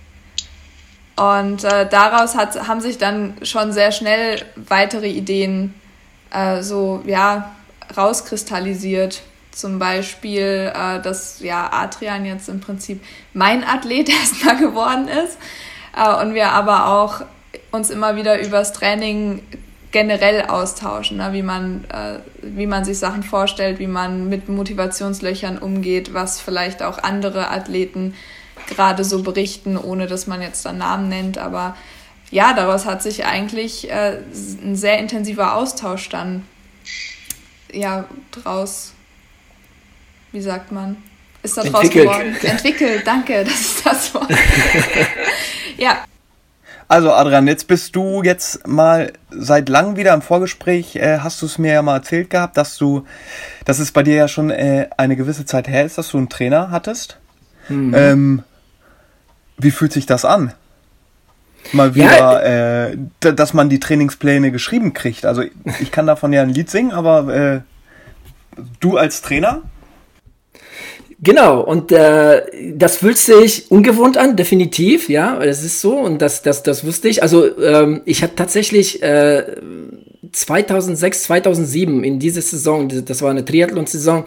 Und 1.20 1.64
äh, 1.64 1.87
daraus 1.87 2.35
hat, 2.35 2.66
haben 2.66 2.80
sich 2.80 2.96
dann 2.96 3.35
schon 3.42 3.74
sehr 3.74 3.92
schnell 3.92 4.42
weitere 4.56 5.09
Ideen 5.09 5.74
äh, 6.33 6.62
so, 6.62 7.02
ja, 7.04 7.54
rauskristallisiert. 7.94 9.20
Zum 9.52 9.78
Beispiel, 9.78 10.72
äh, 10.74 10.98
dass 11.02 11.40
ja 11.40 11.68
Adrian 11.74 12.24
jetzt 12.24 12.48
im 12.48 12.61
Prinzip 12.61 13.04
mein 13.35 13.64
Athlet 13.64 14.09
erstmal 14.20 14.56
geworden 14.56 15.09
ist 15.09 15.37
äh, 15.94 16.22
und 16.22 16.33
wir 16.33 16.52
aber 16.52 16.87
auch 16.87 17.20
uns 17.70 17.90
immer 17.90 18.16
wieder 18.16 18.40
übers 18.40 18.72
Training 18.72 19.42
generell 19.90 20.46
austauschen, 20.46 21.18
ne? 21.18 21.35
wie, 21.35 21.42
man, 21.42 21.85
äh, 21.92 22.20
wie 22.40 22.66
man 22.66 22.87
sich 22.87 22.98
Sachen 22.98 23.24
vorstellt, 23.24 23.78
wie 23.78 23.88
man 23.88 24.30
mit 24.30 24.48
Motivationslöchern 24.48 25.59
umgeht, 25.59 26.14
was 26.14 26.40
vielleicht 26.40 26.83
auch 26.83 26.96
andere 26.96 27.50
Athleten 27.50 28.14
gerade 28.70 29.04
so 29.04 29.22
berichten, 29.22 29.76
ohne 29.76 30.06
dass 30.06 30.26
man 30.26 30.40
jetzt 30.40 30.64
dann 30.64 30.78
Namen 30.78 31.09
nennt. 31.09 31.38
Aber 31.38 31.76
ja, 32.30 32.54
daraus 32.54 32.87
hat 32.87 33.02
sich 33.02 33.26
eigentlich 33.26 33.90
äh, 33.90 34.18
ein 34.62 34.76
sehr 34.76 34.98
intensiver 34.98 35.54
Austausch 35.56 36.09
dann 36.09 36.44
ja, 37.72 38.04
draus 38.33 38.92
wie 40.33 40.40
sagt 40.40 40.72
man, 40.72 40.96
ist 41.42 41.56
da 41.56 41.62
draus 41.62 41.88
geworden. 41.90 42.37
Entwickelt, 42.42 43.06
danke, 43.06 43.44
das 43.44 43.61
ist 43.61 43.87
das 43.87 44.14
Wort. 44.14 44.30
ja. 45.76 46.04
Also 46.88 47.12
Adrian, 47.12 47.46
jetzt 47.46 47.68
bist 47.68 47.94
du 47.94 48.22
jetzt 48.24 48.66
mal 48.66 49.12
seit 49.30 49.68
langem 49.68 49.96
wieder 49.96 50.12
im 50.12 50.22
Vorgespräch, 50.22 50.96
äh, 50.96 51.18
hast 51.18 51.40
du 51.40 51.46
es 51.46 51.56
mir 51.56 51.72
ja 51.74 51.83
mal 51.83 51.96
erzählt 51.96 52.30
gehabt, 52.30 52.56
dass 52.56 52.76
du, 52.78 53.06
dass 53.64 53.78
es 53.78 53.92
bei 53.92 54.02
dir 54.02 54.16
ja 54.16 54.28
schon 54.28 54.50
äh, 54.50 54.88
eine 54.96 55.14
gewisse 55.14 55.44
Zeit 55.44 55.68
her 55.68 55.85
ist, 55.85 55.98
dass 55.98 56.09
du 56.11 56.18
einen 56.18 56.28
Trainer 56.28 56.70
hattest. 56.72 57.18
Mhm. 57.68 57.94
Ähm, 57.94 58.42
wie 59.61 59.70
fühlt 59.70 59.92
sich 59.92 60.07
das 60.07 60.25
an? 60.25 60.53
Mal 61.73 61.94
wieder, 61.94 62.16
ja, 62.16 62.88
äh, 62.88 62.96
dass 63.21 63.54
man 63.54 63.69
die 63.69 63.81
Trainingspläne 63.81 64.50
geschrieben 64.50 64.92
kriegt. 64.92 65.27
Also 65.27 65.42
ich 65.81 65.92
kann 65.92 66.06
davon 66.06 66.33
ja 66.33 66.42
ein 66.42 66.50
Lied 66.50 66.71
singen, 66.71 66.90
aber 66.90 67.35
äh, 67.35 67.61
du 68.81 68.96
als 68.96 69.23
Trainer? 69.23 69.63
Genau, 71.23 71.61
und 71.61 71.92
äh, 71.92 72.73
das 72.75 72.96
fühlt 72.96 73.19
sich 73.19 73.71
ungewohnt 73.71 74.17
an, 74.17 74.37
definitiv, 74.37 75.11
ja, 75.11 75.38
das 75.38 75.63
ist 75.63 75.83
so 75.83 75.98
und 75.98 76.23
das, 76.23 76.40
das, 76.40 76.63
das 76.63 76.85
wusste 76.85 77.08
ich. 77.08 77.23
Also 77.23 77.58
ähm, 77.61 78.00
ich 78.06 78.23
habe 78.23 78.35
tatsächlich 78.35 79.02
äh, 79.02 79.44
2006, 80.33 81.25
2007 81.25 82.04
in 82.04 82.19
dieser 82.19 82.40
Saison, 82.40 82.88
das 83.04 83.21
war 83.21 83.31
eine 83.31 83.44
Triathlon-Saison, 83.44 84.25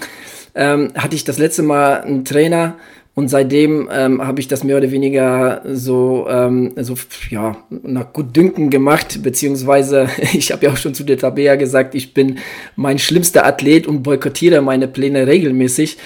ähm, 0.53 0.91
hatte 0.95 1.15
ich 1.15 1.23
das 1.23 1.39
letzte 1.39 1.63
Mal 1.63 2.01
einen 2.01 2.25
Trainer 2.25 2.75
Und 3.15 3.27
seitdem 3.27 3.89
ähm, 3.91 4.25
habe 4.25 4.39
ich 4.39 4.47
das 4.47 4.63
mehr 4.63 4.77
oder 4.77 4.89
weniger 4.89 5.61
so, 5.65 6.25
ähm, 6.27 6.73
so 6.77 6.95
ja, 7.29 7.57
nach 7.69 8.11
Gutdünken 8.11 8.71
gemacht, 8.71 9.21
beziehungsweise 9.21 10.09
ich 10.33 10.51
habe 10.51 10.65
ja 10.65 10.71
auch 10.71 10.77
schon 10.77 10.95
zu 10.95 11.03
der 11.03 11.19
Tabea 11.19 11.55
gesagt, 11.55 11.93
ich 11.93 12.15
bin 12.15 12.39
mein 12.75 12.97
schlimmster 12.97 13.45
Athlet 13.45 13.85
und 13.85 14.01
boykottiere 14.01 14.61
meine 14.63 14.87
Pläne 14.87 15.27
regelmäßig. 15.27 15.97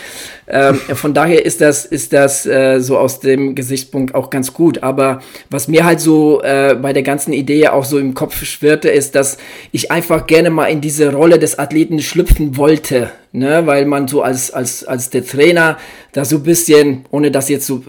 Ähm, 0.49 0.75
von 0.75 1.13
daher 1.13 1.45
ist 1.45 1.59
das, 1.59 1.85
ist 1.85 2.13
das 2.13 2.45
äh, 2.45 2.79
so 2.79 2.97
aus 2.97 3.19
dem 3.19 3.53
Gesichtspunkt 3.53 4.15
auch 4.15 4.29
ganz 4.29 4.53
gut. 4.53 4.81
Aber 4.81 5.21
was 5.49 5.67
mir 5.67 5.83
halt 5.83 5.99
so 5.99 6.41
äh, 6.41 6.75
bei 6.81 6.93
der 6.93 7.03
ganzen 7.03 7.33
Idee 7.33 7.67
auch 7.67 7.83
so 7.83 7.99
im 7.99 8.13
Kopf 8.13 8.43
schwirrte, 8.45 8.89
ist, 8.89 9.15
dass 9.15 9.37
ich 9.71 9.91
einfach 9.91 10.25
gerne 10.25 10.49
mal 10.49 10.67
in 10.67 10.79
diese 10.79 11.13
Rolle 11.13 11.37
des 11.37 11.59
Athleten 11.59 11.99
schlüpfen 11.99 12.55
wollte. 12.57 13.11
Ne, 13.33 13.67
weil 13.67 13.85
man 13.85 14.07
so 14.07 14.21
als, 14.21 14.51
als, 14.51 14.85
als 14.85 15.09
der 15.09 15.23
Trainer 15.23 15.77
da 16.13 16.23
so 16.23 16.37
ein 16.37 16.43
bisschen, 16.43 17.05
ohne 17.11 17.29
das 17.29 17.49
jetzt 17.49 17.67
so, 17.67 17.83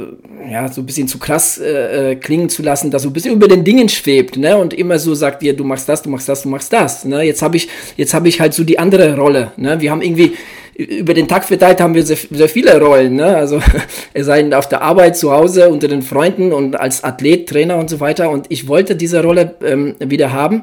ja, 0.50 0.70
so 0.70 0.82
ein 0.82 0.86
bisschen 0.86 1.06
zu 1.06 1.18
krass 1.18 1.58
äh, 1.58 2.10
äh, 2.10 2.16
klingen 2.16 2.48
zu 2.50 2.62
lassen, 2.62 2.90
da 2.90 2.98
so 2.98 3.08
ein 3.08 3.12
bisschen 3.12 3.32
über 3.34 3.46
den 3.46 3.64
Dingen 3.64 3.88
schwebt, 3.88 4.36
ne, 4.36 4.58
und 4.58 4.74
immer 4.74 4.98
so 4.98 5.14
sagt 5.14 5.40
dir, 5.40 5.56
du 5.56 5.62
machst 5.62 5.88
das, 5.88 6.02
du 6.02 6.10
machst 6.10 6.28
das, 6.28 6.42
du 6.42 6.48
machst 6.48 6.72
das, 6.72 7.04
ne, 7.04 7.22
jetzt 7.22 7.40
habe 7.40 7.56
ich, 7.56 7.68
jetzt 7.96 8.12
habe 8.14 8.28
ich 8.28 8.40
halt 8.40 8.52
so 8.52 8.64
die 8.64 8.80
andere 8.80 9.16
Rolle, 9.16 9.52
ne, 9.56 9.80
wir 9.80 9.90
haben 9.92 10.02
irgendwie, 10.02 10.34
über 10.78 11.12
den 11.12 11.26
Tag 11.26 11.44
verteilt 11.44 11.80
haben 11.80 11.94
wir 11.94 12.04
sehr, 12.04 12.16
sehr 12.30 12.48
viele 12.48 12.80
Rollen, 12.80 13.16
ne? 13.16 13.36
Also 13.36 13.60
es 14.14 14.26
sei 14.26 14.56
auf 14.56 14.68
der 14.68 14.80
Arbeit, 14.80 15.16
zu 15.16 15.32
Hause, 15.32 15.70
unter 15.70 15.88
den 15.88 16.02
Freunden 16.02 16.52
und 16.52 16.78
als 16.78 17.02
Athlet, 17.02 17.48
Trainer 17.48 17.78
und 17.78 17.90
so 17.90 17.98
weiter. 17.98 18.30
Und 18.30 18.46
ich 18.48 18.68
wollte 18.68 18.94
diese 18.94 19.22
Rolle 19.22 19.56
ähm, 19.64 19.96
wieder 19.98 20.32
haben. 20.32 20.62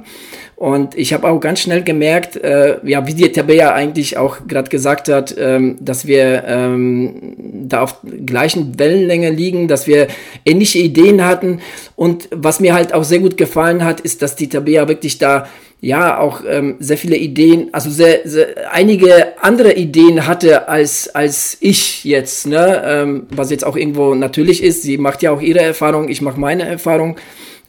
Und 0.55 0.97
ich 0.97 1.13
habe 1.13 1.27
auch 1.27 1.41
ganz 1.41 1.59
schnell 1.59 1.83
gemerkt, 1.83 2.37
äh, 2.37 2.77
ja, 2.85 3.05
wie 3.05 3.13
die 3.13 3.29
Tabea 3.29 3.73
eigentlich 3.73 4.15
auch 4.15 4.47
gerade 4.47 4.69
gesagt 4.69 5.09
hat, 5.09 5.35
ähm, 5.37 5.75
dass 5.81 6.07
wir 6.07 6.45
ähm, 6.47 7.35
da 7.67 7.81
auf 7.81 7.97
gleichen 8.25 8.79
Wellenlänge 8.79 9.31
liegen, 9.31 9.67
dass 9.67 9.85
wir 9.85 10.07
ähnliche 10.45 10.79
Ideen 10.79 11.25
hatten. 11.25 11.59
Und 11.97 12.29
was 12.31 12.61
mir 12.61 12.73
halt 12.73 12.93
auch 12.93 13.03
sehr 13.03 13.19
gut 13.19 13.35
gefallen 13.35 13.83
hat, 13.83 13.99
ist, 13.99 14.21
dass 14.21 14.37
die 14.37 14.47
Tabea 14.47 14.87
wirklich 14.87 15.17
da 15.17 15.47
ja 15.85 16.17
auch 16.17 16.41
ähm, 16.49 16.77
sehr 16.79 16.97
viele 16.97 17.15
Ideen, 17.15 17.69
also 17.71 17.91
sehr, 17.91 18.21
sehr, 18.23 18.73
einige 18.73 19.39
andere 19.39 19.73
Ideen 19.73 20.25
hatte 20.25 20.67
als 20.67 21.13
als 21.13 21.57
ich 21.59 22.03
jetzt, 22.03 22.47
ne, 22.47 22.81
ähm, 22.83 23.27
was 23.29 23.51
jetzt 23.51 23.63
auch 23.63 23.75
irgendwo 23.75 24.15
natürlich 24.15 24.63
ist. 24.63 24.81
Sie 24.81 24.97
macht 24.97 25.21
ja 25.21 25.29
auch 25.29 25.41
ihre 25.41 25.61
Erfahrung, 25.61 26.09
ich 26.09 26.23
mache 26.23 26.39
meine 26.39 26.67
Erfahrung 26.67 27.17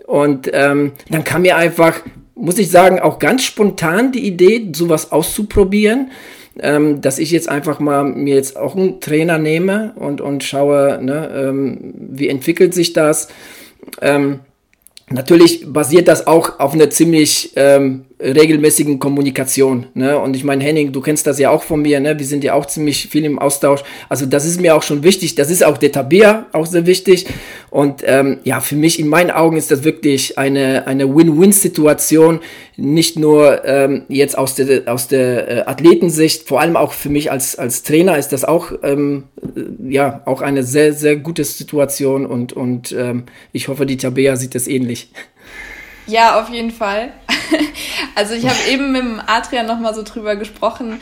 und 0.07 0.49
ähm, 0.55 0.93
dann 1.11 1.25
kam 1.25 1.43
mir 1.43 1.57
einfach, 1.57 2.01
muss 2.35 2.57
ich 2.57 2.71
sagen, 2.71 3.01
auch 3.01 3.19
ganz 3.19 3.45
spontan 3.45 4.13
die 4.13 4.27
Idee, 4.27 4.71
sowas 4.75 5.13
auszuprobieren. 5.13 6.11
Ähm, 6.59 7.03
dass 7.03 7.19
ich 7.19 7.33
jetzt 7.33 7.51
einfach 7.51 7.81
mal 7.81 8.03
mir 8.03 8.37
jetzt 8.37 8.57
auch 8.57 8.75
einen 8.75 8.99
Trainer 9.03 9.37
nehme 9.37 9.93
und, 9.97 10.23
und 10.23 10.43
schaue, 10.43 10.99
ne, 11.03 11.31
ähm, 11.37 11.93
wie 11.99 12.31
entwickelt 12.31 12.73
sich 12.73 12.95
das. 12.95 13.29
Ähm, 14.01 14.41
Natürlich 15.11 15.73
basiert 15.73 16.09
das 16.09 16.27
auch 16.27 16.59
auf 16.59 16.75
einer 16.75 16.91
ziemlich 16.91 17.53
ähm, 17.55 18.07
regelmäßigen 18.19 18.99
Kommunikation. 18.99 19.87
Ne? 19.93 20.19
Und 20.19 20.35
ich 20.37 20.43
meine, 20.43 20.65
Henning, 20.65 20.93
du 20.93 21.03
kennst 21.03 21.27
das 21.27 21.39
ja 21.39 21.51
auch 21.51 21.63
von 21.63 21.83
mir, 21.83 22.01
ne? 22.01 22.19
wir 22.19 22.25
sind 22.25 22.45
ja 22.45 22.55
auch 22.55 22.65
ziemlich 22.65 23.09
viel 23.09 23.25
im 23.27 23.39
Austausch. 23.39 23.83
Also 24.09 24.25
das 24.25 24.47
ist 24.47 24.59
mir 24.59 24.75
auch 24.75 24.83
schon 24.83 25.03
wichtig. 25.03 25.35
Das 25.35 25.51
ist 25.51 25.63
auch 25.63 25.77
der 25.77 25.93
Tabea 25.93 26.47
auch 26.53 26.65
sehr 26.65 26.87
wichtig. 26.87 27.27
Und 27.69 28.03
ähm, 28.07 28.39
ja, 28.45 28.61
für 28.61 28.77
mich 28.77 28.99
in 28.99 29.09
meinen 29.09 29.31
Augen 29.31 29.59
ist 29.59 29.71
das 29.71 29.85
wirklich 29.85 30.39
eine, 30.39 30.87
eine 30.87 31.15
Win-Win-Situation. 31.15 32.41
Nicht 32.79 33.19
nur 33.19 33.67
ähm, 33.67 34.05
jetzt 34.09 34.39
aus 34.39 34.55
der, 34.55 34.91
aus 34.91 35.09
der 35.09 35.49
äh, 35.49 35.61
Athletensicht, 35.67 36.49
vor 36.49 36.61
allem 36.61 36.77
auch 36.77 36.93
für 36.93 37.11
mich 37.11 37.31
als, 37.31 37.57
als 37.57 37.83
Trainer 37.83 38.17
ist 38.17 38.29
das 38.29 38.45
auch, 38.45 38.73
ähm, 38.83 39.25
äh, 39.55 39.93
ja, 39.93 40.23
auch 40.25 40.41
eine 40.41 40.63
sehr, 40.63 40.95
sehr 40.95 41.17
gute 41.17 41.45
Situation. 41.45 42.25
Und, 42.25 42.55
und 42.55 42.93
ähm, 42.99 43.25
ich 43.53 43.69
hoffe, 43.69 43.85
die 43.85 43.99
Tabea 43.99 44.37
sieht 44.37 44.55
das 44.55 44.69
ähnlich. 44.69 45.11
Ja, 46.07 46.41
auf 46.41 46.51
jeden 46.51 46.71
Fall. 46.71 47.13
Also 48.15 48.33
ich 48.33 48.47
habe 48.47 48.57
eben 48.71 48.93
mit 48.93 49.03
dem 49.03 49.21
Adrian 49.27 49.67
nochmal 49.67 49.95
so 49.95 50.03
drüber 50.03 50.37
gesprochen, 50.37 51.01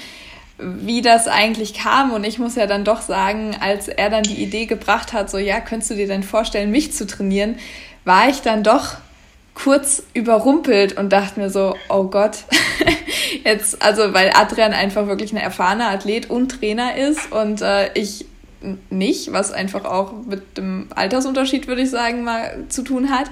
wie 0.59 1.01
das 1.01 1.29
eigentlich 1.29 1.73
kam. 1.75 2.13
Und 2.13 2.25
ich 2.25 2.41
muss 2.41 2.57
ja 2.57 2.67
dann 2.67 2.85
doch 2.85 3.03
sagen, 3.03 3.57
als 3.61 3.87
er 3.87 4.11
dann 4.11 4.25
die 4.25 4.43
Idee 4.43 4.67
gebracht 4.67 5.13
hat, 5.13 5.31
so 5.31 5.39
ja, 5.39 5.61
könntest 5.61 5.93
du 5.93 5.95
dir 5.95 6.09
denn 6.09 6.25
vorstellen, 6.25 6.73
mich 6.73 6.93
zu 6.93 7.07
trainieren, 7.07 7.57
war 8.05 8.29
ich 8.29 8.41
dann 8.41 8.65
doch 8.65 8.97
kurz 9.55 10.03
überrumpelt 10.13 10.97
und 10.99 11.13
dachte 11.13 11.39
mir 11.39 11.51
so, 11.51 11.77
oh 11.89 12.05
Gott, 12.05 12.39
jetzt, 13.45 13.81
also 13.81 14.13
weil 14.13 14.33
Adrian 14.35 14.73
einfach 14.73 15.07
wirklich 15.07 15.33
ein 15.33 15.39
erfahrener 15.39 15.91
Athlet 15.91 16.29
und 16.29 16.49
Trainer 16.49 16.97
ist 16.97 17.31
und 17.31 17.63
äh, 17.63 17.93
ich 17.95 18.27
nicht, 18.91 19.33
was 19.33 19.53
einfach 19.53 19.85
auch 19.85 20.13
mit 20.27 20.57
dem 20.57 20.89
Altersunterschied, 20.95 21.69
würde 21.69 21.83
ich 21.83 21.91
sagen, 21.91 22.25
mal 22.25 22.65
zu 22.69 22.83
tun 22.83 23.11
hat. 23.11 23.31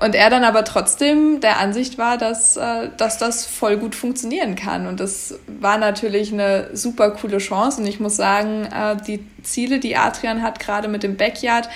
Und 0.00 0.14
er 0.14 0.30
dann 0.30 0.44
aber 0.44 0.64
trotzdem 0.64 1.40
der 1.40 1.58
Ansicht 1.58 1.98
war, 1.98 2.18
dass, 2.18 2.56
äh, 2.56 2.88
dass 2.96 3.18
das 3.18 3.46
voll 3.46 3.78
gut 3.78 3.96
funktionieren 3.96 4.54
kann. 4.54 4.86
Und 4.86 5.00
das 5.00 5.34
war 5.46 5.76
natürlich 5.76 6.32
eine 6.32 6.70
super 6.72 7.10
coole 7.10 7.38
Chance. 7.38 7.80
Und 7.80 7.86
ich 7.88 7.98
muss 7.98 8.14
sagen, 8.14 8.64
äh, 8.66 8.96
die 9.04 9.26
Ziele, 9.42 9.80
die 9.80 9.96
Adrian 9.96 10.42
hat, 10.42 10.60
gerade 10.60 10.86
mit 10.86 11.02
dem 11.02 11.16
Backyard, 11.16 11.68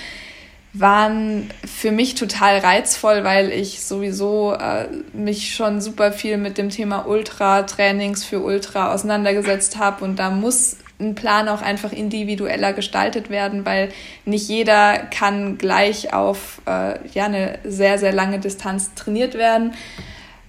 waren 0.71 1.49
für 1.65 1.91
mich 1.91 2.15
total 2.15 2.59
reizvoll, 2.59 3.25
weil 3.25 3.51
ich 3.51 3.83
sowieso 3.83 4.53
äh, 4.53 4.87
mich 5.11 5.53
schon 5.53 5.81
super 5.81 6.13
viel 6.13 6.37
mit 6.37 6.57
dem 6.57 6.69
Thema 6.69 7.05
Ultra-Trainings 7.05 8.23
für 8.23 8.39
Ultra 8.39 8.93
auseinandergesetzt 8.93 9.77
habe. 9.77 10.05
Und 10.05 10.17
da 10.17 10.29
muss 10.29 10.77
ein 11.03 11.15
Plan 11.15 11.47
auch 11.49 11.61
einfach 11.61 11.91
individueller 11.91 12.73
gestaltet 12.73 13.29
werden, 13.29 13.65
weil 13.65 13.89
nicht 14.25 14.47
jeder 14.47 14.97
kann 14.97 15.57
gleich 15.57 16.13
auf 16.13 16.61
äh, 16.65 16.97
ja, 17.13 17.25
eine 17.25 17.59
sehr, 17.63 17.97
sehr 17.99 18.13
lange 18.13 18.39
Distanz 18.39 18.93
trainiert 18.95 19.35
werden. 19.35 19.73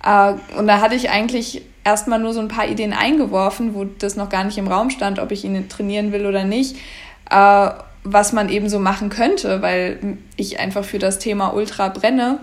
Äh, 0.04 0.34
und 0.56 0.66
da 0.66 0.80
hatte 0.80 0.94
ich 0.94 1.10
eigentlich 1.10 1.62
erstmal 1.84 2.18
nur 2.18 2.32
so 2.32 2.40
ein 2.40 2.48
paar 2.48 2.68
Ideen 2.68 2.92
eingeworfen, 2.92 3.74
wo 3.74 3.84
das 3.84 4.16
noch 4.16 4.28
gar 4.28 4.44
nicht 4.44 4.58
im 4.58 4.68
Raum 4.68 4.90
stand, 4.90 5.18
ob 5.18 5.30
ich 5.30 5.44
ihn 5.44 5.68
trainieren 5.68 6.12
will 6.12 6.26
oder 6.26 6.44
nicht, 6.44 6.76
äh, 7.30 7.70
was 8.02 8.32
man 8.32 8.48
eben 8.48 8.68
so 8.68 8.78
machen 8.78 9.10
könnte, 9.10 9.62
weil 9.62 10.18
ich 10.36 10.58
einfach 10.60 10.84
für 10.84 10.98
das 10.98 11.18
Thema 11.18 11.54
Ultra 11.54 11.88
brenne. 11.88 12.38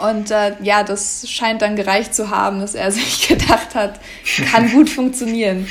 Und 0.00 0.30
äh, 0.30 0.52
ja, 0.62 0.82
das 0.82 1.28
scheint 1.28 1.62
dann 1.62 1.76
gereicht 1.76 2.14
zu 2.14 2.30
haben, 2.30 2.60
dass 2.60 2.74
er 2.74 2.90
sich 2.92 3.28
gedacht 3.28 3.74
hat, 3.74 4.00
kann 4.50 4.70
gut 4.70 4.90
funktionieren. 4.90 5.66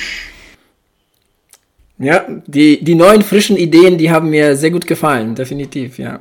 Ja, 1.98 2.26
die, 2.46 2.84
die 2.84 2.96
neuen 2.96 3.22
frischen 3.22 3.56
Ideen, 3.56 3.98
die 3.98 4.12
haben 4.12 4.30
mir 4.30 4.58
sehr 4.58 4.72
gut 4.72 4.86
gefallen, 4.86 5.36
definitiv, 5.36 5.98
ja. 5.98 6.20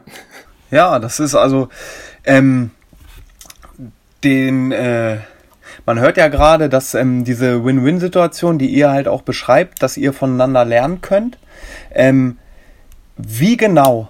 Ja, 0.71 0.99
das 0.99 1.21
ist 1.21 1.35
also 1.35 1.69
ähm, 2.25 2.71
den 4.23 4.73
äh, 4.73 5.19
man 5.87 6.01
hört 6.01 6.17
ja 6.17 6.29
gerade, 6.29 6.69
dass 6.69 6.95
ähm, 6.95 7.25
diese 7.25 7.65
Win-Win-Situation, 7.65 8.59
die 8.59 8.69
ihr 8.69 8.91
halt 8.91 9.07
auch 9.07 9.23
beschreibt, 9.23 9.83
dass 9.83 9.97
ihr 9.97 10.13
voneinander 10.13 10.65
lernen 10.65 11.03
könnt. 11.03 11.39
Ähm, 11.93 12.39
wie 13.17 13.57
genau 13.57 14.09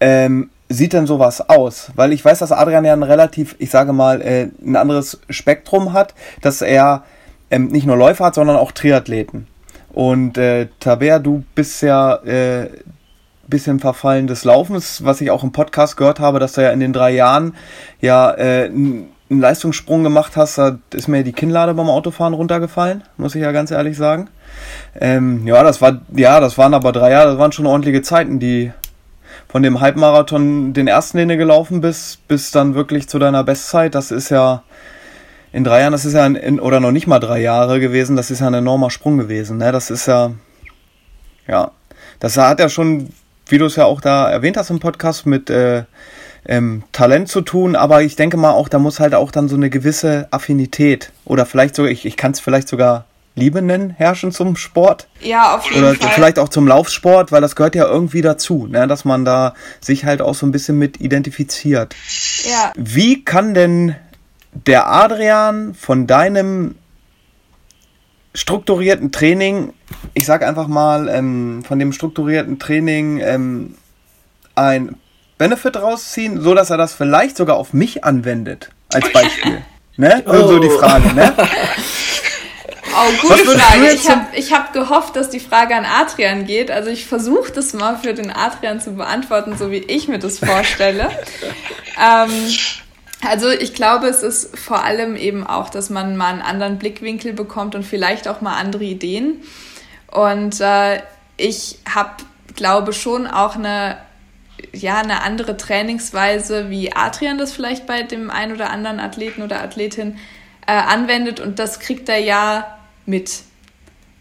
ähm, 0.00 0.50
sieht 0.68 0.94
denn 0.94 1.06
sowas 1.06 1.48
aus? 1.48 1.90
Weil 1.94 2.12
ich 2.12 2.24
weiß, 2.24 2.38
dass 2.38 2.52
Adrian 2.52 2.84
ja 2.84 2.94
ein 2.94 3.02
relativ, 3.02 3.54
ich 3.58 3.70
sage 3.70 3.92
mal, 3.92 4.22
äh, 4.22 4.48
ein 4.64 4.76
anderes 4.76 5.20
Spektrum 5.28 5.92
hat, 5.92 6.14
dass 6.40 6.62
er 6.62 7.04
ähm, 7.50 7.66
nicht 7.68 7.86
nur 7.86 7.96
Läufer 7.96 8.26
hat, 8.26 8.34
sondern 8.34 8.56
auch 8.56 8.72
Triathleten. 8.72 9.46
Und 9.94 10.36
äh, 10.38 10.68
Taber, 10.80 11.20
du 11.20 11.44
bist 11.54 11.82
ja 11.82 12.16
äh, 12.16 12.68
bisschen 13.46 13.78
Verfallen 13.78 14.26
des 14.26 14.44
Laufens, 14.44 15.04
was 15.04 15.20
ich 15.20 15.30
auch 15.30 15.44
im 15.44 15.52
Podcast 15.52 15.96
gehört 15.96 16.18
habe, 16.18 16.40
dass 16.40 16.54
du 16.54 16.62
ja 16.62 16.70
in 16.70 16.80
den 16.80 16.92
drei 16.92 17.12
Jahren 17.12 17.54
ja 18.00 18.32
äh, 18.32 18.64
einen 18.64 19.08
Leistungssprung 19.28 20.02
gemacht 20.02 20.36
hast, 20.36 20.58
da 20.58 20.78
ist 20.92 21.08
mir 21.08 21.22
die 21.22 21.32
Kinnlade 21.32 21.74
beim 21.74 21.88
Autofahren 21.88 22.34
runtergefallen, 22.34 23.02
muss 23.16 23.34
ich 23.34 23.42
ja 23.42 23.52
ganz 23.52 23.70
ehrlich 23.70 23.96
sagen. 23.96 24.28
Ähm, 25.00 25.46
ja, 25.46 25.62
das 25.62 25.80
war, 25.80 26.00
ja, 26.14 26.40
das 26.40 26.58
waren 26.58 26.74
aber 26.74 26.92
drei 26.92 27.10
Jahre, 27.10 27.30
das 27.30 27.38
waren 27.38 27.52
schon 27.52 27.66
ordentliche 27.66 28.02
Zeiten, 28.02 28.38
die 28.38 28.72
von 29.48 29.62
dem 29.62 29.80
Halbmarathon, 29.80 30.72
den 30.72 30.88
ersten, 30.88 31.18
den 31.18 31.28
du 31.28 31.36
gelaufen 31.36 31.80
bist, 31.80 32.26
bis 32.28 32.50
dann 32.50 32.74
wirklich 32.74 33.08
zu 33.08 33.18
deiner 33.18 33.44
Bestzeit, 33.44 33.94
das 33.94 34.10
ist 34.10 34.30
ja, 34.30 34.62
in 35.54 35.62
drei 35.62 35.82
Jahren, 35.82 35.92
das 35.92 36.04
ist 36.04 36.14
ja 36.14 36.24
ein, 36.24 36.58
oder 36.58 36.80
noch 36.80 36.90
nicht 36.90 37.06
mal 37.06 37.20
drei 37.20 37.40
Jahre 37.40 37.78
gewesen, 37.78 38.16
das 38.16 38.32
ist 38.32 38.40
ja 38.40 38.48
ein 38.48 38.54
enormer 38.54 38.90
Sprung 38.90 39.18
gewesen. 39.18 39.58
Ne? 39.58 39.70
Das 39.70 39.88
ist 39.88 40.06
ja, 40.06 40.32
ja, 41.46 41.70
das 42.18 42.36
hat 42.36 42.58
ja 42.58 42.68
schon, 42.68 43.10
wie 43.46 43.58
du 43.58 43.66
es 43.66 43.76
ja 43.76 43.84
auch 43.84 44.00
da 44.00 44.28
erwähnt 44.28 44.56
hast 44.56 44.70
im 44.70 44.80
Podcast, 44.80 45.26
mit 45.26 45.50
äh, 45.50 45.84
ähm, 46.44 46.82
Talent 46.90 47.28
zu 47.28 47.40
tun, 47.40 47.76
aber 47.76 48.02
ich 48.02 48.16
denke 48.16 48.36
mal 48.36 48.50
auch, 48.50 48.68
da 48.68 48.80
muss 48.80 48.98
halt 48.98 49.14
auch 49.14 49.30
dann 49.30 49.48
so 49.48 49.54
eine 49.54 49.70
gewisse 49.70 50.26
Affinität 50.32 51.12
oder 51.24 51.46
vielleicht 51.46 51.76
sogar, 51.76 51.92
ich, 51.92 52.04
ich 52.04 52.16
kann 52.16 52.32
es 52.32 52.40
vielleicht 52.40 52.66
sogar 52.66 53.04
Liebe 53.36 53.62
nennen, 53.62 53.90
herrschen 53.90 54.32
zum 54.32 54.56
Sport. 54.56 55.06
Ja, 55.20 55.54
auf 55.56 55.66
jeden 55.66 55.78
Oder 55.84 55.94
Fall. 55.94 56.10
vielleicht 56.14 56.38
auch 56.40 56.48
zum 56.48 56.66
Laufsport, 56.66 57.30
weil 57.30 57.40
das 57.40 57.54
gehört 57.54 57.76
ja 57.76 57.86
irgendwie 57.86 58.22
dazu, 58.22 58.66
ne? 58.68 58.88
dass 58.88 59.04
man 59.04 59.24
da 59.24 59.54
sich 59.80 60.04
halt 60.04 60.20
auch 60.20 60.34
so 60.34 60.46
ein 60.46 60.52
bisschen 60.52 60.78
mit 60.78 61.00
identifiziert. 61.00 61.94
Ja. 62.44 62.72
Wie 62.76 63.24
kann 63.24 63.54
denn 63.54 63.96
der 64.54 64.86
Adrian 64.88 65.74
von 65.74 66.06
deinem 66.06 66.76
strukturierten 68.34 69.12
Training, 69.12 69.72
ich 70.14 70.26
sag 70.26 70.42
einfach 70.42 70.66
mal, 70.66 71.08
ähm, 71.08 71.62
von 71.66 71.78
dem 71.78 71.92
strukturierten 71.92 72.58
Training 72.58 73.20
ähm, 73.20 73.76
ein 74.54 74.96
Benefit 75.38 75.76
rausziehen, 75.76 76.40
so 76.40 76.54
dass 76.54 76.70
er 76.70 76.76
das 76.76 76.94
vielleicht 76.94 77.36
sogar 77.36 77.56
auf 77.56 77.72
mich 77.72 78.04
anwendet, 78.04 78.70
als 78.92 79.12
Beispiel. 79.12 79.62
ne? 79.96 80.22
Oh. 80.26 80.48
So 80.48 80.58
die 80.58 80.70
Frage, 80.70 81.12
ne? 81.14 81.32
Oh, 82.96 83.26
gute 83.26 83.44
Frage. 83.44 83.92
Ich 83.92 84.08
habe 84.08 84.26
ich 84.34 84.52
hab 84.52 84.72
gehofft, 84.72 85.16
dass 85.16 85.28
die 85.28 85.40
Frage 85.40 85.74
an 85.74 85.84
Adrian 85.84 86.46
geht. 86.46 86.70
Also 86.70 86.90
ich 86.90 87.06
versuche 87.06 87.50
das 87.50 87.72
mal 87.72 87.96
für 87.96 88.14
den 88.14 88.30
Adrian 88.30 88.80
zu 88.80 88.92
beantworten, 88.92 89.56
so 89.56 89.72
wie 89.72 89.78
ich 89.78 90.06
mir 90.06 90.20
das 90.20 90.38
vorstelle. 90.38 91.10
ähm, 92.00 92.30
also 93.26 93.48
ich 93.48 93.74
glaube, 93.74 94.06
es 94.06 94.22
ist 94.22 94.58
vor 94.58 94.84
allem 94.84 95.16
eben 95.16 95.46
auch, 95.46 95.70
dass 95.70 95.90
man 95.90 96.16
mal 96.16 96.32
einen 96.32 96.42
anderen 96.42 96.78
Blickwinkel 96.78 97.32
bekommt 97.32 97.74
und 97.74 97.84
vielleicht 97.84 98.28
auch 98.28 98.40
mal 98.40 98.56
andere 98.56 98.84
Ideen. 98.84 99.42
Und 100.10 100.60
äh, 100.60 101.00
ich 101.36 101.78
habe, 101.92 102.10
glaube 102.54 102.92
schon 102.92 103.26
auch 103.26 103.56
eine 103.56 103.98
ja, 104.72 104.98
eine 104.98 105.22
andere 105.22 105.56
Trainingsweise, 105.56 106.70
wie 106.70 106.92
Adrian 106.94 107.38
das 107.38 107.52
vielleicht 107.52 107.86
bei 107.86 108.02
dem 108.02 108.30
einen 108.30 108.54
oder 108.54 108.70
anderen 108.70 109.00
Athleten 109.00 109.42
oder 109.42 109.60
Athletin 109.60 110.18
äh, 110.66 110.72
anwendet 110.72 111.40
und 111.40 111.58
das 111.58 111.80
kriegt 111.80 112.08
er 112.08 112.18
ja 112.18 112.78
mit. 113.06 113.42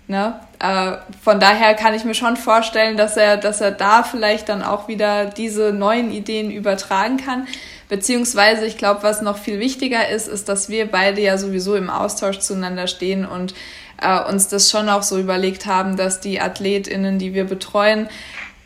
Ne? 0.08 0.40
Äh, 0.60 0.98
von 1.22 1.40
daher 1.40 1.76
kann 1.76 1.94
ich 1.94 2.04
mir 2.04 2.14
schon 2.14 2.36
vorstellen, 2.36 2.98
dass 2.98 3.16
er, 3.16 3.38
dass 3.38 3.62
er 3.62 3.72
da 3.72 4.04
vielleicht 4.04 4.50
dann 4.50 4.62
auch 4.62 4.88
wieder 4.88 5.26
diese 5.26 5.72
neuen 5.72 6.12
Ideen 6.12 6.52
übertragen 6.52 7.18
kann. 7.18 7.48
Beziehungsweise, 7.90 8.66
ich 8.66 8.78
glaube, 8.78 9.04
was 9.04 9.22
noch 9.22 9.38
viel 9.38 9.60
wichtiger 9.60 10.10
ist, 10.10 10.28
ist, 10.28 10.50
dass 10.50 10.70
wir 10.70 10.90
beide 10.90 11.22
ja 11.22 11.38
sowieso 11.38 11.76
im 11.76 11.90
Austausch 11.90 12.40
zueinander 12.40 12.88
stehen 12.88 13.26
und 13.26 13.54
äh, 14.02 14.24
uns 14.24 14.48
das 14.48 14.70
schon 14.70 14.90
auch 14.90 15.04
so 15.04 15.20
überlegt 15.20 15.66
haben, 15.66 15.98
dass 15.98 16.20
die 16.20 16.42
AthletInnen, 16.42 17.20
die 17.20 17.34
wir 17.34 17.46
betreuen, 17.46 18.08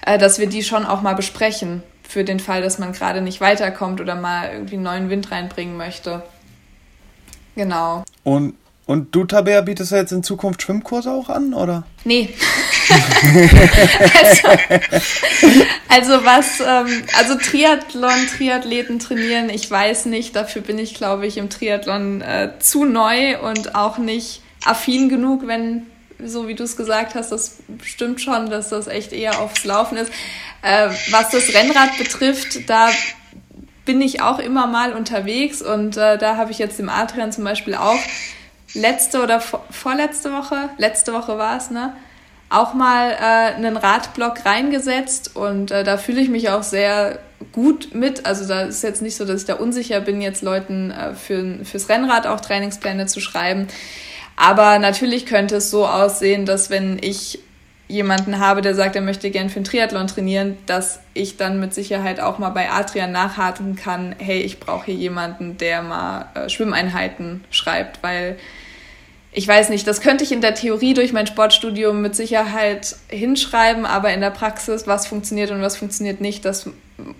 äh, 0.05 0.17
dass 0.17 0.39
wir 0.39 0.47
die 0.47 0.63
schon 0.63 0.85
auch 0.85 1.01
mal 1.01 1.15
besprechen 1.15 1.83
für 2.07 2.23
den 2.23 2.39
Fall, 2.39 2.61
dass 2.61 2.79
man 2.79 2.93
gerade 2.93 3.21
nicht 3.21 3.41
weiterkommt 3.41 3.99
oder 3.99 4.15
mal 4.15 4.49
irgendwie 4.51 4.75
einen 4.75 4.83
neuen 4.83 5.09
Wind 5.09 5.31
reinbringen 5.31 5.77
möchte. 5.77 6.23
Genau. 7.55 8.03
Und, 8.23 8.55
und 8.85 9.13
du, 9.13 9.25
Tabea, 9.25 9.61
bietest 9.61 9.91
du 9.91 9.95
jetzt 9.95 10.11
in 10.11 10.23
Zukunft 10.23 10.61
Schwimmkurse 10.61 11.11
auch 11.11 11.29
an, 11.29 11.53
oder? 11.53 11.83
Nee. 12.05 12.29
also, 14.21 14.47
also, 15.89 16.25
was, 16.25 16.59
ähm, 16.59 17.03
also 17.17 17.35
Triathlon, 17.35 18.27
Triathleten 18.35 18.99
trainieren, 18.99 19.49
ich 19.49 19.69
weiß 19.69 20.05
nicht, 20.05 20.35
dafür 20.35 20.61
bin 20.61 20.79
ich, 20.79 20.93
glaube 20.93 21.27
ich, 21.27 21.37
im 21.37 21.49
Triathlon 21.49 22.21
äh, 22.21 22.51
zu 22.59 22.85
neu 22.85 23.39
und 23.39 23.75
auch 23.75 23.97
nicht 23.97 24.41
affin 24.65 25.09
genug, 25.09 25.47
wenn 25.47 25.87
so 26.23 26.47
wie 26.47 26.55
du 26.55 26.63
es 26.63 26.75
gesagt 26.75 27.15
hast, 27.15 27.31
das 27.31 27.57
stimmt 27.83 28.21
schon, 28.21 28.49
dass 28.49 28.69
das 28.69 28.87
echt 28.87 29.13
eher 29.13 29.39
aufs 29.39 29.63
Laufen 29.65 29.97
ist. 29.97 30.11
Äh, 30.61 30.89
was 31.11 31.29
das 31.29 31.53
Rennrad 31.53 31.97
betrifft, 31.97 32.69
da 32.69 32.89
bin 33.85 34.01
ich 34.01 34.21
auch 34.21 34.39
immer 34.39 34.67
mal 34.67 34.93
unterwegs 34.93 35.61
und 35.61 35.95
äh, 35.95 36.17
da 36.17 36.35
habe 36.35 36.51
ich 36.51 36.59
jetzt 36.59 36.79
dem 36.79 36.89
Adrian 36.89 37.31
zum 37.31 37.43
Beispiel 37.43 37.75
auch 37.75 37.99
letzte 38.73 39.21
oder 39.21 39.39
vor, 39.39 39.65
vorletzte 39.69 40.33
Woche, 40.33 40.69
letzte 40.77 41.13
Woche 41.13 41.37
war 41.37 41.57
es, 41.57 41.69
ne? 41.69 41.93
Auch 42.49 42.73
mal 42.73 43.11
äh, 43.11 43.55
einen 43.55 43.75
Radblock 43.75 44.45
reingesetzt 44.45 45.35
und 45.35 45.71
äh, 45.71 45.83
da 45.83 45.97
fühle 45.97 46.21
ich 46.21 46.29
mich 46.29 46.49
auch 46.49 46.63
sehr 46.63 47.19
gut 47.51 47.93
mit. 47.93 48.25
Also 48.25 48.47
da 48.47 48.61
ist 48.61 48.83
jetzt 48.83 49.01
nicht 49.01 49.17
so, 49.17 49.25
dass 49.25 49.41
ich 49.41 49.47
da 49.47 49.55
unsicher 49.55 49.99
bin, 49.99 50.21
jetzt 50.21 50.41
Leuten 50.41 50.91
äh, 50.91 51.13
für, 51.13 51.65
fürs 51.65 51.89
Rennrad 51.89 52.25
auch 52.25 52.39
Trainingspläne 52.39 53.05
zu 53.05 53.19
schreiben. 53.19 53.67
Aber 54.37 54.79
natürlich 54.79 55.25
könnte 55.25 55.57
es 55.57 55.71
so 55.71 55.85
aussehen, 55.87 56.45
dass 56.45 56.69
wenn 56.69 56.99
ich 57.01 57.39
jemanden 57.87 58.39
habe, 58.39 58.61
der 58.61 58.75
sagt, 58.75 58.95
er 58.95 59.01
möchte 59.01 59.31
gern 59.31 59.49
für 59.49 59.59
den 59.59 59.63
Triathlon 59.63 60.07
trainieren, 60.07 60.57
dass 60.65 60.99
ich 61.13 61.37
dann 61.37 61.59
mit 61.59 61.73
Sicherheit 61.73 62.19
auch 62.19 62.37
mal 62.37 62.49
bei 62.49 62.69
Adrian 62.69 63.11
nachhaken 63.11 63.75
kann, 63.75 64.15
hey, 64.19 64.41
ich 64.41 64.59
brauche 64.59 64.87
hier 64.87 64.95
jemanden, 64.95 65.57
der 65.57 65.81
mal 65.81 66.25
äh, 66.33 66.49
Schwimmeinheiten 66.49 67.43
schreibt, 67.49 68.03
weil 68.03 68.37
ich 69.37 69.47
weiß 69.47 69.69
nicht, 69.69 69.85
das 69.85 70.01
könnte 70.01 70.23
ich 70.23 70.31
in 70.31 70.41
der 70.41 70.55
Theorie 70.55 70.95
durch 70.95 71.13
mein 71.13 71.27
Sportstudium 71.27 72.01
mit 72.01 72.15
Sicherheit 72.15 72.95
hinschreiben, 73.07 73.85
aber 73.85 74.11
in 74.11 74.19
der 74.19 74.31
Praxis, 74.31 74.87
was 74.87 75.05
funktioniert 75.05 75.51
und 75.51 75.61
was 75.61 75.77
funktioniert 75.77 76.21
nicht, 76.21 76.43
das, 76.43 76.67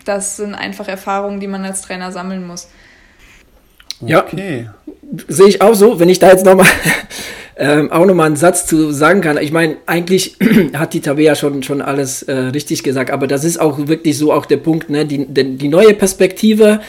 das 0.04 0.36
sind 0.36 0.56
einfach 0.56 0.88
Erfahrungen, 0.88 1.40
die 1.40 1.46
man 1.46 1.64
als 1.64 1.84
Trainer 1.84 2.12
sammeln 2.12 2.48
muss. 2.48 2.70
Okay. 4.02 4.66
Ja, 4.66 4.74
sehe 5.28 5.48
ich 5.48 5.62
auch 5.62 5.76
so, 5.76 6.00
wenn 6.00 6.10
ich 6.10 6.18
da 6.18 6.32
jetzt 6.32 6.44
nochmal 6.44 6.66
ähm, 7.56 7.92
auch 7.92 8.08
nochmal 8.08 8.26
einen 8.26 8.36
Satz 8.36 8.66
zu 8.66 8.92
sagen 8.92 9.22
kann. 9.22 9.38
Ich 9.38 9.52
meine, 9.52 9.78
eigentlich 9.86 10.38
hat 10.74 10.96
die 10.96 11.02
Tabea 11.02 11.36
schon, 11.36 11.62
schon 11.62 11.84
alles 11.84 12.24
äh, 12.24 12.34
richtig 12.34 12.82
gesagt, 12.82 13.12
aber 13.12 13.28
das 13.28 13.44
ist 13.44 13.60
auch 13.60 13.78
wirklich 13.88 14.18
so 14.18 14.34
auch 14.34 14.48
der 14.48 14.58
Punkt, 14.58 14.90
ne? 14.90 15.06
die, 15.06 15.28
die, 15.28 15.56
die 15.56 15.68
neue 15.68 15.94
Perspektive 15.94 16.82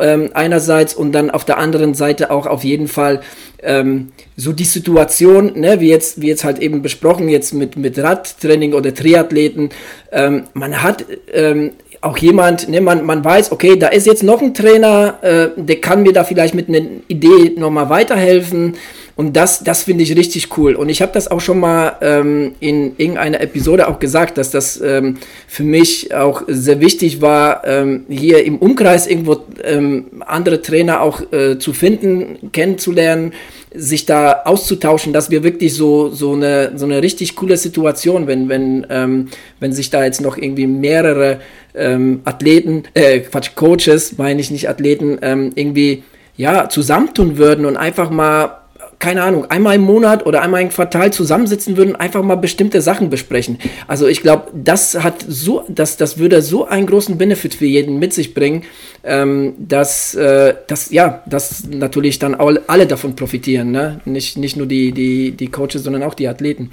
ähm, 0.00 0.30
einerseits 0.34 0.94
und 0.94 1.12
dann 1.12 1.30
auf 1.30 1.44
der 1.44 1.58
anderen 1.58 1.94
Seite 1.94 2.30
auch 2.30 2.46
auf 2.46 2.64
jeden 2.64 2.88
Fall 2.88 3.20
ähm, 3.62 4.12
so 4.36 4.52
die 4.52 4.64
Situation, 4.64 5.58
ne, 5.58 5.80
wie 5.80 5.88
jetzt, 5.88 6.20
wie 6.20 6.28
jetzt 6.28 6.44
halt 6.44 6.58
eben 6.58 6.82
besprochen, 6.82 7.28
jetzt 7.28 7.54
mit, 7.54 7.76
mit 7.76 7.98
Radtraining 7.98 8.74
oder 8.74 8.94
Triathleten, 8.94 9.70
ähm, 10.12 10.44
man 10.54 10.82
hat 10.82 11.04
ähm, 11.32 11.72
auch 12.00 12.18
jemand, 12.18 12.68
ne, 12.68 12.80
man, 12.80 13.04
man 13.04 13.24
weiß, 13.24 13.52
okay, 13.52 13.76
da 13.76 13.88
ist 13.88 14.06
jetzt 14.06 14.22
noch 14.22 14.42
ein 14.42 14.54
Trainer, 14.54 15.18
äh, 15.22 15.48
der 15.56 15.80
kann 15.80 16.02
mir 16.02 16.12
da 16.12 16.24
vielleicht 16.24 16.54
mit 16.54 16.68
einer 16.68 16.82
Idee 17.08 17.54
nochmal 17.56 17.88
weiterhelfen. 17.90 18.74
Und 19.16 19.34
das, 19.34 19.64
das 19.64 19.84
finde 19.84 20.04
ich 20.04 20.14
richtig 20.14 20.58
cool. 20.58 20.74
Und 20.74 20.90
ich 20.90 21.00
habe 21.00 21.10
das 21.12 21.30
auch 21.30 21.40
schon 21.40 21.58
mal 21.58 21.96
ähm, 22.02 22.54
in 22.60 22.92
irgendeiner 22.98 23.40
Episode 23.40 23.88
auch 23.88 23.98
gesagt, 23.98 24.36
dass 24.36 24.50
das 24.50 24.78
ähm, 24.78 25.16
für 25.48 25.64
mich 25.64 26.14
auch 26.14 26.42
sehr 26.46 26.80
wichtig 26.80 27.22
war, 27.22 27.66
ähm, 27.66 28.04
hier 28.10 28.44
im 28.44 28.58
Umkreis 28.58 29.06
irgendwo 29.06 29.38
ähm, 29.64 30.22
andere 30.26 30.60
Trainer 30.60 31.00
auch 31.00 31.32
äh, 31.32 31.58
zu 31.58 31.72
finden, 31.72 32.52
kennenzulernen, 32.52 33.32
sich 33.74 34.04
da 34.04 34.42
auszutauschen, 34.44 35.14
dass 35.14 35.30
wir 35.30 35.42
wirklich 35.42 35.72
so, 35.72 36.10
so, 36.10 36.34
eine, 36.34 36.72
so 36.76 36.84
eine 36.84 37.02
richtig 37.02 37.36
coole 37.36 37.56
Situation, 37.56 38.26
wenn, 38.26 38.50
wenn, 38.50 38.86
ähm, 38.90 39.28
wenn 39.60 39.72
sich 39.72 39.88
da 39.88 40.04
jetzt 40.04 40.20
noch 40.20 40.36
irgendwie 40.36 40.66
mehrere 40.66 41.40
ähm, 41.74 42.20
Athleten, 42.26 42.84
äh, 42.92 43.20
Quatsch, 43.20 43.54
Coaches, 43.54 44.18
meine 44.18 44.42
ich 44.42 44.50
nicht 44.50 44.68
Athleten, 44.68 45.18
ähm, 45.22 45.52
irgendwie 45.54 46.02
ja, 46.36 46.68
zusammentun 46.68 47.38
würden 47.38 47.64
und 47.64 47.78
einfach 47.78 48.10
mal 48.10 48.65
keine 48.98 49.22
Ahnung, 49.22 49.50
einmal 49.50 49.76
im 49.76 49.82
Monat 49.82 50.26
oder 50.26 50.42
einmal 50.42 50.62
im 50.62 50.70
Quartal 50.70 51.12
zusammensitzen 51.12 51.76
würden, 51.76 51.96
einfach 51.96 52.22
mal 52.22 52.36
bestimmte 52.36 52.80
Sachen 52.80 53.10
besprechen. 53.10 53.58
Also 53.86 54.06
ich 54.06 54.22
glaube, 54.22 54.50
das 54.54 54.94
hat 55.02 55.24
so, 55.28 55.64
das, 55.68 55.96
das 55.96 56.18
würde 56.18 56.42
so 56.42 56.66
einen 56.66 56.86
großen 56.86 57.18
Benefit 57.18 57.54
für 57.54 57.66
jeden 57.66 57.98
mit 57.98 58.14
sich 58.14 58.34
bringen, 58.34 58.64
ähm, 59.04 59.54
dass, 59.58 60.14
äh, 60.14 60.54
dass, 60.66 60.90
ja, 60.90 61.22
dass 61.26 61.64
natürlich 61.66 62.18
dann 62.18 62.34
alle 62.34 62.86
davon 62.86 63.16
profitieren, 63.16 63.70
ne? 63.70 64.00
Nicht, 64.04 64.38
nicht 64.38 64.56
nur 64.56 64.66
die, 64.66 64.92
die, 64.92 65.32
die 65.32 65.48
Coaches, 65.48 65.84
sondern 65.84 66.02
auch 66.02 66.14
die 66.14 66.28
Athleten. 66.28 66.70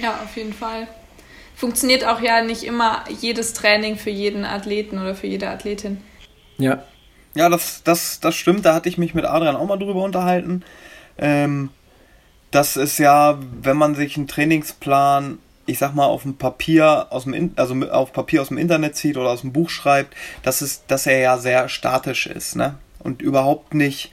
Ja, 0.00 0.20
auf 0.24 0.36
jeden 0.36 0.52
Fall. 0.52 0.88
Funktioniert 1.54 2.06
auch 2.06 2.20
ja 2.20 2.42
nicht 2.42 2.64
immer 2.64 3.04
jedes 3.20 3.52
Training 3.52 3.96
für 3.96 4.10
jeden 4.10 4.44
Athleten 4.44 4.98
oder 4.98 5.14
für 5.14 5.26
jede 5.26 5.48
Athletin. 5.48 5.98
Ja. 6.58 6.84
Ja, 7.34 7.48
das, 7.48 7.82
das, 7.84 8.20
das 8.20 8.34
stimmt. 8.34 8.64
Da 8.64 8.74
hatte 8.74 8.88
ich 8.88 8.98
mich 8.98 9.14
mit 9.14 9.24
Adrian 9.24 9.56
auch 9.56 9.66
mal 9.66 9.76
drüber 9.76 10.02
unterhalten. 10.02 10.64
Ähm, 11.18 11.70
das 12.50 12.76
ist 12.76 12.98
ja, 12.98 13.38
wenn 13.60 13.76
man 13.76 13.94
sich 13.94 14.16
einen 14.16 14.28
Trainingsplan, 14.28 15.38
ich 15.66 15.78
sag 15.78 15.94
mal, 15.94 16.06
auf 16.06 16.22
dem 16.22 16.36
Papier 16.36 17.08
aus 17.10 17.24
dem, 17.24 17.52
also 17.56 17.74
auf 17.90 18.12
Papier 18.12 18.40
aus 18.40 18.48
dem 18.48 18.58
Internet 18.58 18.96
zieht 18.96 19.16
oder 19.16 19.30
aus 19.30 19.42
dem 19.42 19.52
Buch 19.52 19.68
schreibt, 19.68 20.14
dass, 20.42 20.62
es, 20.62 20.86
dass 20.86 21.06
er 21.06 21.18
ja 21.18 21.36
sehr 21.38 21.68
statisch 21.68 22.26
ist, 22.26 22.56
ne? 22.56 22.74
Und 23.00 23.22
überhaupt 23.22 23.74
nicht 23.74 24.10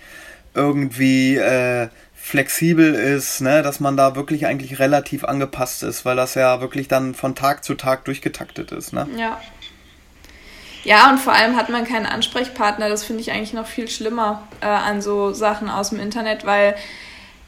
irgendwie 0.54 1.38
äh, 1.38 1.90
flexibel 2.26 2.96
ist, 2.96 3.42
ne? 3.42 3.62
dass 3.62 3.80
man 3.80 3.96
da 3.96 4.16
wirklich 4.16 4.48
eigentlich 4.48 4.80
relativ 4.80 5.24
angepasst 5.24 5.84
ist, 5.84 6.06
weil 6.06 6.16
das 6.16 6.34
ja 6.34 6.60
wirklich 6.60 6.88
dann 6.88 7.14
von 7.14 7.36
Tag 7.36 7.64
zu 7.64 7.76
Tag 7.76 8.04
durchgetaktet 8.06 8.72
ist. 8.72 8.94
Ne? 8.94 9.08
Ja. 9.16 9.40
Ja, 10.86 11.10
und 11.10 11.20
vor 11.20 11.34
allem 11.34 11.56
hat 11.56 11.70
man 11.70 11.84
keinen 11.84 12.06
Ansprechpartner. 12.06 12.90
Das 12.90 13.04
finde 13.04 13.22
ich 13.22 13.32
eigentlich 13.32 13.54
noch 13.54 13.66
viel 13.66 13.90
schlimmer 13.90 14.44
äh, 14.62 14.68
an 14.68 15.02
so 15.02 15.34
Sachen 15.34 15.68
aus 15.68 15.90
dem 15.90 16.00
Internet, 16.00 16.46
weil 16.46 16.76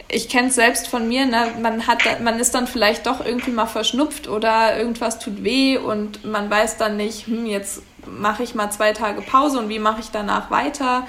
ich 0.09 0.27
kenne 0.27 0.47
es 0.47 0.55
selbst 0.55 0.87
von 0.87 1.07
mir, 1.07 1.25
ne? 1.25 1.51
man, 1.61 1.85
hat, 1.85 2.21
man 2.21 2.39
ist 2.39 2.55
dann 2.55 2.65
vielleicht 2.65 3.05
doch 3.05 3.23
irgendwie 3.23 3.51
mal 3.51 3.67
verschnupft 3.67 4.27
oder 4.27 4.77
irgendwas 4.77 5.19
tut 5.19 5.43
weh 5.43 5.77
und 5.77 6.25
man 6.25 6.49
weiß 6.49 6.77
dann 6.77 6.97
nicht, 6.97 7.27
hm, 7.27 7.45
jetzt 7.45 7.81
mache 8.05 8.41
ich 8.41 8.55
mal 8.55 8.71
zwei 8.71 8.93
Tage 8.93 9.21
Pause 9.21 9.59
und 9.59 9.69
wie 9.69 9.79
mache 9.79 9.99
ich 9.99 10.09
danach 10.09 10.49
weiter. 10.49 11.05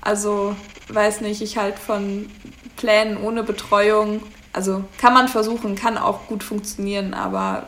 Also 0.00 0.56
weiß 0.88 1.20
nicht, 1.20 1.42
ich 1.42 1.58
halt 1.58 1.78
von 1.78 2.30
Plänen 2.76 3.18
ohne 3.18 3.42
Betreuung, 3.42 4.22
also 4.52 4.82
kann 4.98 5.12
man 5.12 5.28
versuchen, 5.28 5.76
kann 5.76 5.98
auch 5.98 6.26
gut 6.26 6.42
funktionieren, 6.42 7.12
aber 7.14 7.64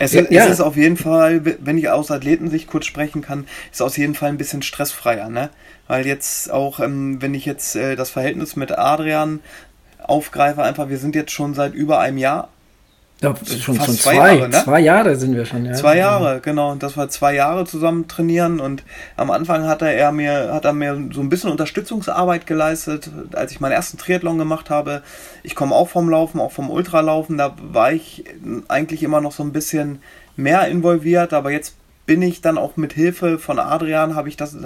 Es, 0.00 0.12
ja, 0.12 0.22
es 0.22 0.50
ist 0.50 0.60
auf 0.62 0.76
jeden 0.76 0.96
Fall, 0.96 1.42
wenn 1.60 1.76
ich 1.76 1.90
aus 1.90 2.10
Athletensicht 2.10 2.66
kurz 2.68 2.86
sprechen 2.86 3.20
kann, 3.20 3.46
ist 3.70 3.82
auf 3.82 3.98
jeden 3.98 4.14
Fall 4.14 4.30
ein 4.30 4.38
bisschen 4.38 4.62
stressfreier, 4.62 5.28
ne? 5.28 5.50
Weil 5.88 6.06
jetzt 6.06 6.50
auch, 6.50 6.80
ähm, 6.80 7.20
wenn 7.20 7.34
ich 7.34 7.44
jetzt 7.44 7.76
äh, 7.76 7.96
das 7.96 8.08
Verhältnis 8.08 8.56
mit 8.56 8.72
Adrian 8.72 9.40
aufgreife, 10.02 10.62
einfach, 10.62 10.88
wir 10.88 10.96
sind 10.96 11.14
jetzt 11.14 11.32
schon 11.32 11.52
seit 11.52 11.74
über 11.74 12.00
einem 12.00 12.16
Jahr 12.16 12.48
ja, 13.22 13.34
schon, 13.44 13.76
schon 13.80 13.96
zwei, 13.96 14.14
zwei, 14.14 14.14
Jahre, 14.14 14.48
ne? 14.48 14.62
zwei 14.64 14.80
Jahre 14.80 15.16
sind 15.16 15.36
wir 15.36 15.44
schon, 15.44 15.66
ja. 15.66 15.74
Zwei 15.74 15.98
Jahre, 15.98 16.40
genau. 16.40 16.74
Dass 16.74 16.96
wir 16.96 17.08
zwei 17.10 17.34
Jahre 17.34 17.66
zusammen 17.66 18.08
trainieren 18.08 18.60
und 18.60 18.82
am 19.16 19.30
Anfang 19.30 19.66
hat 19.66 19.82
er 19.82 20.10
mir, 20.12 20.52
hat 20.54 20.64
er 20.64 20.72
mir 20.72 21.08
so 21.12 21.20
ein 21.20 21.28
bisschen 21.28 21.50
Unterstützungsarbeit 21.50 22.46
geleistet, 22.46 23.10
als 23.32 23.52
ich 23.52 23.60
meinen 23.60 23.72
ersten 23.72 23.98
Triathlon 23.98 24.38
gemacht 24.38 24.70
habe. 24.70 25.02
Ich 25.42 25.54
komme 25.54 25.74
auch 25.74 25.88
vom 25.88 26.08
Laufen, 26.08 26.40
auch 26.40 26.52
vom 26.52 26.70
Ultralaufen, 26.70 27.36
da 27.36 27.54
war 27.60 27.92
ich 27.92 28.24
eigentlich 28.68 29.02
immer 29.02 29.20
noch 29.20 29.32
so 29.32 29.42
ein 29.42 29.52
bisschen 29.52 30.00
mehr 30.36 30.66
involviert, 30.68 31.34
aber 31.34 31.50
jetzt 31.50 31.74
bin 32.06 32.22
ich 32.22 32.40
dann 32.40 32.58
auch 32.58 32.76
mit 32.76 32.94
Hilfe 32.94 33.38
von 33.38 33.58
Adrian, 33.58 34.16
habe 34.16 34.28
ich 34.28 34.36
das, 34.36 34.56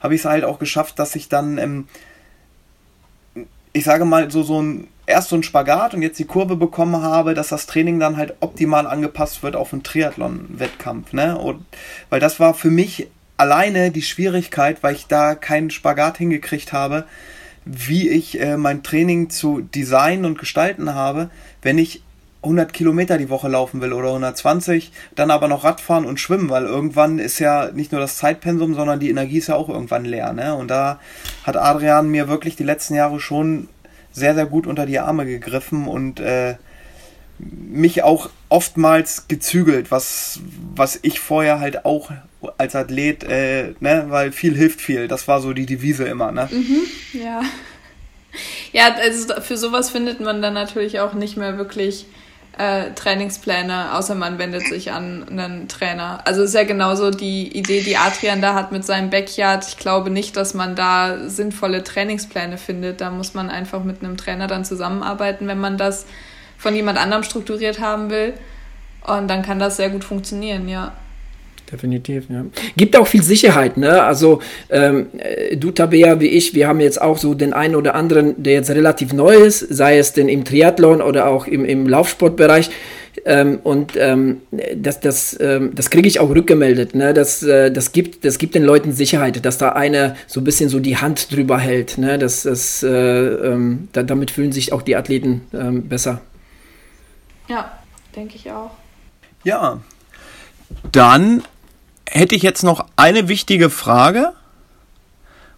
habe 0.00 0.14
ich 0.14 0.20
es 0.20 0.24
halt 0.24 0.44
auch 0.44 0.58
geschafft, 0.58 0.98
dass 0.98 1.16
ich 1.16 1.28
dann, 1.28 1.58
ähm, 1.58 1.88
ich 3.76 3.84
sage 3.84 4.06
mal, 4.06 4.30
so, 4.30 4.42
so 4.42 4.60
ein 4.60 4.88
erst 5.06 5.28
so 5.28 5.36
ein 5.36 5.42
Spagat 5.42 5.94
und 5.94 6.02
jetzt 6.02 6.18
die 6.18 6.24
Kurve 6.24 6.56
bekommen 6.56 7.00
habe, 7.02 7.34
dass 7.34 7.48
das 7.48 7.66
Training 7.66 8.00
dann 8.00 8.16
halt 8.16 8.34
optimal 8.40 8.86
angepasst 8.86 9.42
wird 9.42 9.54
auf 9.54 9.72
einen 9.72 9.84
Triathlon-Wettkampf. 9.84 11.12
Ne? 11.12 11.38
Weil 12.10 12.18
das 12.18 12.40
war 12.40 12.54
für 12.54 12.70
mich 12.70 13.06
alleine 13.36 13.90
die 13.90 14.02
Schwierigkeit, 14.02 14.82
weil 14.82 14.94
ich 14.94 15.06
da 15.06 15.34
keinen 15.34 15.70
Spagat 15.70 16.18
hingekriegt 16.18 16.72
habe, 16.72 17.04
wie 17.64 18.08
ich 18.08 18.40
äh, 18.40 18.56
mein 18.56 18.82
Training 18.82 19.28
zu 19.30 19.60
designen 19.60 20.24
und 20.24 20.38
gestalten 20.38 20.94
habe, 20.94 21.30
wenn 21.62 21.78
ich 21.78 22.02
100 22.46 22.72
Kilometer 22.72 23.18
die 23.18 23.28
Woche 23.28 23.48
laufen 23.48 23.80
will 23.80 23.92
oder 23.92 24.08
120, 24.08 24.92
dann 25.14 25.30
aber 25.30 25.48
noch 25.48 25.64
Radfahren 25.64 26.06
und 26.06 26.18
Schwimmen, 26.20 26.48
weil 26.50 26.64
irgendwann 26.64 27.18
ist 27.18 27.38
ja 27.38 27.70
nicht 27.72 27.92
nur 27.92 28.00
das 28.00 28.16
Zeitpensum, 28.16 28.74
sondern 28.74 29.00
die 29.00 29.10
Energie 29.10 29.38
ist 29.38 29.48
ja 29.48 29.56
auch 29.56 29.68
irgendwann 29.68 30.04
leer. 30.04 30.32
Ne? 30.32 30.54
Und 30.54 30.68
da 30.68 30.98
hat 31.44 31.56
Adrian 31.56 32.08
mir 32.08 32.28
wirklich 32.28 32.56
die 32.56 32.64
letzten 32.64 32.94
Jahre 32.94 33.20
schon 33.20 33.68
sehr, 34.12 34.34
sehr 34.34 34.46
gut 34.46 34.66
unter 34.66 34.86
die 34.86 34.98
Arme 34.98 35.26
gegriffen 35.26 35.86
und 35.86 36.20
äh, 36.20 36.56
mich 37.38 38.02
auch 38.02 38.30
oftmals 38.48 39.28
gezügelt, 39.28 39.90
was, 39.90 40.40
was 40.74 40.98
ich 41.02 41.20
vorher 41.20 41.60
halt 41.60 41.84
auch 41.84 42.10
als 42.58 42.74
Athlet, 42.74 43.24
äh, 43.24 43.74
ne, 43.80 44.06
weil 44.08 44.32
viel 44.32 44.54
hilft 44.54 44.80
viel. 44.80 45.08
Das 45.08 45.28
war 45.28 45.40
so 45.40 45.52
die 45.52 45.66
Devise 45.66 46.04
immer, 46.04 46.32
ne? 46.32 46.48
Mhm, 46.50 46.82
ja. 47.12 47.42
Ja, 48.72 48.94
also 48.94 49.34
für 49.40 49.56
sowas 49.56 49.90
findet 49.90 50.20
man 50.20 50.42
dann 50.42 50.54
natürlich 50.54 51.00
auch 51.00 51.14
nicht 51.14 51.36
mehr 51.36 51.56
wirklich 51.58 52.06
äh, 52.58 52.92
Trainingspläne, 52.94 53.94
außer 53.94 54.14
man 54.14 54.38
wendet 54.38 54.66
sich 54.66 54.92
an 54.92 55.26
einen 55.28 55.68
Trainer. 55.68 56.20
Also 56.24 56.42
ist 56.42 56.54
ja 56.54 56.64
genauso 56.64 57.10
die 57.10 57.56
Idee, 57.56 57.82
die 57.82 57.96
Adrian 57.96 58.40
da 58.40 58.54
hat 58.54 58.72
mit 58.72 58.84
seinem 58.84 59.10
Backyard. 59.10 59.66
Ich 59.68 59.76
glaube 59.76 60.10
nicht, 60.10 60.36
dass 60.36 60.54
man 60.54 60.74
da 60.74 61.28
sinnvolle 61.28 61.84
Trainingspläne 61.84 62.56
findet. 62.56 63.00
Da 63.00 63.10
muss 63.10 63.34
man 63.34 63.50
einfach 63.50 63.84
mit 63.84 64.02
einem 64.02 64.16
Trainer 64.16 64.46
dann 64.46 64.64
zusammenarbeiten, 64.64 65.46
wenn 65.48 65.60
man 65.60 65.76
das 65.76 66.06
von 66.56 66.74
jemand 66.74 66.98
anderem 66.98 67.22
strukturiert 67.22 67.80
haben 67.80 68.10
will. 68.10 68.32
Und 69.06 69.28
dann 69.28 69.42
kann 69.42 69.58
das 69.58 69.76
sehr 69.76 69.90
gut 69.90 70.04
funktionieren, 70.04 70.68
ja. 70.68 70.92
Definitiv, 71.70 72.26
ja. 72.30 72.44
Gibt 72.76 72.96
auch 72.96 73.08
viel 73.08 73.22
Sicherheit, 73.22 73.76
ne? 73.76 74.04
Also 74.04 74.40
ähm, 74.70 75.06
äh, 75.18 75.56
du 75.56 75.72
Tabea 75.72 76.20
wie 76.20 76.28
ich, 76.28 76.54
wir 76.54 76.68
haben 76.68 76.78
jetzt 76.78 77.00
auch 77.02 77.18
so 77.18 77.34
den 77.34 77.52
einen 77.52 77.74
oder 77.74 77.96
anderen, 77.96 78.40
der 78.40 78.52
jetzt 78.52 78.70
relativ 78.70 79.12
neu 79.12 79.34
ist, 79.34 79.60
sei 79.60 79.98
es 79.98 80.12
denn 80.12 80.28
im 80.28 80.44
Triathlon 80.44 81.02
oder 81.02 81.26
auch 81.26 81.48
im, 81.48 81.64
im 81.64 81.88
Laufsportbereich. 81.88 82.70
Ähm, 83.24 83.58
und 83.64 83.94
ähm, 83.96 84.42
das, 84.76 85.00
das, 85.00 85.36
ähm, 85.40 85.74
das 85.74 85.90
kriege 85.90 86.06
ich 86.06 86.20
auch 86.20 86.30
rückgemeldet. 86.30 86.94
Ne? 86.94 87.12
Das, 87.14 87.42
äh, 87.42 87.72
das, 87.72 87.90
gibt, 87.90 88.24
das 88.24 88.38
gibt 88.38 88.54
den 88.54 88.62
Leuten 88.62 88.92
Sicherheit, 88.92 89.44
dass 89.44 89.58
da 89.58 89.70
einer 89.70 90.14
so 90.28 90.40
ein 90.40 90.44
bisschen 90.44 90.68
so 90.68 90.78
die 90.78 90.98
Hand 90.98 91.34
drüber 91.34 91.58
hält. 91.58 91.98
Ne? 91.98 92.18
Das, 92.18 92.42
das, 92.44 92.84
äh, 92.84 92.88
ähm, 92.88 93.88
da, 93.92 94.04
damit 94.04 94.30
fühlen 94.30 94.52
sich 94.52 94.72
auch 94.72 94.82
die 94.82 94.94
Athleten 94.94 95.40
ähm, 95.52 95.88
besser. 95.88 96.20
Ja, 97.48 97.78
denke 98.14 98.36
ich 98.36 98.50
auch. 98.52 98.70
Ja, 99.42 99.80
dann 100.92 101.42
hätte 102.08 102.34
ich 102.34 102.42
jetzt 102.42 102.62
noch 102.62 102.86
eine 102.96 103.28
wichtige 103.28 103.70
Frage. 103.70 104.32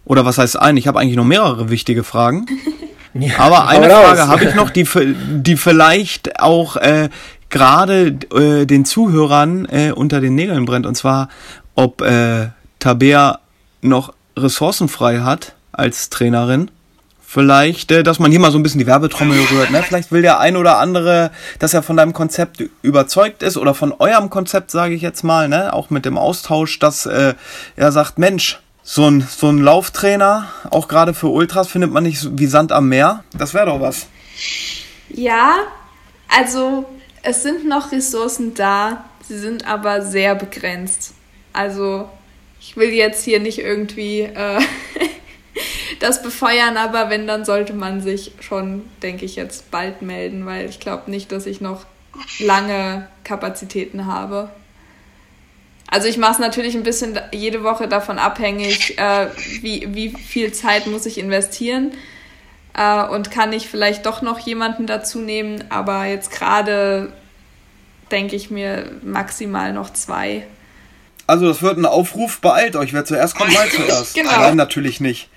Oder 0.05 0.25
was 0.25 0.37
heißt 0.37 0.59
eine? 0.59 0.79
Ich 0.79 0.87
habe 0.87 0.99
eigentlich 0.99 1.15
noch 1.15 1.25
mehrere 1.25 1.69
wichtige 1.69 2.03
Fragen. 2.03 2.45
ja, 3.13 3.39
Aber 3.39 3.67
eine 3.67 3.89
Frage 3.89 4.27
habe 4.27 4.45
ich 4.45 4.55
noch, 4.55 4.69
die, 4.69 4.85
die 4.85 5.57
vielleicht 5.57 6.39
auch 6.39 6.75
äh, 6.77 7.09
gerade 7.49 8.17
äh, 8.33 8.65
den 8.65 8.85
Zuhörern 8.85 9.65
äh, 9.65 9.91
unter 9.91 10.21
den 10.21 10.35
Nägeln 10.35 10.65
brennt. 10.65 10.85
Und 10.85 10.95
zwar, 10.95 11.29
ob 11.75 12.01
äh, 12.01 12.49
Tabea 12.79 13.39
noch 13.81 14.13
Ressourcen 14.37 14.87
frei 14.87 15.19
hat 15.19 15.53
als 15.71 16.09
Trainerin 16.09 16.71
Vielleicht, 17.31 17.91
äh, 17.91 18.01
dass 18.01 18.17
man 18.17 18.31
hier 18.31 18.39
mal 18.39 18.49
so 18.49 18.57
ein 18.57 18.63
bisschen 18.63 18.79
die 18.79 18.87
Werbetrommel 18.87 19.39
rührt. 19.51 19.69
Ne? 19.69 19.83
Vielleicht 19.83 20.11
will 20.11 20.23
der 20.23 20.39
ein 20.39 20.57
oder 20.57 20.79
andere, 20.79 21.29
dass 21.59 21.75
er 21.75 21.83
von 21.83 21.95
deinem 21.95 22.11
Konzept 22.11 22.63
überzeugt 22.81 23.43
ist 23.43 23.55
oder 23.55 23.75
von 23.75 23.93
eurem 23.99 24.31
Konzept, 24.31 24.71
sage 24.71 24.95
ich 24.95 25.03
jetzt 25.03 25.21
mal, 25.23 25.47
ne? 25.47 25.71
auch 25.71 25.91
mit 25.91 26.05
dem 26.05 26.17
Austausch, 26.17 26.79
dass 26.79 27.05
äh, 27.05 27.35
er 27.75 27.91
sagt, 27.91 28.17
Mensch, 28.17 28.59
so 28.81 29.07
ein, 29.07 29.21
so 29.29 29.47
ein 29.47 29.59
Lauftrainer, 29.59 30.47
auch 30.71 30.87
gerade 30.87 31.13
für 31.13 31.27
Ultras, 31.27 31.67
findet 31.67 31.91
man 31.91 32.01
nicht 32.01 32.39
wie 32.39 32.47
Sand 32.47 32.71
am 32.71 32.89
Meer. 32.89 33.23
Das 33.37 33.53
wäre 33.53 33.67
doch 33.67 33.79
was. 33.79 34.07
Ja, 35.09 35.53
also 36.35 36.85
es 37.21 37.43
sind 37.43 37.67
noch 37.67 37.91
Ressourcen 37.91 38.55
da, 38.55 39.05
sie 39.27 39.37
sind 39.37 39.67
aber 39.67 40.01
sehr 40.01 40.33
begrenzt. 40.33 41.13
Also 41.53 42.09
ich 42.59 42.75
will 42.75 42.89
jetzt 42.89 43.23
hier 43.23 43.39
nicht 43.39 43.59
irgendwie 43.59 44.21
äh, 44.21 44.59
das 45.99 46.21
befeuern, 46.21 46.77
aber 46.77 47.09
wenn, 47.09 47.27
dann 47.27 47.45
sollte 47.45 47.73
man 47.73 48.01
sich 48.01 48.31
schon, 48.39 48.83
denke 49.01 49.25
ich, 49.25 49.35
jetzt 49.35 49.71
bald 49.71 50.01
melden, 50.01 50.45
weil 50.45 50.69
ich 50.69 50.79
glaube 50.79 51.09
nicht, 51.11 51.31
dass 51.31 51.45
ich 51.45 51.61
noch 51.61 51.85
lange 52.39 53.07
Kapazitäten 53.23 54.05
habe. 54.05 54.49
Also 55.91 56.07
ich 56.07 56.17
mache 56.17 56.33
es 56.33 56.39
natürlich 56.39 56.75
ein 56.75 56.83
bisschen 56.83 57.19
jede 57.31 57.63
Woche 57.63 57.87
davon 57.87 58.19
abhängig, 58.19 58.97
äh, 58.99 59.27
wie, 59.61 59.87
wie 59.93 60.09
viel 60.09 60.51
Zeit 60.51 60.85
muss 60.85 61.05
ich 61.05 61.17
investieren 61.17 61.91
äh, 62.77 63.03
und 63.07 63.31
kann 63.31 63.53
ich 63.53 63.69
vielleicht 63.69 64.05
doch 64.05 64.21
noch 64.21 64.39
jemanden 64.39 64.85
dazu 64.85 65.19
nehmen, 65.19 65.63
aber 65.69 66.05
jetzt 66.05 66.31
gerade 66.31 67.11
denke 68.11 68.35
ich 68.35 68.51
mir 68.51 68.91
maximal 69.03 69.73
noch 69.73 69.91
zwei. 69.91 70.45
Also 71.25 71.47
das 71.47 71.61
wird 71.61 71.77
ein 71.77 71.85
Aufruf, 71.85 72.39
beeilt 72.39 72.75
euch, 72.75 72.93
wer 72.93 73.05
zuerst 73.05 73.35
kommt, 73.35 73.53
mal 73.53 73.69
zuerst. 73.75 74.15
genau. 74.15 74.31
Nein, 74.31 74.55
natürlich 74.55 74.99
nicht. 74.99 75.29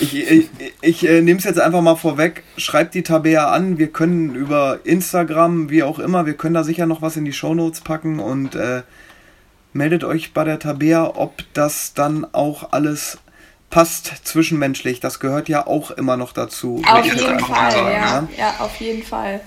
Ich, 0.00 0.30
ich, 0.30 0.50
ich 0.80 1.08
äh, 1.08 1.20
nehme 1.20 1.38
es 1.38 1.44
jetzt 1.44 1.60
einfach 1.60 1.82
mal 1.82 1.96
vorweg. 1.96 2.42
Schreibt 2.56 2.94
die 2.94 3.02
Tabea 3.02 3.50
an. 3.50 3.78
Wir 3.78 3.88
können 3.88 4.34
über 4.34 4.80
Instagram, 4.84 5.68
wie 5.70 5.82
auch 5.82 5.98
immer, 5.98 6.26
wir 6.26 6.34
können 6.34 6.54
da 6.54 6.64
sicher 6.64 6.86
noch 6.86 7.02
was 7.02 7.16
in 7.16 7.24
die 7.24 7.32
Shownotes 7.32 7.82
packen 7.82 8.18
und 8.18 8.54
äh, 8.54 8.82
meldet 9.72 10.04
euch 10.04 10.32
bei 10.32 10.44
der 10.44 10.58
Tabea, 10.58 11.12
ob 11.14 11.44
das 11.52 11.94
dann 11.94 12.26
auch 12.32 12.72
alles 12.72 13.18
passt 13.70 14.26
zwischenmenschlich. 14.26 15.00
Das 15.00 15.20
gehört 15.20 15.48
ja 15.48 15.66
auch 15.66 15.90
immer 15.90 16.16
noch 16.16 16.32
dazu. 16.32 16.82
Auf 16.86 17.04
jeden 17.04 17.40
Fall, 17.40 17.70
sagen, 17.72 17.92
ja. 17.92 18.20
Ne? 18.20 18.28
ja, 18.36 18.54
auf 18.60 18.76
jeden 18.76 19.02
Fall. 19.02 19.40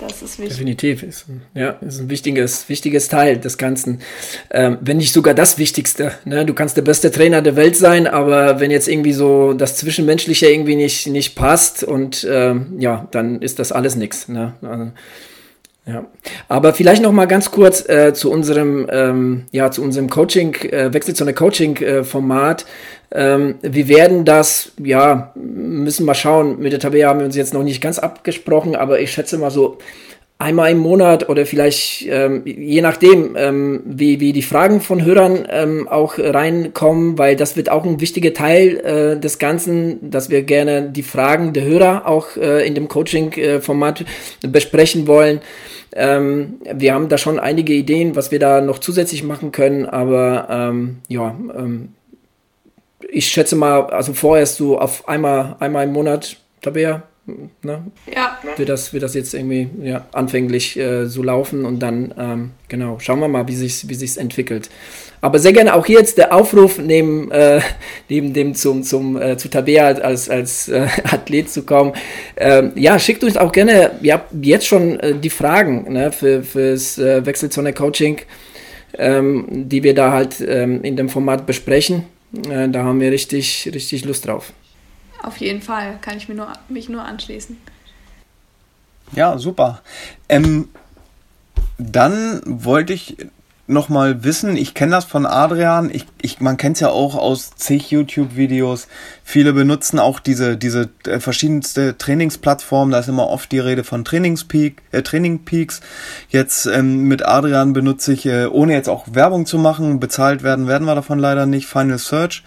Das 0.00 0.22
ist 0.22 0.38
wichtig. 0.38 0.56
Definitiv. 0.56 1.02
Ist, 1.02 1.26
ja, 1.54 1.70
ist 1.80 2.00
ein 2.00 2.08
wichtiges, 2.08 2.68
wichtiges 2.68 3.08
Teil 3.08 3.38
des 3.38 3.58
Ganzen. 3.58 4.00
Ähm, 4.50 4.78
wenn 4.80 4.96
nicht 4.96 5.12
sogar 5.12 5.34
das 5.34 5.58
Wichtigste. 5.58 6.12
Ne? 6.24 6.46
Du 6.46 6.54
kannst 6.54 6.76
der 6.76 6.82
beste 6.82 7.10
Trainer 7.10 7.42
der 7.42 7.56
Welt 7.56 7.76
sein, 7.76 8.06
aber 8.06 8.60
wenn 8.60 8.70
jetzt 8.70 8.88
irgendwie 8.88 9.12
so 9.12 9.52
das 9.52 9.76
Zwischenmenschliche 9.76 10.50
irgendwie 10.50 10.76
nicht, 10.76 11.06
nicht 11.06 11.34
passt 11.34 11.84
und 11.84 12.26
ähm, 12.28 12.76
ja, 12.78 13.08
dann 13.10 13.42
ist 13.42 13.58
das 13.58 13.72
alles 13.72 13.94
nichts. 13.94 14.28
Ne? 14.28 14.54
Also, 14.62 14.90
ja, 15.86 16.06
aber 16.48 16.74
vielleicht 16.74 17.02
noch 17.02 17.12
mal 17.12 17.26
ganz 17.26 17.50
kurz 17.50 17.88
äh, 17.88 18.12
zu 18.14 18.30
unserem 18.30 18.86
ähm, 18.90 19.46
ja 19.50 19.70
zu 19.70 19.82
unserem 19.82 20.08
Coaching 20.08 20.54
äh, 20.54 20.92
Wechsel 20.92 21.14
zu 21.14 21.24
einer 21.24 21.32
Coaching 21.32 21.76
äh, 21.78 22.04
Format. 22.04 22.64
Ähm, 23.12 23.56
wir 23.62 23.88
werden 23.88 24.24
das 24.24 24.72
ja 24.82 25.32
müssen 25.34 26.06
mal 26.06 26.14
schauen. 26.14 26.58
Mit 26.58 26.72
der 26.72 26.80
Tabea 26.80 27.08
haben 27.08 27.20
wir 27.20 27.26
uns 27.26 27.36
jetzt 27.36 27.54
noch 27.54 27.64
nicht 27.64 27.80
ganz 27.80 27.98
abgesprochen, 27.98 28.76
aber 28.76 29.00
ich 29.00 29.12
schätze 29.12 29.38
mal 29.38 29.50
so 29.50 29.78
einmal 30.40 30.70
im 30.70 30.78
Monat 30.78 31.28
oder 31.28 31.44
vielleicht 31.44 32.06
ähm, 32.08 32.42
je 32.46 32.80
nachdem, 32.80 33.36
ähm, 33.36 33.82
wie, 33.84 34.20
wie 34.20 34.32
die 34.32 34.42
Fragen 34.42 34.80
von 34.80 35.04
Hörern 35.04 35.46
ähm, 35.50 35.86
auch 35.86 36.14
reinkommen, 36.18 37.18
weil 37.18 37.36
das 37.36 37.56
wird 37.56 37.68
auch 37.68 37.84
ein 37.84 38.00
wichtiger 38.00 38.32
Teil 38.32 38.78
äh, 38.78 39.20
des 39.20 39.38
Ganzen, 39.38 40.10
dass 40.10 40.30
wir 40.30 40.42
gerne 40.42 40.88
die 40.90 41.02
Fragen 41.02 41.52
der 41.52 41.64
Hörer 41.64 42.06
auch 42.06 42.38
äh, 42.38 42.66
in 42.66 42.74
dem 42.74 42.88
Coaching-Format 42.88 44.06
besprechen 44.48 45.06
wollen. 45.06 45.40
Ähm, 45.94 46.54
wir 46.72 46.94
haben 46.94 47.10
da 47.10 47.18
schon 47.18 47.38
einige 47.38 47.74
Ideen, 47.74 48.16
was 48.16 48.30
wir 48.30 48.38
da 48.38 48.62
noch 48.62 48.78
zusätzlich 48.78 49.22
machen 49.22 49.52
können, 49.52 49.84
aber 49.84 50.46
ähm, 50.50 50.98
ja, 51.08 51.36
ähm, 51.54 51.90
ich 53.10 53.26
schätze 53.26 53.56
mal, 53.56 53.86
also 53.86 54.12
vorerst 54.12 54.56
so 54.56 54.78
auf 54.78 55.08
einmal, 55.08 55.56
einmal 55.58 55.84
im 55.84 55.92
Monat, 55.92 56.36
Tabea, 56.62 57.02
ne, 57.62 57.84
ja. 58.14 58.38
wird, 58.56 58.68
das, 58.68 58.92
wird 58.92 59.02
das 59.02 59.14
jetzt 59.14 59.34
irgendwie 59.34 59.68
ja, 59.82 60.06
anfänglich 60.12 60.78
äh, 60.78 61.06
so 61.06 61.22
laufen 61.22 61.64
und 61.64 61.80
dann, 61.80 62.14
ähm, 62.18 62.50
genau, 62.68 62.98
schauen 62.98 63.20
wir 63.20 63.28
mal, 63.28 63.48
wie 63.48 63.56
sich 63.56 63.88
wie 63.88 63.94
sich's 63.94 64.16
entwickelt. 64.16 64.68
Aber 65.22 65.38
sehr 65.38 65.52
gerne 65.52 65.74
auch 65.74 65.84
hier 65.84 65.98
jetzt 65.98 66.16
der 66.16 66.34
Aufruf 66.34 66.78
neben, 66.78 67.30
äh, 67.30 67.60
neben 68.08 68.32
dem 68.32 68.54
zum, 68.54 68.82
zum, 68.82 69.20
äh, 69.20 69.36
zu 69.36 69.48
Tabea 69.48 69.88
als, 69.88 70.28
als 70.28 70.68
äh, 70.68 70.86
Athlet 71.04 71.50
zu 71.50 71.62
kommen. 71.62 71.92
Ähm, 72.36 72.72
ja, 72.74 72.98
schickt 72.98 73.22
uns 73.22 73.36
auch 73.36 73.52
gerne 73.52 73.92
ja, 74.02 74.24
jetzt 74.40 74.66
schon 74.66 74.98
äh, 75.00 75.14
die 75.14 75.30
Fragen 75.30 75.92
ne, 75.92 76.12
für, 76.12 76.42
fürs 76.42 76.98
äh, 76.98 77.24
Wechselzone-Coaching, 77.24 78.18
ähm, 78.98 79.46
die 79.50 79.82
wir 79.82 79.94
da 79.94 80.12
halt 80.12 80.40
ähm, 80.40 80.82
in 80.82 80.96
dem 80.96 81.08
Format 81.08 81.46
besprechen. 81.46 82.04
Äh, 82.32 82.68
da 82.68 82.84
haben 82.84 83.00
wir 83.00 83.10
richtig, 83.10 83.70
richtig 83.72 84.04
Lust 84.04 84.26
drauf. 84.26 84.52
Auf 85.22 85.36
jeden 85.38 85.62
Fall, 85.62 85.98
kann 86.00 86.16
ich 86.16 86.28
mir 86.28 86.34
nur, 86.34 86.52
mich 86.68 86.88
nur 86.88 87.02
anschließen. 87.02 87.56
Ja, 89.12 89.38
super. 89.38 89.82
Ähm, 90.28 90.68
dann 91.78 92.40
wollte 92.44 92.92
ich 92.92 93.16
nochmal 93.70 94.24
wissen, 94.24 94.56
ich 94.56 94.74
kenne 94.74 94.92
das 94.92 95.04
von 95.04 95.24
Adrian, 95.24 95.90
ich, 95.92 96.06
ich, 96.20 96.40
man 96.40 96.56
kennt 96.56 96.76
es 96.76 96.80
ja 96.80 96.88
auch 96.88 97.14
aus 97.14 97.52
zig 97.56 97.90
YouTube-Videos. 97.90 98.88
Viele 99.24 99.52
benutzen 99.52 99.98
auch 99.98 100.20
diese, 100.20 100.56
diese 100.56 100.90
äh, 101.06 101.20
verschiedenste 101.20 101.96
Trainingsplattformen, 101.96 102.92
da 102.92 102.98
ist 102.98 103.08
immer 103.08 103.28
oft 103.28 103.50
die 103.52 103.58
Rede 103.58 103.84
von 103.84 104.04
Trainingspeak, 104.04 104.82
äh, 104.92 105.02
Training 105.02 105.44
Peaks. 105.44 105.80
Jetzt 106.28 106.66
ähm, 106.66 107.04
mit 107.04 107.24
Adrian 107.24 107.72
benutze 107.72 108.12
ich, 108.12 108.26
äh, 108.26 108.46
ohne 108.46 108.74
jetzt 108.74 108.88
auch 108.88 109.06
Werbung 109.12 109.46
zu 109.46 109.58
machen, 109.58 110.00
bezahlt 110.00 110.42
werden 110.42 110.66
werden 110.66 110.86
wir 110.86 110.94
davon 110.94 111.18
leider 111.18 111.46
nicht, 111.46 111.66
Final 111.66 111.98
Search. 111.98 112.42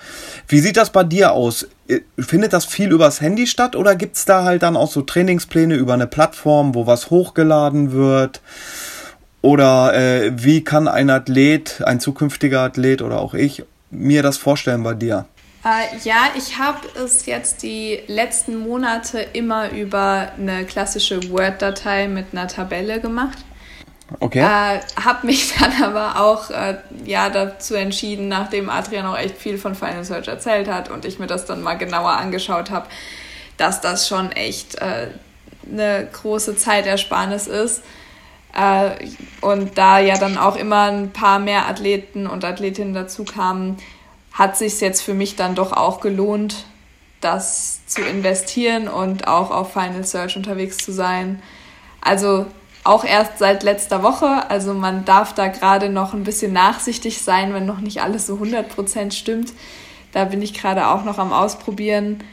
Wie 0.48 0.60
sieht 0.60 0.78
das 0.78 0.92
bei 0.92 1.04
dir 1.04 1.32
aus? 1.32 1.68
Äh, 1.88 2.02
findet 2.20 2.54
das 2.54 2.66
viel 2.66 2.92
übers 2.92 3.22
Handy 3.22 3.48
statt 3.48 3.76
oder 3.76 3.96
gibt's 3.96 4.26
da 4.26 4.44
halt 4.44 4.64
dann 4.64 4.78
auch 4.78 4.92
so 4.92 5.02
Trainingspläne 5.02 5.76
über 5.76 5.94
eine 5.94 6.08
Plattform, 6.08 6.76
wo 6.76 6.86
was 6.86 7.10
hochgeladen 7.10 7.94
wird? 7.94 8.42
Oder 9.44 9.94
äh, 9.94 10.32
wie 10.42 10.64
kann 10.64 10.88
ein 10.88 11.10
Athlet, 11.10 11.82
ein 11.86 12.00
zukünftiger 12.00 12.62
Athlet 12.62 13.02
oder 13.02 13.20
auch 13.20 13.34
ich 13.34 13.64
mir 13.92 14.24
das 14.24 14.38
vorstellen 14.38 14.84
bei 14.84 14.94
dir? 14.94 15.26
Äh, 15.66 15.98
ja, 16.06 16.30
ich 16.38 16.58
habe 16.58 16.80
es 17.04 17.26
jetzt 17.26 17.62
die 17.62 18.00
letzten 18.08 18.56
Monate 18.56 19.20
immer 19.20 19.70
über 19.72 20.32
eine 20.38 20.64
klassische 20.64 21.30
Word-Datei 21.30 22.08
mit 22.08 22.28
einer 22.32 22.48
Tabelle 22.48 23.02
gemacht. 23.02 23.38
Okay. 24.22 24.40
Äh, 24.40 24.80
habe 25.02 25.28
mich 25.28 25.54
dann 25.60 25.74
aber 25.84 26.22
auch 26.22 26.50
äh, 26.50 26.78
ja, 27.04 27.30
dazu 27.30 27.76
entschieden, 27.76 28.30
nachdem 28.30 28.70
Adrian 28.70 29.06
auch 29.06 29.18
echt 29.18 29.38
viel 29.38 29.58
von 29.58 29.76
Final 29.76 30.06
Search 30.06 30.30
erzählt 30.30 30.70
hat 30.70 30.90
und 30.90 31.04
ich 31.04 31.20
mir 31.20 31.28
das 31.28 31.46
dann 31.46 31.62
mal 31.62 31.76
genauer 31.76 32.12
angeschaut 32.12 32.72
habe, 32.72 32.88
dass 33.58 33.82
das 33.82 34.08
schon 34.08 34.32
echt 34.32 34.76
äh, 34.76 35.08
eine 35.70 36.08
große 36.14 36.56
Zeitersparnis 36.56 37.48
ist 37.48 37.84
und 39.42 39.78
da 39.78 40.00
ja 40.00 40.18
dann 40.18 40.38
auch 40.38 40.56
immer 40.56 40.92
ein 40.92 41.12
paar 41.12 41.40
mehr 41.40 41.68
Athleten 41.68 42.28
und 42.28 42.46
Athletinnen 42.46 42.94
dazu 42.94 43.26
kamen, 43.26 43.78
hat 44.32 44.58
sich 44.58 44.80
jetzt 44.80 45.02
für 45.02 45.14
mich 45.14 45.36
dann 45.36 45.56
doch 45.56 45.72
auch 45.72 46.00
gelohnt, 46.00 46.66
das 47.22 47.86
zu 47.88 48.02
investieren 48.02 48.88
und 48.88 49.28
auch 49.28 49.50
auf 49.50 49.74
Final 49.74 50.04
Search 50.04 50.36
unterwegs 50.36 50.78
zu 50.78 50.92
sein. 50.92 51.42
Also 52.02 52.46
auch 52.84 53.06
erst 53.06 53.40
seit 53.40 53.64
letzter 53.64 54.04
Woche. 54.04 54.50
Also 54.50 54.74
man 54.74 55.06
darf 55.06 55.34
da 55.34 55.48
gerade 55.48 55.90
noch 55.90 56.14
ein 56.14 56.24
bisschen 56.24 56.54
nachsichtig 56.54 57.22
sein, 57.22 57.54
wenn 57.54 57.66
noch 57.66 57.80
nicht 57.80 58.02
alles 58.02 58.28
so 58.28 58.36
100% 58.36 59.12
stimmt. 59.12 59.54
Da 60.12 60.26
bin 60.26 60.42
ich 60.42 60.54
gerade 60.54 60.88
auch 60.88 61.06
noch 61.06 61.18
am 61.18 61.32
Ausprobieren. 61.32 62.24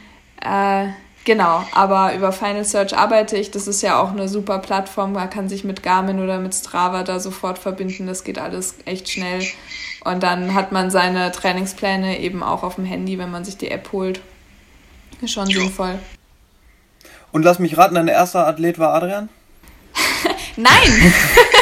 Äh, 0.41 0.87
Genau, 1.23 1.63
aber 1.71 2.15
über 2.15 2.31
Final 2.31 2.65
Search 2.65 2.97
arbeite 2.97 3.37
ich. 3.37 3.51
Das 3.51 3.67
ist 3.67 3.83
ja 3.83 4.01
auch 4.01 4.11
eine 4.11 4.27
super 4.27 4.57
Plattform. 4.57 5.13
Man 5.13 5.29
kann 5.29 5.49
sich 5.49 5.63
mit 5.63 5.83
Garmin 5.83 6.19
oder 6.19 6.39
mit 6.39 6.55
Strava 6.55 7.03
da 7.03 7.19
sofort 7.19 7.59
verbinden. 7.59 8.07
Das 8.07 8.23
geht 8.23 8.39
alles 8.39 8.75
echt 8.85 9.09
schnell. 9.09 9.45
Und 10.03 10.23
dann 10.23 10.55
hat 10.55 10.71
man 10.71 10.89
seine 10.89 11.31
Trainingspläne 11.31 12.19
eben 12.19 12.41
auch 12.41 12.63
auf 12.63 12.75
dem 12.75 12.85
Handy, 12.85 13.19
wenn 13.19 13.29
man 13.29 13.45
sich 13.45 13.57
die 13.57 13.69
App 13.69 13.91
holt. 13.91 14.19
Ist 15.21 15.33
schon 15.33 15.45
sinnvoll. 15.45 15.99
Und 17.31 17.43
lass 17.43 17.59
mich 17.59 17.77
raten, 17.77 17.95
dein 17.95 18.07
erster 18.07 18.47
Athlet 18.47 18.79
war 18.79 18.95
Adrian? 18.95 19.29
Nein! 20.55 21.13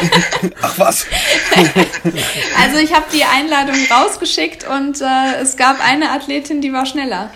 Ach 0.61 0.79
was? 0.79 1.05
also 2.57 2.77
ich 2.81 2.93
habe 2.93 3.05
die 3.11 3.25
Einladung 3.25 3.75
rausgeschickt 3.91 4.65
und 4.67 5.01
äh, 5.01 5.41
es 5.41 5.57
gab 5.57 5.85
eine 5.85 6.11
Athletin, 6.11 6.61
die 6.61 6.71
war 6.71 6.85
schneller. 6.85 7.31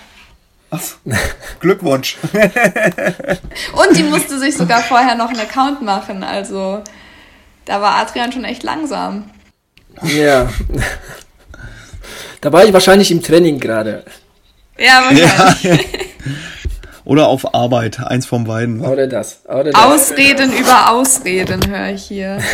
Glückwunsch. 1.59 2.17
Und 2.33 3.97
die 3.97 4.03
musste 4.03 4.39
sich 4.39 4.55
sogar 4.55 4.81
vorher 4.81 5.15
noch 5.15 5.29
einen 5.29 5.39
Account 5.39 5.81
machen. 5.81 6.23
Also 6.23 6.83
da 7.65 7.81
war 7.81 7.95
Adrian 7.95 8.31
schon 8.31 8.43
echt 8.43 8.63
langsam. 8.63 9.29
Ja. 10.03 10.49
Da 12.41 12.51
war 12.51 12.65
ich 12.65 12.73
wahrscheinlich 12.73 13.11
im 13.11 13.21
Training 13.21 13.59
gerade. 13.59 14.03
Ja, 14.77 15.03
wahrscheinlich. 15.05 15.63
Ja. 15.63 16.31
Oder 17.05 17.27
auf 17.27 17.53
Arbeit, 17.53 17.99
eins 17.99 18.25
von 18.25 18.45
beiden. 18.45 18.81
Oder 18.81 19.07
das. 19.07 19.41
Oder 19.45 19.65
das. 19.65 19.75
Ausreden 19.75 20.53
über 20.53 20.89
Ausreden 20.91 21.67
höre 21.67 21.89
ich 21.89 22.05
hier. 22.05 22.39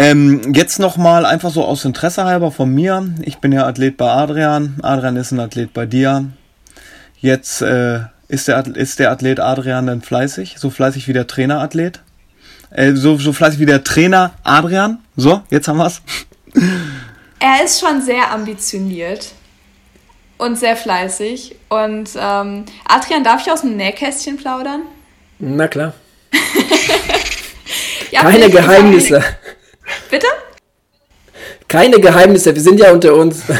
Ähm, 0.00 0.52
jetzt 0.54 0.78
nochmal 0.78 1.26
einfach 1.26 1.50
so 1.50 1.64
aus 1.64 1.84
Interesse 1.84 2.24
halber 2.24 2.52
von 2.52 2.72
mir. 2.72 3.08
Ich 3.22 3.38
bin 3.38 3.50
ja 3.50 3.66
Athlet 3.66 3.96
bei 3.96 4.08
Adrian. 4.08 4.78
Adrian 4.80 5.16
ist 5.16 5.32
ein 5.32 5.40
Athlet 5.40 5.72
bei 5.74 5.86
dir. 5.86 6.26
Jetzt 7.20 7.62
äh, 7.62 8.02
ist, 8.28 8.46
der, 8.46 8.64
ist 8.64 9.00
der 9.00 9.10
Athlet 9.10 9.40
Adrian 9.40 9.88
dann 9.88 10.00
fleißig? 10.00 10.54
So 10.58 10.70
fleißig 10.70 11.08
wie 11.08 11.12
der 11.12 11.26
Trainer-Athlet? 11.26 12.00
Äh, 12.70 12.92
so, 12.92 13.16
so 13.16 13.32
fleißig 13.32 13.58
wie 13.58 13.66
der 13.66 13.82
Trainer 13.82 14.34
Adrian? 14.44 14.98
So, 15.16 15.42
jetzt 15.50 15.66
haben 15.68 15.78
wir's. 15.78 16.00
Er 17.40 17.64
ist 17.64 17.78
schon 17.78 18.02
sehr 18.02 18.32
ambitioniert 18.32 19.30
und 20.38 20.58
sehr 20.58 20.74
fleißig. 20.74 21.54
Und 21.68 22.10
ähm, 22.18 22.64
Adrian, 22.84 23.22
darf 23.22 23.42
ich 23.46 23.52
aus 23.52 23.60
dem 23.60 23.76
Nähkästchen 23.76 24.38
plaudern? 24.38 24.82
Na 25.38 25.68
klar. 25.68 25.94
ja, 28.10 28.22
Keine 28.22 28.50
Geheimnisse. 28.50 29.22
Bitte? 30.10 30.26
Keine 31.68 32.00
Geheimnisse, 32.00 32.54
wir 32.54 32.62
sind 32.62 32.80
ja 32.80 32.92
unter 32.92 33.14
uns. 33.14 33.42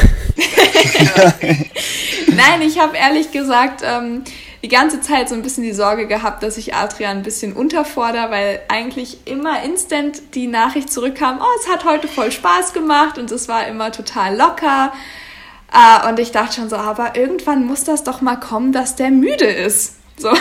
Nein, 2.27 2.61
ich 2.61 2.79
habe 2.79 2.97
ehrlich 2.97 3.31
gesagt 3.31 3.81
ähm, 3.83 4.23
die 4.61 4.67
ganze 4.67 5.01
Zeit 5.01 5.29
so 5.29 5.35
ein 5.35 5.41
bisschen 5.41 5.63
die 5.63 5.73
Sorge 5.73 6.07
gehabt, 6.07 6.43
dass 6.43 6.57
ich 6.57 6.73
Adrian 6.73 7.17
ein 7.17 7.23
bisschen 7.23 7.53
unterfordere, 7.53 8.29
weil 8.29 8.61
eigentlich 8.67 9.19
immer 9.25 9.63
instant 9.63 10.35
die 10.35 10.47
Nachricht 10.47 10.91
zurückkam, 10.91 11.39
oh, 11.41 11.59
es 11.61 11.71
hat 11.71 11.85
heute 11.85 12.07
voll 12.07 12.31
Spaß 12.31 12.73
gemacht 12.73 13.17
und 13.17 13.31
es 13.31 13.47
war 13.47 13.67
immer 13.67 13.91
total 13.91 14.35
locker. 14.35 14.91
Äh, 15.71 16.09
und 16.09 16.19
ich 16.19 16.31
dachte 16.31 16.55
schon 16.55 16.69
so, 16.69 16.75
aber 16.75 17.15
irgendwann 17.15 17.65
muss 17.65 17.83
das 17.83 18.03
doch 18.03 18.21
mal 18.21 18.37
kommen, 18.37 18.71
dass 18.71 18.95
der 18.95 19.11
müde 19.11 19.45
ist. 19.45 19.95
So. 20.17 20.29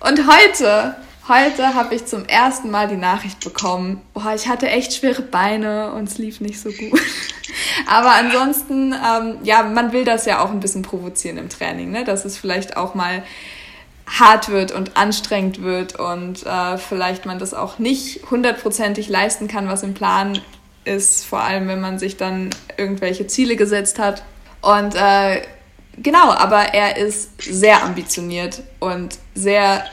Und 0.00 0.30
heute 0.30 0.96
Heute 1.26 1.74
habe 1.74 1.94
ich 1.94 2.04
zum 2.04 2.26
ersten 2.26 2.70
Mal 2.70 2.86
die 2.86 2.98
Nachricht 2.98 3.42
bekommen, 3.42 4.02
boah, 4.12 4.34
ich 4.34 4.46
hatte 4.46 4.68
echt 4.68 4.92
schwere 4.92 5.22
Beine 5.22 5.92
und 5.92 6.06
es 6.06 6.18
lief 6.18 6.42
nicht 6.42 6.60
so 6.60 6.68
gut. 6.70 7.00
Aber 7.86 8.10
ansonsten, 8.10 8.92
ähm, 8.92 9.38
ja, 9.42 9.62
man 9.62 9.92
will 9.92 10.04
das 10.04 10.26
ja 10.26 10.44
auch 10.44 10.50
ein 10.50 10.60
bisschen 10.60 10.82
provozieren 10.82 11.38
im 11.38 11.48
Training, 11.48 11.90
ne? 11.90 12.04
dass 12.04 12.26
es 12.26 12.36
vielleicht 12.36 12.76
auch 12.76 12.94
mal 12.94 13.22
hart 14.06 14.50
wird 14.50 14.72
und 14.72 14.98
anstrengend 14.98 15.62
wird 15.62 15.98
und 15.98 16.44
äh, 16.44 16.76
vielleicht 16.76 17.24
man 17.24 17.38
das 17.38 17.54
auch 17.54 17.78
nicht 17.78 18.30
hundertprozentig 18.30 19.08
leisten 19.08 19.48
kann, 19.48 19.66
was 19.66 19.82
im 19.82 19.94
Plan 19.94 20.38
ist, 20.84 21.24
vor 21.24 21.40
allem 21.40 21.68
wenn 21.68 21.80
man 21.80 21.98
sich 21.98 22.18
dann 22.18 22.50
irgendwelche 22.76 23.26
Ziele 23.26 23.56
gesetzt 23.56 23.98
hat. 23.98 24.22
Und 24.60 24.94
äh, 24.94 25.40
genau, 25.96 26.32
aber 26.32 26.74
er 26.74 26.98
ist 26.98 27.30
sehr 27.42 27.82
ambitioniert 27.82 28.62
und 28.78 29.16
sehr 29.34 29.84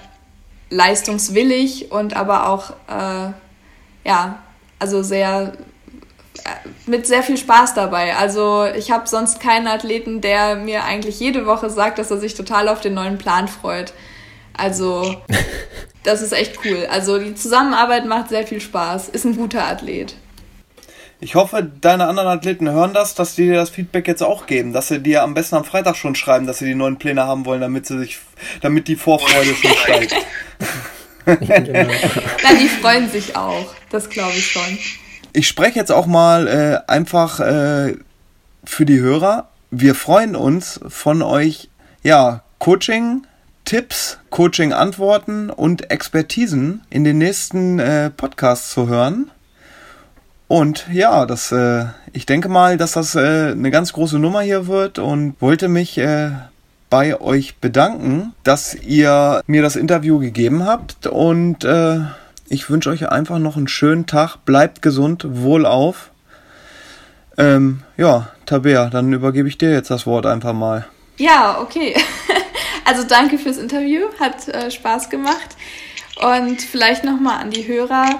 leistungswillig 0.72 1.92
und 1.92 2.16
aber 2.16 2.50
auch, 2.50 2.72
äh, 2.88 3.32
ja, 4.04 4.40
also 4.80 5.04
sehr 5.04 5.54
äh, 6.44 6.70
mit 6.88 7.06
sehr 7.06 7.22
viel 7.22 7.38
Spaß 7.38 7.76
dabei. 7.76 8.16
Also 8.16 8.66
ich 8.66 8.90
habe 8.90 9.08
sonst 9.08 9.40
keinen 9.40 9.68
Athleten, 9.68 10.22
der 10.22 10.56
mir 10.56 10.84
eigentlich 10.86 11.20
jede 11.20 11.46
Woche 11.46 11.70
sagt, 11.70 12.00
dass 12.00 12.10
er 12.10 12.18
sich 12.18 12.34
total 12.34 12.68
auf 12.68 12.82
den 12.82 12.96
neuen 12.96 13.18
Plan 13.20 13.48
freut. 13.48 13.94
Also 14.58 15.18
das 16.04 16.22
ist 16.22 16.32
echt 16.32 16.58
cool. 16.66 16.88
Also 16.90 17.20
die 17.20 17.36
Zusammenarbeit 17.36 18.06
macht 18.06 18.30
sehr 18.30 18.48
viel 18.48 18.62
Spaß. 18.62 19.10
Ist 19.10 19.26
ein 19.26 19.36
guter 19.36 19.66
Athlet. 19.68 20.16
Ich 21.24 21.36
hoffe, 21.36 21.70
deine 21.82 22.08
anderen 22.08 22.30
Athleten 22.30 22.68
hören 22.68 22.96
das, 22.96 23.14
dass 23.14 23.36
die 23.36 23.44
dir 23.44 23.54
das 23.54 23.70
Feedback 23.70 24.08
jetzt 24.08 24.24
auch 24.24 24.48
geben, 24.48 24.74
dass 24.74 24.88
sie 24.88 25.00
dir 25.00 25.22
am 25.22 25.36
besten 25.36 25.56
am 25.56 25.64
Freitag 25.64 25.96
schon 25.96 26.16
schreiben, 26.16 26.48
dass 26.48 26.58
sie 26.58 26.66
die 26.66 26.74
neuen 26.74 26.98
Pläne 26.98 27.24
haben 27.24 27.46
wollen, 27.46 27.62
damit 27.62 27.86
sie 27.86 28.00
sich, 28.00 28.18
damit 28.62 28.88
die 28.88 28.96
Vorfreude 28.96 29.54
schon 29.54 29.72
steigt. 29.72 30.16
genau. 31.26 31.92
Na, 32.44 32.54
die 32.60 32.68
freuen 32.68 33.08
sich 33.08 33.36
auch, 33.36 33.72
das 33.92 34.10
glaube 34.10 34.34
ich 34.34 34.48
schon. 34.48 34.80
Ich 35.34 35.48
spreche 35.48 35.78
jetzt 35.78 35.92
auch 35.92 36.08
mal 36.08 36.48
äh, 36.48 36.92
einfach 36.92 37.40
äh, 37.40 37.98
für 38.64 38.86
die 38.86 39.00
Hörer. 39.00 39.50
Wir 39.70 39.94
freuen 39.94 40.36
uns 40.36 40.80
von 40.88 41.22
euch, 41.22 41.70
ja, 42.02 42.42
Coaching, 42.58 43.28
Tipps, 43.64 44.18
Coaching-Antworten 44.32 45.52
und 45.52 45.92
Expertisen 45.92 46.82
in 46.90 47.04
den 47.04 47.20
nächsten 47.20 47.78
äh, 47.78 48.10
Podcasts 48.10 48.72
zu 48.72 48.88
hören. 48.88 49.30
Und 50.52 50.88
ja, 50.92 51.26
das, 51.26 51.54
äh, 51.54 51.86
ich 52.12 52.26
denke 52.26 52.50
mal, 52.50 52.76
dass 52.76 52.92
das 52.92 53.16
äh, 53.16 53.52
eine 53.52 53.72
ganz 53.72 53.94
große 53.94 54.20
Nummer 54.20 54.42
hier 54.42 54.68
wird 54.68 55.00
und 55.00 55.38
wollte 55.40 55.70
mich 55.70 55.98
äh, 55.98 56.32
bei 56.90 57.22
euch 57.22 57.60
bedanken, 57.60 58.34
dass 58.44 58.76
ihr 58.76 59.42
mir 59.48 59.62
das 59.62 59.78
Interview 59.78 60.20
gegeben 60.20 60.66
habt 60.66 61.08
und 61.08 61.64
äh, 61.64 62.00
ich 62.50 62.70
wünsche 62.70 62.90
euch 62.90 63.08
einfach 63.08 63.40
noch 63.40 63.56
einen 63.56 63.70
schönen 63.70 64.08
Tag. 64.08 64.44
Bleibt 64.44 64.82
gesund, 64.82 65.26
wohlauf. 65.26 66.12
Ähm, 67.38 67.84
ja, 67.96 68.28
Tabea, 68.46 68.90
dann 68.90 69.14
übergebe 69.14 69.48
ich 69.48 69.58
dir 69.58 69.72
jetzt 69.72 69.90
das 69.90 70.06
Wort 70.06 70.26
einfach 70.26 70.52
mal. 70.52 70.86
Ja, 71.16 71.62
okay. 71.62 71.96
Also 72.84 73.04
danke 73.08 73.38
fürs 73.38 73.58
Interview, 73.58 74.08
hat 74.20 74.50
äh, 74.50 74.70
Spaß 74.70 75.10
gemacht. 75.10 75.56
Und 76.20 76.62
vielleicht 76.62 77.06
nochmal 77.06 77.40
an 77.40 77.52
die 77.52 77.66
Hörer, 77.66 78.20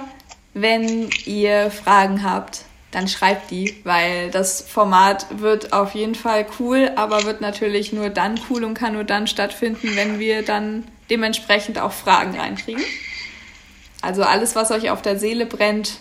wenn 0.54 1.10
ihr 1.24 1.70
Fragen 1.70 2.22
habt, 2.22 2.62
dann 2.90 3.08
schreibt 3.08 3.50
die, 3.50 3.80
weil 3.84 4.30
das 4.30 4.60
Format 4.60 5.26
wird 5.40 5.72
auf 5.72 5.94
jeden 5.94 6.14
Fall 6.14 6.44
cool, 6.60 6.90
aber 6.96 7.24
wird 7.24 7.40
natürlich 7.40 7.92
nur 7.92 8.10
dann 8.10 8.38
cool 8.50 8.64
und 8.64 8.74
kann 8.74 8.92
nur 8.92 9.04
dann 9.04 9.26
stattfinden, 9.26 9.96
wenn 9.96 10.18
wir 10.18 10.42
dann 10.42 10.84
dementsprechend 11.08 11.78
auch 11.78 11.92
Fragen 11.92 12.38
reinkriegen. 12.38 12.82
Also 14.02 14.22
alles, 14.22 14.54
was 14.56 14.70
euch 14.70 14.90
auf 14.90 15.00
der 15.00 15.18
Seele 15.18 15.46
brennt, 15.46 15.98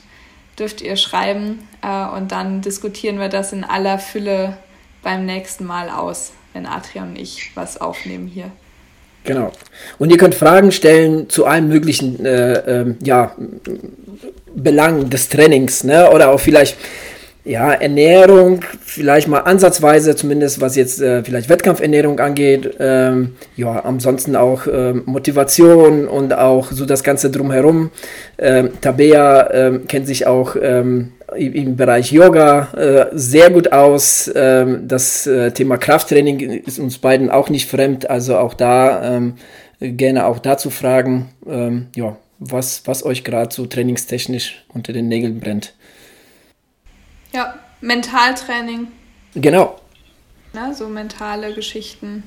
dürft 0.59 0.81
ihr 0.81 0.97
schreiben 0.97 1.65
äh, 1.81 2.05
und 2.07 2.31
dann 2.33 2.61
diskutieren 2.61 3.19
wir 3.19 3.29
das 3.29 3.53
in 3.53 3.63
aller 3.63 3.99
Fülle 3.99 4.57
beim 5.01 5.25
nächsten 5.25 5.65
Mal 5.65 5.89
aus 5.89 6.33
wenn 6.53 6.65
Adrian 6.65 7.09
und 7.09 7.19
ich 7.19 7.51
was 7.55 7.79
aufnehmen 7.79 8.27
hier. 8.27 8.51
Genau. 9.23 9.51
Und 9.99 10.09
ihr 10.09 10.17
könnt 10.17 10.33
Fragen 10.33 10.71
stellen 10.71 11.29
zu 11.29 11.45
allen 11.45 11.67
möglichen 11.67 12.25
äh, 12.25 12.53
äh, 12.81 12.95
ja, 13.03 13.35
Belangen 14.63 15.09
des 15.09 15.29
Trainings, 15.29 15.83
ne? 15.83 16.09
Oder 16.11 16.29
auch 16.29 16.39
vielleicht 16.39 16.77
ja, 17.43 17.73
Ernährung, 17.73 18.61
vielleicht 18.85 19.27
mal 19.27 19.39
ansatzweise, 19.39 20.15
zumindest 20.15 20.61
was 20.61 20.75
jetzt 20.75 21.01
äh, 21.01 21.23
vielleicht 21.23 21.49
Wettkampfernährung 21.49 22.19
angeht. 22.19 22.75
Ähm, 22.79 23.35
ja, 23.55 23.79
ansonsten 23.79 24.35
auch 24.35 24.67
äh, 24.67 24.93
Motivation 24.93 26.07
und 26.07 26.33
auch 26.33 26.71
so 26.71 26.85
das 26.85 27.03
Ganze 27.03 27.31
drumherum. 27.31 27.89
Ähm, 28.37 28.69
Tabea 28.79 29.49
ähm, 29.51 29.87
kennt 29.87 30.05
sich 30.05 30.27
auch 30.27 30.55
ähm, 30.61 31.13
im 31.35 31.77
Bereich 31.77 32.11
Yoga 32.11 32.67
äh, 32.77 33.05
sehr 33.13 33.49
gut 33.49 33.71
aus. 33.71 34.31
Ähm, 34.35 34.87
das 34.87 35.25
äh, 35.25 35.51
Thema 35.51 35.77
Krafttraining 35.77 36.39
ist 36.39 36.77
uns 36.77 36.99
beiden 36.99 37.31
auch 37.31 37.49
nicht 37.49 37.67
fremd, 37.67 38.07
also 38.07 38.37
auch 38.37 38.53
da 38.53 39.15
ähm, 39.15 39.33
gerne 39.79 40.27
auch 40.27 40.37
dazu 40.37 40.69
fragen, 40.69 41.29
ja, 41.95 42.15
was, 42.41 42.85
was 42.87 43.05
euch 43.05 43.23
gerade 43.23 43.53
so 43.53 43.67
trainingstechnisch 43.67 44.63
unter 44.67 44.91
den 44.93 45.07
Nägeln 45.07 45.39
brennt. 45.39 45.73
Ja, 47.31 47.53
Mentaltraining. 47.79 48.87
Genau. 49.35 49.79
Na, 50.51 50.73
so 50.73 50.89
mentale 50.89 51.53
Geschichten 51.53 52.23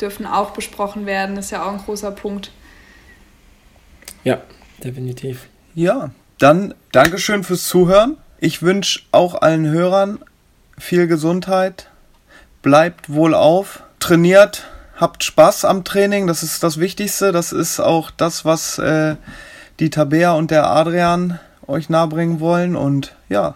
dürfen 0.00 0.26
auch 0.26 0.50
besprochen 0.50 1.06
werden, 1.06 1.36
ist 1.36 1.50
ja 1.50 1.64
auch 1.64 1.72
ein 1.72 1.78
großer 1.78 2.12
Punkt. 2.12 2.52
Ja, 4.22 4.42
definitiv. 4.84 5.48
Ja, 5.74 6.10
dann 6.38 6.74
Dankeschön 6.92 7.42
fürs 7.42 7.66
Zuhören. 7.66 8.18
Ich 8.38 8.62
wünsche 8.62 9.00
auch 9.10 9.40
allen 9.40 9.66
Hörern 9.66 10.20
viel 10.78 11.08
Gesundheit. 11.08 11.88
Bleibt 12.62 13.12
wohl 13.12 13.34
auf, 13.34 13.82
trainiert, 13.98 14.66
habt 14.98 15.24
Spaß 15.24 15.64
am 15.64 15.84
Training, 15.84 16.26
das 16.26 16.42
ist 16.42 16.62
das 16.62 16.78
Wichtigste. 16.78 17.32
Das 17.32 17.52
ist 17.52 17.80
auch 17.80 18.10
das, 18.10 18.44
was 18.44 18.78
äh, 18.78 19.16
die 19.80 19.90
Tabea 19.90 20.32
und 20.32 20.50
der 20.50 20.68
Adrian 20.68 21.40
euch 21.66 21.88
nahebringen 21.88 22.40
wollen. 22.40 22.76
Und 22.76 23.14
ja, 23.28 23.54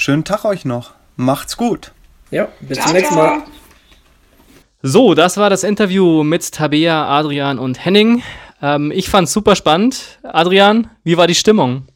Schönen 0.00 0.22
Tag 0.22 0.44
euch 0.44 0.64
noch. 0.64 0.92
Macht's 1.16 1.56
gut. 1.56 1.90
Ja, 2.30 2.46
bis 2.60 2.78
zum 2.78 2.92
nächsten 2.92 3.16
Mal. 3.16 3.42
So, 4.80 5.14
das 5.14 5.38
war 5.38 5.50
das 5.50 5.64
Interview 5.64 6.22
mit 6.22 6.52
Tabea, 6.52 7.08
Adrian 7.08 7.58
und 7.58 7.84
Henning. 7.84 8.22
Ähm, 8.62 8.92
ich 8.94 9.10
fand's 9.10 9.32
super 9.32 9.56
spannend. 9.56 10.20
Adrian, 10.22 10.88
wie 11.02 11.16
war 11.16 11.26
die 11.26 11.34
Stimmung? 11.34 11.88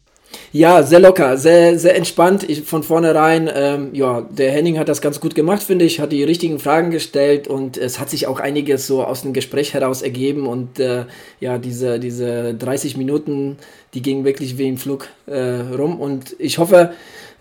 Ja, 0.52 0.82
sehr 0.82 1.00
locker, 1.00 1.38
sehr, 1.38 1.78
sehr 1.78 1.96
entspannt. 1.96 2.48
Ich, 2.48 2.62
von 2.62 2.82
vornherein, 2.82 3.50
ähm, 3.54 3.90
ja, 3.94 4.20
der 4.20 4.52
Henning 4.52 4.78
hat 4.78 4.88
das 4.88 5.00
ganz 5.00 5.18
gut 5.18 5.34
gemacht, 5.34 5.62
finde 5.62 5.84
ich, 5.84 5.98
hat 6.00 6.12
die 6.12 6.24
richtigen 6.24 6.58
Fragen 6.58 6.90
gestellt 6.90 7.48
und 7.48 7.78
es 7.78 7.98
hat 7.98 8.10
sich 8.10 8.26
auch 8.26 8.38
einiges 8.38 8.86
so 8.86 9.02
aus 9.02 9.22
dem 9.22 9.32
Gespräch 9.32 9.72
heraus 9.72 10.02
ergeben 10.02 10.46
und 10.46 10.78
äh, 10.78 11.06
ja, 11.40 11.58
diese, 11.58 11.98
diese 11.98 12.54
30 12.54 12.96
Minuten, 12.96 13.56
die 13.94 14.02
gingen 14.02 14.24
wirklich 14.24 14.58
wie 14.58 14.68
im 14.68 14.76
Flug 14.76 15.08
äh, 15.26 15.38
rum 15.38 15.98
und 16.00 16.36
ich 16.38 16.58
hoffe, 16.58 16.92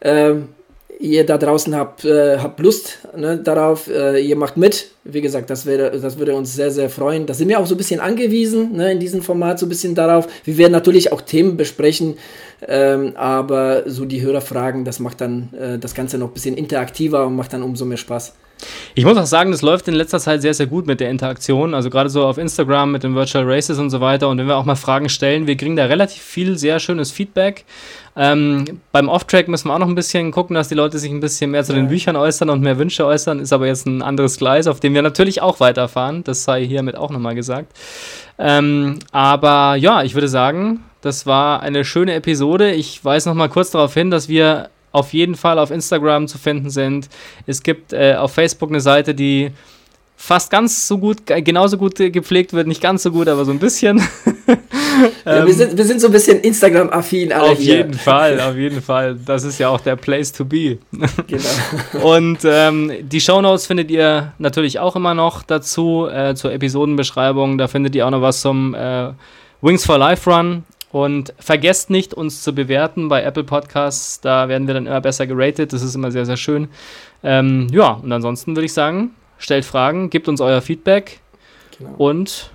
ähm, 0.01 0.49
ihr 1.01 1.25
da 1.25 1.37
draußen 1.37 1.75
habt, 1.75 2.05
äh, 2.05 2.37
habt 2.37 2.59
Lust 2.59 2.99
ne, 3.17 3.37
darauf, 3.37 3.87
äh, 3.87 4.19
ihr 4.19 4.35
macht 4.35 4.55
mit. 4.55 4.91
Wie 5.03 5.21
gesagt, 5.21 5.49
das, 5.49 5.65
wäre, 5.65 5.99
das 5.99 6.17
würde 6.19 6.35
uns 6.35 6.55
sehr, 6.55 6.69
sehr 6.69 6.89
freuen. 6.89 7.25
Da 7.25 7.33
sind 7.33 7.49
wir 7.49 7.59
auch 7.59 7.65
so 7.65 7.73
ein 7.73 7.77
bisschen 7.77 7.99
angewiesen, 7.99 8.73
ne, 8.73 8.91
in 8.91 8.99
diesem 8.99 9.21
Format 9.21 9.59
so 9.59 9.65
ein 9.65 9.69
bisschen 9.69 9.95
darauf. 9.95 10.27
Wir 10.43 10.57
werden 10.57 10.71
natürlich 10.71 11.11
auch 11.11 11.21
Themen 11.21 11.57
besprechen, 11.57 12.17
ähm, 12.67 13.13
aber 13.15 13.83
so 13.87 14.05
die 14.05 14.21
Hörerfragen, 14.21 14.85
das 14.85 14.99
macht 14.99 15.21
dann 15.21 15.49
äh, 15.59 15.79
das 15.79 15.95
Ganze 15.95 16.19
noch 16.19 16.27
ein 16.27 16.33
bisschen 16.33 16.55
interaktiver 16.55 17.25
und 17.25 17.35
macht 17.35 17.53
dann 17.53 17.63
umso 17.63 17.85
mehr 17.85 17.97
Spaß. 17.97 18.33
Ich 18.95 19.05
muss 19.05 19.17
auch 19.17 19.25
sagen, 19.25 19.51
das 19.51 19.61
läuft 19.61 19.87
in 19.87 19.93
letzter 19.93 20.19
Zeit 20.19 20.41
sehr, 20.41 20.53
sehr 20.53 20.67
gut 20.67 20.87
mit 20.87 20.99
der 20.99 21.09
Interaktion. 21.09 21.73
Also 21.73 21.89
gerade 21.89 22.09
so 22.09 22.25
auf 22.25 22.37
Instagram 22.37 22.91
mit 22.91 23.03
den 23.03 23.15
Virtual 23.15 23.43
Races 23.45 23.79
und 23.79 23.89
so 23.89 24.01
weiter. 24.01 24.29
Und 24.29 24.37
wenn 24.37 24.47
wir 24.47 24.57
auch 24.57 24.65
mal 24.65 24.75
Fragen 24.75 25.09
stellen, 25.09 25.47
wir 25.47 25.57
kriegen 25.57 25.75
da 25.75 25.85
relativ 25.85 26.21
viel 26.21 26.57
sehr 26.57 26.79
schönes 26.79 27.11
Feedback. 27.11 27.65
Ähm, 28.15 28.81
beim 28.91 29.07
Off-Track 29.07 29.47
müssen 29.47 29.69
wir 29.69 29.73
auch 29.73 29.79
noch 29.79 29.87
ein 29.87 29.95
bisschen 29.95 30.31
gucken, 30.31 30.53
dass 30.53 30.67
die 30.67 30.75
Leute 30.75 30.99
sich 30.99 31.11
ein 31.11 31.21
bisschen 31.21 31.51
mehr 31.51 31.63
zu 31.63 31.73
den 31.73 31.87
Büchern 31.87 32.15
äußern 32.15 32.49
und 32.49 32.61
mehr 32.61 32.77
Wünsche 32.77 33.05
äußern. 33.05 33.39
Ist 33.39 33.53
aber 33.53 33.67
jetzt 33.67 33.87
ein 33.87 34.01
anderes 34.01 34.37
Gleis, 34.37 34.67
auf 34.67 34.79
dem 34.79 34.93
wir 34.93 35.01
natürlich 35.01 35.41
auch 35.41 35.59
weiterfahren. 35.59 36.23
Das 36.23 36.43
sei 36.43 36.65
hiermit 36.65 36.97
auch 36.97 37.09
nochmal 37.09 37.35
gesagt. 37.35 37.71
Ähm, 38.37 38.99
aber 39.11 39.75
ja, 39.75 40.03
ich 40.03 40.13
würde 40.13 40.27
sagen, 40.27 40.83
das 41.01 41.25
war 41.25 41.61
eine 41.61 41.85
schöne 41.85 42.13
Episode. 42.13 42.71
Ich 42.71 43.03
weise 43.03 43.29
nochmal 43.29 43.49
kurz 43.49 43.71
darauf 43.71 43.93
hin, 43.93 44.11
dass 44.11 44.29
wir 44.29 44.69
auf 44.91 45.13
jeden 45.13 45.35
Fall 45.35 45.59
auf 45.59 45.71
Instagram 45.71 46.27
zu 46.27 46.37
finden 46.37 46.69
sind. 46.69 47.09
Es 47.47 47.63
gibt 47.63 47.93
äh, 47.93 48.15
auf 48.15 48.33
Facebook 48.33 48.69
eine 48.69 48.81
Seite, 48.81 49.15
die 49.15 49.51
fast 50.21 50.51
ganz 50.51 50.87
so 50.87 50.99
gut, 50.99 51.25
genauso 51.25 51.77
gut 51.77 51.95
gepflegt 51.95 52.53
wird, 52.53 52.67
nicht 52.67 52.81
ganz 52.81 53.01
so 53.01 53.11
gut, 53.11 53.27
aber 53.27 53.43
so 53.43 53.51
ein 53.51 53.57
bisschen. 53.57 53.97
ja, 55.25 55.45
wir, 55.45 55.53
sind, 55.53 55.75
wir 55.75 55.83
sind 55.83 55.99
so 55.99 56.07
ein 56.07 56.13
bisschen 56.13 56.39
Instagram-affin. 56.41 57.33
Auf 57.33 57.57
hier. 57.57 57.77
jeden 57.77 57.95
Fall, 57.95 58.39
auf 58.39 58.55
jeden 58.55 58.83
Fall. 58.83 59.17
Das 59.25 59.43
ist 59.43 59.57
ja 59.57 59.69
auch 59.69 59.81
der 59.81 59.95
Place 59.95 60.31
to 60.31 60.45
be. 60.45 60.77
genau. 61.27 62.07
Und 62.15 62.39
ähm, 62.43 62.91
die 63.01 63.19
Shownotes 63.19 63.65
findet 63.65 63.89
ihr 63.89 64.33
natürlich 64.37 64.77
auch 64.77 64.95
immer 64.95 65.15
noch 65.15 65.41
dazu, 65.41 66.07
äh, 66.07 66.35
zur 66.35 66.53
Episodenbeschreibung. 66.53 67.57
Da 67.57 67.67
findet 67.67 67.95
ihr 67.95 68.05
auch 68.05 68.11
noch 68.11 68.21
was 68.21 68.41
zum 68.41 68.75
äh, 68.75 69.09
Wings 69.61 69.85
for 69.85 69.97
Life 69.97 70.29
Run. 70.29 70.63
Und 70.91 71.33
vergesst 71.39 71.89
nicht, 71.89 72.13
uns 72.13 72.43
zu 72.43 72.53
bewerten 72.53 73.07
bei 73.07 73.23
Apple 73.23 73.45
Podcasts. 73.45 74.19
Da 74.19 74.49
werden 74.49 74.67
wir 74.67 74.73
dann 74.73 74.87
immer 74.87 75.01
besser 75.01 75.25
geratet. 75.25 75.71
Das 75.71 75.81
ist 75.81 75.95
immer 75.95 76.11
sehr, 76.11 76.25
sehr 76.25 76.37
schön. 76.37 76.67
Ähm, 77.23 77.67
ja, 77.71 77.91
und 77.91 78.11
ansonsten 78.11 78.55
würde 78.55 78.65
ich 78.65 78.73
sagen, 78.73 79.11
stellt 79.37 79.63
Fragen, 79.63 80.09
gebt 80.09 80.27
uns 80.27 80.41
euer 80.41 80.61
Feedback. 80.61 81.19
Genau. 81.77 81.93
Und 81.97 82.51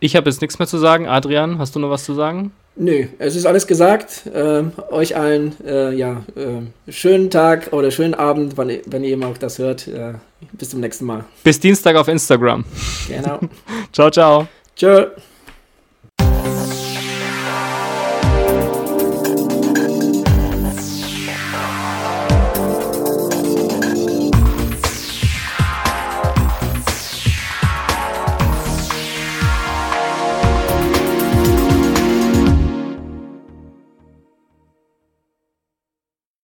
ich 0.00 0.16
habe 0.16 0.28
jetzt 0.28 0.42
nichts 0.42 0.58
mehr 0.58 0.68
zu 0.68 0.78
sagen. 0.78 1.08
Adrian, 1.08 1.58
hast 1.58 1.74
du 1.74 1.78
noch 1.78 1.90
was 1.90 2.04
zu 2.04 2.14
sagen? 2.14 2.52
Nö, 2.78 3.06
es 3.18 3.36
ist 3.36 3.46
alles 3.46 3.66
gesagt. 3.66 4.24
Ähm, 4.34 4.72
euch 4.90 5.16
allen 5.16 5.54
äh, 5.64 5.94
ja, 5.94 6.24
äh, 6.36 6.92
schönen 6.92 7.30
Tag 7.30 7.72
oder 7.72 7.90
schönen 7.90 8.12
Abend, 8.12 8.58
wann, 8.58 8.70
wenn 8.84 9.02
ihr 9.02 9.14
immer 9.14 9.28
auch 9.28 9.38
das 9.38 9.58
hört. 9.58 9.88
Äh, 9.88 10.14
bis 10.52 10.70
zum 10.70 10.80
nächsten 10.80 11.06
Mal. 11.06 11.24
Bis 11.42 11.58
Dienstag 11.58 11.96
auf 11.96 12.08
Instagram. 12.08 12.66
Genau. 13.08 13.40
ciao, 13.92 14.10
ciao. 14.10 14.46
Tschö. 14.76 15.06